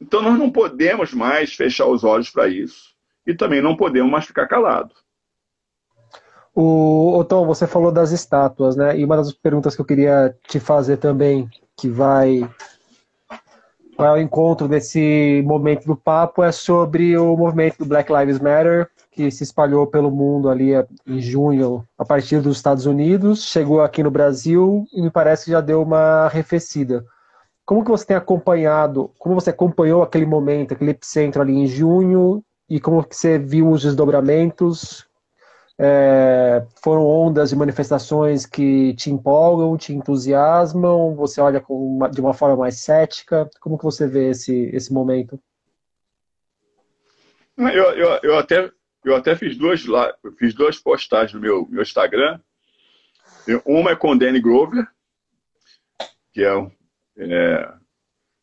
Então 0.00 0.22
nós 0.22 0.38
não 0.38 0.48
podemos 0.52 1.12
mais 1.12 1.52
fechar 1.52 1.86
os 1.86 2.04
olhos 2.04 2.30
para 2.30 2.46
isso 2.46 2.94
e 3.26 3.34
também 3.34 3.60
não 3.60 3.76
podemos 3.76 4.12
mais 4.12 4.26
ficar 4.26 4.46
calados. 4.46 4.96
O, 6.54 7.24
Tom, 7.28 7.44
você 7.46 7.66
falou 7.66 7.90
das 7.90 8.12
estátuas, 8.12 8.76
né? 8.76 8.96
E 8.96 9.04
uma 9.04 9.16
das 9.16 9.32
perguntas 9.32 9.74
que 9.74 9.80
eu 9.80 9.86
queria 9.86 10.36
te 10.46 10.60
fazer 10.60 10.98
também, 10.98 11.50
que 11.76 11.88
vai, 11.88 12.48
vai 13.98 14.08
ao 14.08 14.20
encontro 14.20 14.68
desse 14.68 15.42
momento 15.44 15.84
do 15.84 15.96
papo, 15.96 16.44
é 16.44 16.52
sobre 16.52 17.18
o 17.18 17.36
movimento 17.36 17.78
do 17.78 17.84
Black 17.84 18.12
Lives 18.12 18.38
Matter, 18.38 18.88
que 19.10 19.28
se 19.28 19.42
espalhou 19.42 19.88
pelo 19.88 20.08
mundo 20.08 20.48
ali 20.48 20.70
em 21.04 21.20
junho, 21.20 21.84
a 21.98 22.04
partir 22.04 22.40
dos 22.40 22.56
Estados 22.56 22.86
Unidos, 22.86 23.42
chegou 23.42 23.82
aqui 23.82 24.00
no 24.00 24.10
Brasil 24.10 24.84
e 24.92 25.02
me 25.02 25.10
parece 25.10 25.46
que 25.46 25.50
já 25.50 25.60
deu 25.60 25.82
uma 25.82 26.26
arrefecida. 26.26 27.04
Como 27.66 27.84
que 27.84 27.90
você 27.90 28.06
tem 28.06 28.16
acompanhado, 28.16 29.10
como 29.18 29.34
você 29.34 29.50
acompanhou 29.50 30.00
aquele 30.00 30.24
momento, 30.24 30.72
aquele 30.72 30.92
epicentro 30.92 31.42
ali 31.42 31.54
em 31.54 31.66
junho, 31.66 32.40
e 32.70 32.78
como 32.78 33.02
que 33.02 33.16
você 33.16 33.36
viu 33.36 33.68
os 33.68 33.82
desdobramentos? 33.82 35.07
É, 35.80 36.66
foram 36.82 37.06
ondas 37.06 37.50
de 37.50 37.56
manifestações 37.56 38.44
que 38.44 38.94
te 38.94 39.10
empolgam, 39.10 39.76
te 39.76 39.92
entusiasmam? 39.92 41.14
Você 41.14 41.40
olha 41.40 41.64
uma, 41.68 42.10
de 42.10 42.20
uma 42.20 42.34
forma 42.34 42.56
mais 42.56 42.78
cética? 42.80 43.48
Como 43.60 43.78
que 43.78 43.84
você 43.84 44.06
vê 44.06 44.30
esse, 44.30 44.70
esse 44.72 44.92
momento? 44.92 45.40
Eu, 47.56 47.66
eu, 47.66 48.20
eu 48.22 48.38
até 48.38 48.70
eu 49.04 49.14
até 49.14 49.36
fiz 49.36 49.56
duas, 49.56 49.84
fiz 50.38 50.54
duas 50.54 50.78
postagens 50.78 51.32
no 51.32 51.40
meu, 51.40 51.66
meu 51.70 51.82
Instagram. 51.82 52.40
Uma 53.64 53.92
é 53.92 53.96
com 53.96 54.10
o 54.10 54.18
Danny 54.18 54.40
Grover, 54.40 54.86
que 56.32 56.44
é, 56.44 56.70
é 57.16 57.72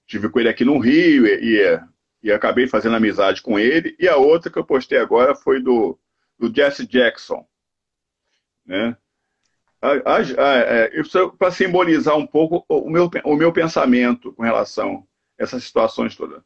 tive 0.07 0.29
com 0.29 0.39
ele 0.39 0.49
aqui 0.49 0.63
no 0.63 0.79
Rio 0.79 1.25
e, 1.27 1.59
e, 1.59 1.79
e, 2.23 2.31
acabei 2.31 2.67
fazendo 2.67 2.95
amizade 2.95 3.41
com 3.41 3.59
ele. 3.59 3.95
E 3.99 4.07
a 4.07 4.15
outra 4.15 4.51
que 4.51 4.57
eu 4.57 4.65
postei 4.65 4.97
agora 4.97 5.35
foi 5.35 5.61
do, 5.61 5.99
do 6.37 6.53
Jesse 6.53 6.85
Jackson. 6.85 7.47
Né? 8.65 8.97
É, 9.81 11.01
Para 11.37 11.51
simbolizar 11.51 12.17
um 12.17 12.25
pouco 12.25 12.65
o 12.67 12.89
meu, 12.89 13.09
o 13.23 13.35
meu 13.35 13.53
pensamento 13.53 14.33
com 14.33 14.43
relação 14.43 15.07
a 15.39 15.43
essas 15.43 15.63
situações 15.63 16.15
todas. 16.15 16.41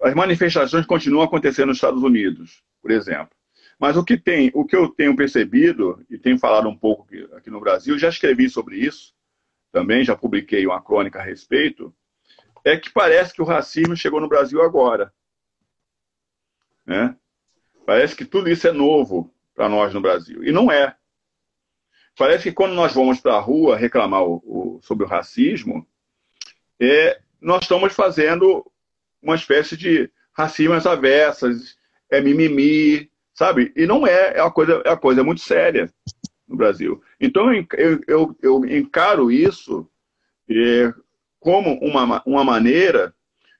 As 0.00 0.14
manifestações 0.14 0.86
continuam 0.86 1.24
acontecendo 1.24 1.68
nos 1.68 1.78
Estados 1.78 2.02
Unidos, 2.02 2.62
por 2.80 2.90
exemplo. 2.90 3.36
Mas 3.78 3.96
o 3.96 4.04
que 4.04 4.16
tem, 4.16 4.50
o 4.54 4.64
que 4.64 4.74
eu 4.74 4.88
tenho 4.88 5.14
percebido 5.14 6.04
e 6.10 6.18
tenho 6.18 6.38
falado 6.38 6.68
um 6.68 6.76
pouco 6.76 7.06
aqui 7.34 7.50
no 7.50 7.60
Brasil, 7.60 7.98
já 7.98 8.08
escrevi 8.08 8.48
sobre 8.48 8.76
isso, 8.76 9.12
também 9.70 10.04
já 10.04 10.16
publiquei 10.16 10.66
uma 10.66 10.82
crônica 10.82 11.18
a 11.18 11.22
respeito, 11.22 11.94
é 12.64 12.76
que 12.76 12.90
parece 12.90 13.32
que 13.32 13.42
o 13.42 13.44
racismo 13.44 13.96
chegou 13.96 14.20
no 14.20 14.28
Brasil 14.28 14.62
agora. 14.62 15.12
Né? 16.84 17.16
Parece 17.88 18.14
que 18.14 18.26
tudo 18.26 18.50
isso 18.50 18.68
é 18.68 18.70
novo 18.70 19.32
para 19.54 19.66
nós 19.66 19.94
no 19.94 20.00
Brasil. 20.02 20.44
E 20.44 20.52
não 20.52 20.70
é. 20.70 20.94
Parece 22.18 22.42
que 22.42 22.52
quando 22.52 22.74
nós 22.74 22.92
vamos 22.92 23.18
para 23.18 23.36
a 23.36 23.40
rua 23.40 23.78
reclamar 23.78 24.24
o, 24.24 24.42
o, 24.44 24.80
sobre 24.82 25.06
o 25.06 25.08
racismo, 25.08 25.88
é, 26.78 27.18
nós 27.40 27.62
estamos 27.62 27.94
fazendo 27.94 28.70
uma 29.22 29.36
espécie 29.36 29.74
de 29.74 30.10
racismo 30.34 30.74
às 30.74 30.84
avessas, 30.84 31.78
é 32.10 32.20
mimimi, 32.20 33.10
sabe? 33.32 33.72
E 33.74 33.86
não 33.86 34.06
é, 34.06 34.36
é 34.36 34.42
uma 34.42 34.52
coisa, 34.52 34.82
é 34.84 34.90
uma 34.90 34.98
coisa 34.98 35.24
muito 35.24 35.40
séria 35.40 35.90
no 36.46 36.58
Brasil. 36.58 37.02
Então 37.18 37.50
eu, 37.54 38.00
eu, 38.06 38.36
eu 38.42 38.64
encaro 38.66 39.32
isso 39.32 39.90
é, 40.46 40.92
como 41.40 41.78
uma, 41.80 42.22
uma 42.26 42.44
maneira 42.44 43.14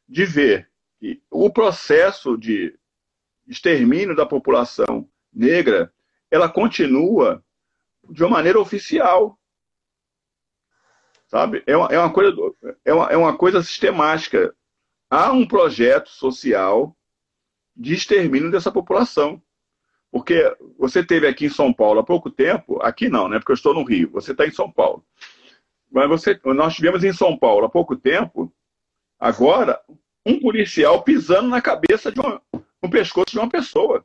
de 0.07 0.26
ver 0.26 0.68
que 1.01 1.18
o 1.31 1.49
processo 1.49 2.37
de 2.37 2.79
extermínio 3.49 4.14
da 4.14 4.26
população 4.26 5.09
negra 5.32 5.92
ela 6.30 6.49
continua 6.49 7.42
de 8.11 8.22
uma 8.22 8.30
maneira 8.30 8.61
oficial. 8.61 9.38
Sabe? 11.26 11.62
É 11.66 11.76
uma, 11.76 11.86
é 11.88 11.99
uma, 11.99 12.12
coisa, 12.12 12.36
é 12.84 12.92
uma, 12.92 13.07
é 13.07 13.16
uma 13.16 13.36
coisa 13.36 13.62
sistemática. 13.62 14.55
Há 15.11 15.32
um 15.32 15.46
projeto 15.46 16.09
social 16.09 16.96
de 17.76 17.94
extermínio 17.94 18.51
dessa 18.51 18.70
população. 18.70 19.42
Porque 20.11 20.42
você 20.78 21.05
teve 21.05 21.26
aqui 21.26 21.46
em 21.46 21.51
São 21.51 21.72
Paulo 21.72 22.01
há 22.01 22.05
pouco 22.05 22.30
tempo, 22.30 22.80
aqui 22.80 23.11
não, 23.11 23.28
né? 23.28 23.38
Porque 23.38 23.53
eu 23.53 23.57
estou 23.57 23.74
no 23.74 23.84
Rio, 23.84 24.11
você 24.11 24.32
está 24.32 24.46
em 24.46 24.51
São 24.51 24.70
Paulo. 24.70 25.05
Mas 25.90 26.09
você, 26.09 26.38
nós 26.44 26.74
tivemos 26.74 27.05
em 27.05 27.12
São 27.12 27.36
Paulo 27.36 27.66
há 27.66 27.68
pouco 27.68 27.94
tempo, 27.94 28.51
agora, 29.18 29.78
um 30.24 30.40
policial 30.40 31.03
pisando 31.03 31.49
na 31.49 31.61
cabeça 31.61 32.11
de 32.11 32.20
uma, 32.20 32.40
no 32.83 32.91
pescoço 32.91 33.31
de 33.31 33.39
uma 33.39 33.49
pessoa. 33.49 34.05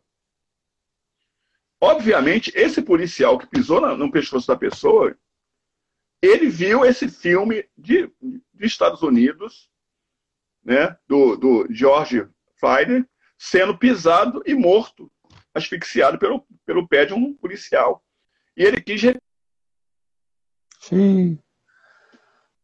Obviamente, 1.81 2.51
esse 2.55 2.81
policial 2.81 3.37
que 3.37 3.47
pisou 3.47 3.81
no 3.97 4.11
pescoço 4.11 4.47
da 4.47 4.55
pessoa, 4.55 5.17
ele 6.21 6.47
viu 6.47 6.85
esse 6.85 7.09
filme 7.09 7.67
de, 7.77 8.09
de 8.53 8.65
Estados 8.65 9.01
Unidos, 9.01 9.69
né, 10.63 10.97
do, 11.05 11.35
do 11.35 11.67
George 11.69 12.25
Floyd, 12.55 13.05
sendo 13.37 13.77
pisado 13.77 14.41
e 14.45 14.55
morto 14.55 15.11
asfixiado 15.53 16.17
pelo, 16.17 16.45
pelo 16.65 16.87
pé 16.87 17.05
de 17.05 17.13
um 17.13 17.33
policial. 17.33 18.01
E 18.55 18.63
ele 18.63 18.81
quis. 18.81 19.01
Sim. 20.79 21.37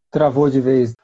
Travou 0.09 0.49
de 0.49 0.61
vez. 0.61 0.95